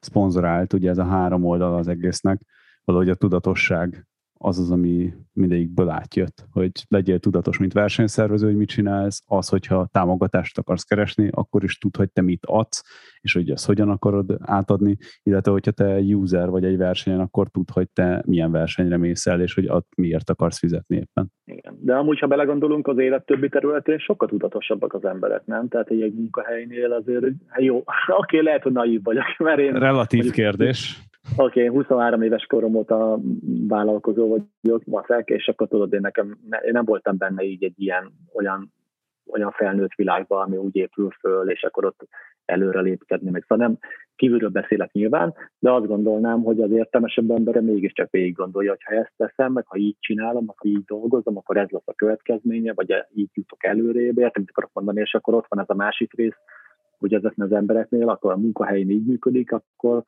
szponzorált, 0.00 0.72
ugye 0.72 0.90
ez 0.90 0.98
a 0.98 1.04
három 1.04 1.44
oldal 1.44 1.74
az 1.74 1.88
egésznek, 1.88 2.40
valahogy 2.84 3.08
a 3.08 3.14
tudatosság 3.14 4.06
az 4.38 4.58
az, 4.58 4.70
ami 4.70 5.12
mindegyikből 5.32 5.88
átjött, 5.88 6.46
hogy 6.52 6.70
legyél 6.88 7.18
tudatos, 7.18 7.58
mint 7.58 7.72
versenyszervező, 7.72 8.46
hogy 8.46 8.56
mit 8.56 8.68
csinálsz, 8.68 9.22
az, 9.26 9.48
hogyha 9.48 9.88
támogatást 9.92 10.58
akarsz 10.58 10.82
keresni, 10.82 11.28
akkor 11.32 11.64
is 11.64 11.78
tud, 11.78 11.96
hogy 11.96 12.10
te 12.10 12.22
mit 12.22 12.46
adsz, 12.46 12.82
és 13.20 13.32
hogy 13.32 13.50
ezt 13.50 13.66
hogyan 13.66 13.88
akarod 13.88 14.36
átadni, 14.40 14.96
illetve 15.22 15.52
hogyha 15.52 15.70
te 15.70 15.98
user 15.98 16.50
vagy 16.50 16.64
egy 16.64 16.76
versenyen, 16.76 17.20
akkor 17.20 17.48
tud, 17.48 17.70
hogy 17.70 17.88
te 17.90 18.22
milyen 18.26 18.50
versenyre 18.50 18.96
mész 18.96 19.26
el, 19.26 19.40
és 19.40 19.54
hogy 19.54 19.66
at, 19.66 19.86
miért 19.96 20.30
akarsz 20.30 20.58
fizetni 20.58 20.96
éppen. 20.96 21.32
Igen. 21.44 21.78
De 21.80 21.94
amúgy, 21.94 22.18
ha 22.18 22.26
belegondolunk, 22.26 22.88
az 22.88 22.98
élet 22.98 23.26
többi 23.26 23.48
területén 23.48 23.98
sokkal 23.98 24.28
tudatosabbak 24.28 24.94
az 24.94 25.04
emberek, 25.04 25.46
nem? 25.46 25.68
Tehát 25.68 25.90
egy, 25.90 26.14
munkahelynél 26.14 26.92
azért, 26.92 27.24
hát 27.46 27.62
jó, 27.62 27.84
oké, 28.20 28.38
lehet, 28.38 28.62
hogy 28.62 28.72
naív 28.72 29.02
vagyok, 29.02 29.24
mert 29.38 29.58
én... 29.58 29.72
Relatív 29.72 30.20
mondjuk, 30.20 30.44
kérdés 30.44 31.07
Oké, 31.36 31.66
okay, 31.66 31.76
23 31.76 32.22
éves 32.22 32.46
korom 32.46 32.74
óta 32.74 33.18
vállalkozó 33.68 34.28
vagyok, 34.28 34.84
maszek, 34.84 35.28
és 35.28 35.48
akkor 35.48 35.68
tudod, 35.68 35.92
én 35.92 36.00
nekem 36.00 36.38
én 36.64 36.72
nem 36.72 36.84
voltam 36.84 37.16
benne 37.16 37.42
így 37.42 37.64
egy 37.64 37.80
ilyen 37.80 38.12
olyan, 38.34 38.72
olyan 39.32 39.50
felnőtt 39.50 39.94
világban, 39.94 40.46
ami 40.46 40.56
úgy 40.56 40.76
épül 40.76 41.10
föl, 41.10 41.50
és 41.50 41.62
akkor 41.62 41.84
ott 41.84 42.08
előre 42.44 42.80
lépkedni, 42.80 43.30
meg. 43.30 43.44
Szóval 43.48 43.66
nem 43.66 43.78
kívülről 44.16 44.48
beszélek 44.48 44.92
nyilván, 44.92 45.34
de 45.58 45.72
azt 45.72 45.86
gondolnám, 45.86 46.42
hogy 46.42 46.60
az 46.60 46.70
értelmesebb 46.70 47.30
embere 47.30 47.60
mégiscsak 47.60 48.10
végig 48.10 48.34
gondolja, 48.34 48.70
hogy 48.70 48.82
ha 48.84 48.94
ezt 48.94 49.12
teszem, 49.16 49.52
meg 49.52 49.66
ha 49.66 49.76
így 49.76 49.96
csinálom, 50.00 50.46
ha 50.46 50.54
így 50.62 50.84
dolgozom, 50.84 51.36
akkor 51.36 51.56
ez 51.56 51.68
lesz 51.68 51.82
a 51.88 51.94
következménye, 51.94 52.72
vagy 52.74 52.94
így 53.14 53.30
jutok 53.32 53.64
előrébb, 53.64 54.18
értem, 54.18 54.42
mit 54.42 54.50
akarok 54.50 54.70
mondani, 54.72 55.00
és 55.00 55.14
akkor 55.14 55.34
ott 55.34 55.46
van 55.48 55.60
ez 55.60 55.68
a 55.68 55.74
másik 55.74 56.14
rész, 56.14 56.36
hogy 56.98 57.14
ezeknek 57.14 57.46
az 57.46 57.52
embereknél, 57.52 58.08
akkor 58.08 58.32
a 58.32 58.36
munkahelyén 58.36 58.90
így 58.90 59.06
működik, 59.06 59.52
akkor 59.52 60.04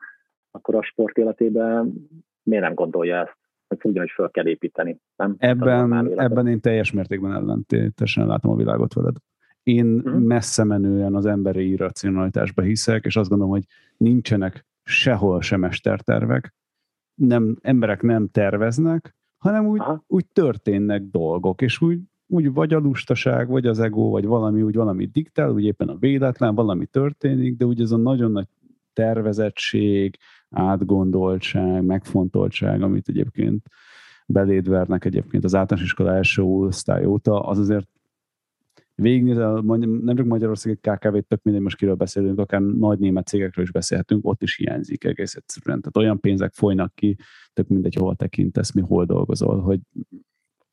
akkor 0.50 0.74
a 0.74 0.82
sport 0.82 1.16
életében 1.16 2.08
miért 2.42 2.64
nem 2.64 2.74
gondolja 2.74 3.16
ezt? 3.16 3.38
hogy 3.70 3.90
ugyanúgy 3.90 4.10
föl 4.10 4.30
kell 4.30 4.46
építeni. 4.46 5.00
Nem? 5.16 5.34
Ebben, 5.38 6.18
ebben 6.18 6.46
én 6.46 6.60
teljes 6.60 6.92
mértékben 6.92 7.32
ellentétesen 7.32 8.26
látom 8.26 8.50
a 8.50 8.56
világot 8.56 8.94
veled. 8.94 9.16
Én 9.62 9.94
uh-huh. 9.94 10.20
messze 10.20 10.64
menően 10.64 11.14
az 11.14 11.26
emberi 11.26 11.70
irracionalitásba 11.70 12.62
hiszek, 12.62 13.04
és 13.04 13.16
azt 13.16 13.28
gondolom, 13.28 13.52
hogy 13.52 13.64
nincsenek 13.96 14.66
sehol 14.82 15.40
sem 15.40 15.60
mestertervek, 15.60 16.54
nem, 17.14 17.56
emberek 17.60 18.02
nem 18.02 18.28
terveznek, 18.28 19.14
hanem 19.38 19.66
úgy, 19.66 19.82
úgy 20.06 20.26
történnek 20.32 21.02
dolgok, 21.02 21.62
és 21.62 21.80
úgy, 21.80 22.00
úgy 22.26 22.52
vagy 22.52 22.74
a 22.74 22.78
lustaság, 22.78 23.48
vagy 23.48 23.66
az 23.66 23.80
ego, 23.80 24.08
vagy 24.08 24.26
valami 24.26 24.62
úgy 24.62 24.74
valami 24.74 25.06
diktál, 25.06 25.50
úgy 25.50 25.64
éppen 25.64 25.88
a 25.88 25.96
véletlen, 25.96 26.54
valami 26.54 26.86
történik, 26.86 27.56
de 27.56 27.64
úgy 27.64 27.80
ez 27.80 27.90
a 27.90 27.96
nagyon 27.96 28.32
nagy 28.32 28.46
tervezettség, 28.92 30.16
átgondoltság, 30.50 31.84
megfontoltság, 31.84 32.82
amit 32.82 33.08
egyébként 33.08 33.66
beléd 34.26 34.68
vernek 34.68 35.04
egyébként 35.04 35.44
az 35.44 35.54
általános 35.54 35.88
iskola 35.88 36.14
első 36.14 36.42
osztály 36.42 37.04
óta, 37.04 37.40
az 37.40 37.58
azért 37.58 37.88
végignézel, 38.94 39.60
nem 40.02 40.16
csak 40.16 40.26
Magyarország 40.26 40.78
KKV-t, 40.80 41.26
tök 41.26 41.42
mindegy, 41.42 41.62
most 41.62 41.76
kiről 41.76 41.94
beszélünk, 41.94 42.38
akár 42.38 42.60
nagy 42.60 42.98
német 42.98 43.26
cégekről 43.26 43.64
is 43.64 43.70
beszélhetünk, 43.70 44.26
ott 44.26 44.42
is 44.42 44.56
hiányzik 44.56 45.04
egész 45.04 45.34
egyszerűen. 45.34 45.80
Tehát 45.80 45.96
olyan 45.96 46.20
pénzek 46.20 46.52
folynak 46.52 46.94
ki, 46.94 47.16
tök 47.52 47.68
mindegy, 47.68 47.94
hol 47.94 48.16
tekintesz, 48.16 48.72
mi 48.72 48.80
hol 48.80 49.04
dolgozol, 49.04 49.60
hogy 49.60 49.80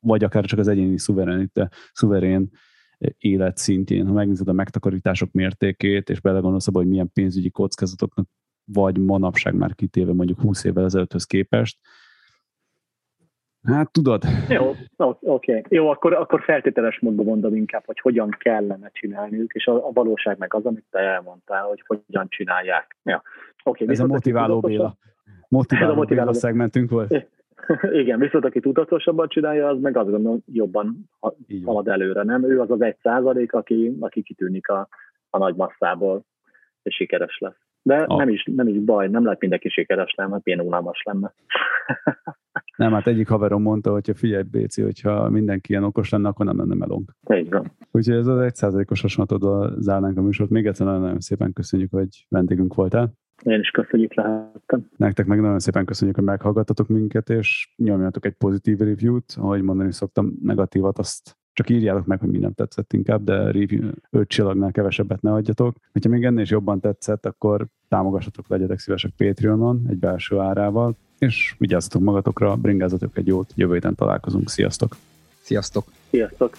vagy 0.00 0.24
akár 0.24 0.44
csak 0.44 0.58
az 0.58 0.68
egyéni 0.68 0.98
szuverenite, 0.98 1.70
szuverén 1.92 2.50
élet 3.18 3.56
szintjén, 3.56 4.06
ha 4.06 4.12
megnézed 4.12 4.48
a 4.48 4.52
megtakarítások 4.52 5.32
mértékét, 5.32 6.10
és 6.10 6.20
belegondolsz 6.20 6.68
abba, 6.68 6.78
hogy 6.78 6.88
milyen 6.88 7.12
pénzügyi 7.12 7.50
kockázatoknak 7.50 8.28
vagy 8.72 8.98
manapság 8.98 9.54
már 9.54 9.74
kitéve 9.74 10.12
mondjuk 10.12 10.40
20 10.40 10.64
évvel 10.64 10.84
ezelőtthöz 10.84 11.24
képest. 11.24 11.78
Hát 13.62 13.92
tudod. 13.92 14.22
Jó, 14.48 14.74
oké. 14.96 15.18
Okay. 15.20 15.62
Jó, 15.68 15.88
akkor, 15.88 16.12
akkor 16.12 16.42
feltételes 16.42 16.98
módban 17.00 17.24
mondom 17.24 17.54
inkább, 17.54 17.82
hogy 17.86 18.00
hogyan 18.00 18.30
kellene 18.38 18.90
csinálniuk, 18.92 19.52
és 19.52 19.66
a, 19.66 19.86
a 19.86 19.92
valóság 19.92 20.38
meg 20.38 20.54
az, 20.54 20.64
amit 20.64 20.84
te 20.90 20.98
elmondtál, 20.98 21.64
hogy 21.64 21.82
hogyan 21.86 22.26
csinálják. 22.28 22.96
Ja. 23.02 23.22
Okay, 23.64 23.88
Ez 23.88 24.00
a 24.00 24.06
motiváló 24.06 24.60
Béla. 24.60 24.96
Motiváló, 25.48 25.92
a 25.92 25.94
motiváló 25.94 26.30
Béla 26.30 26.40
szegmentünk 26.40 26.90
volt. 26.90 27.26
Igen, 28.02 28.18
viszont 28.18 28.44
aki 28.44 28.60
tudatosabban 28.60 29.28
csinálja, 29.28 29.68
az 29.68 29.80
meg 29.80 29.96
azt 29.96 30.10
gondolom 30.10 30.42
jobban 30.46 31.10
halad 31.64 31.88
előre, 31.88 32.22
nem? 32.22 32.44
Ő 32.44 32.60
az 32.60 32.70
az 32.70 32.80
egy 32.80 32.96
százalék, 33.02 33.52
aki, 33.52 33.96
aki 34.00 34.22
kitűnik 34.22 34.68
a, 34.68 34.88
a 35.30 35.38
nagy 35.38 35.54
masszából, 35.54 36.24
és 36.82 36.94
sikeres 36.94 37.38
lesz. 37.38 37.67
De 37.88 37.96
ah. 38.06 38.18
nem, 38.18 38.28
is, 38.28 38.44
nem 38.44 38.68
is 38.68 38.78
baj, 38.78 39.08
nem 39.08 39.24
lehet 39.24 39.40
mindenki 39.40 39.68
sikeres, 39.68 40.14
nem, 40.14 40.30
mert 40.30 40.44
milyen 40.44 40.60
unalmas 40.60 41.02
lenne. 41.04 41.34
nem, 42.76 42.92
hát 42.92 43.06
egyik 43.06 43.28
haverom 43.28 43.62
mondta, 43.62 43.90
hogy 43.90 44.10
figyelj, 44.14 44.42
Béci, 44.42 44.82
hogyha 44.82 45.28
mindenki 45.30 45.70
ilyen 45.70 45.84
okos 45.84 46.10
lenne, 46.10 46.28
akkor 46.28 46.46
nem 46.46 46.56
lenne 46.56 46.74
melónk. 46.74 47.12
Így 47.34 47.50
van. 47.50 47.72
Úgyhogy 47.90 48.16
ez 48.16 48.26
az 48.26 48.40
egy 48.40 48.54
százalékos 48.54 49.00
hasonlatodva 49.00 49.72
zárnánk 49.78 50.18
a 50.18 50.22
műsort. 50.22 50.50
Még 50.50 50.66
egyszer 50.66 50.86
nagyon 50.86 51.20
szépen 51.20 51.52
köszönjük, 51.52 51.90
hogy 51.90 52.26
vendégünk 52.28 52.74
voltál. 52.74 53.12
Én 53.42 53.60
is 53.60 53.70
köszönjük 53.70 54.14
lehettem. 54.14 54.88
Nektek 54.96 55.26
meg 55.26 55.40
nagyon 55.40 55.58
szépen 55.58 55.84
köszönjük, 55.84 56.16
hogy 56.16 56.24
meghallgattatok 56.24 56.88
minket, 56.88 57.30
és 57.30 57.74
nyomjatok 57.76 58.24
egy 58.24 58.34
pozitív 58.34 58.78
review-t, 58.78 59.34
ahogy 59.36 59.62
mondani 59.62 59.92
szoktam, 59.92 60.32
negatívat 60.42 60.98
azt 60.98 61.36
csak 61.58 61.70
írjátok 61.70 62.06
meg, 62.06 62.20
hogy 62.20 62.28
mi 62.28 62.38
nem 62.38 62.52
tetszett 62.52 62.92
inkább, 62.92 63.24
de 63.24 63.36
review 63.36 63.90
5 64.10 64.28
csillagnál 64.28 64.72
kevesebbet 64.72 65.22
ne 65.22 65.32
adjatok. 65.32 65.76
Ha 66.02 66.08
még 66.08 66.24
ennél 66.24 66.42
is 66.42 66.50
jobban 66.50 66.80
tetszett, 66.80 67.26
akkor 67.26 67.66
támogassatok, 67.88 68.48
legyetek 68.48 68.78
szívesek 68.78 69.12
Patreonon 69.16 69.86
egy 69.88 69.96
belső 69.96 70.38
árával, 70.38 70.96
és 71.18 71.54
vigyázzatok 71.58 72.02
magatokra, 72.02 72.56
bringázatok 72.56 73.16
egy 73.16 73.26
jót, 73.26 73.52
jövő 73.54 73.72
héten 73.72 73.94
találkozunk. 73.94 74.50
Sziasztok! 74.50 74.96
Sziasztok! 75.40 75.84
Sziasztok! 76.10 76.56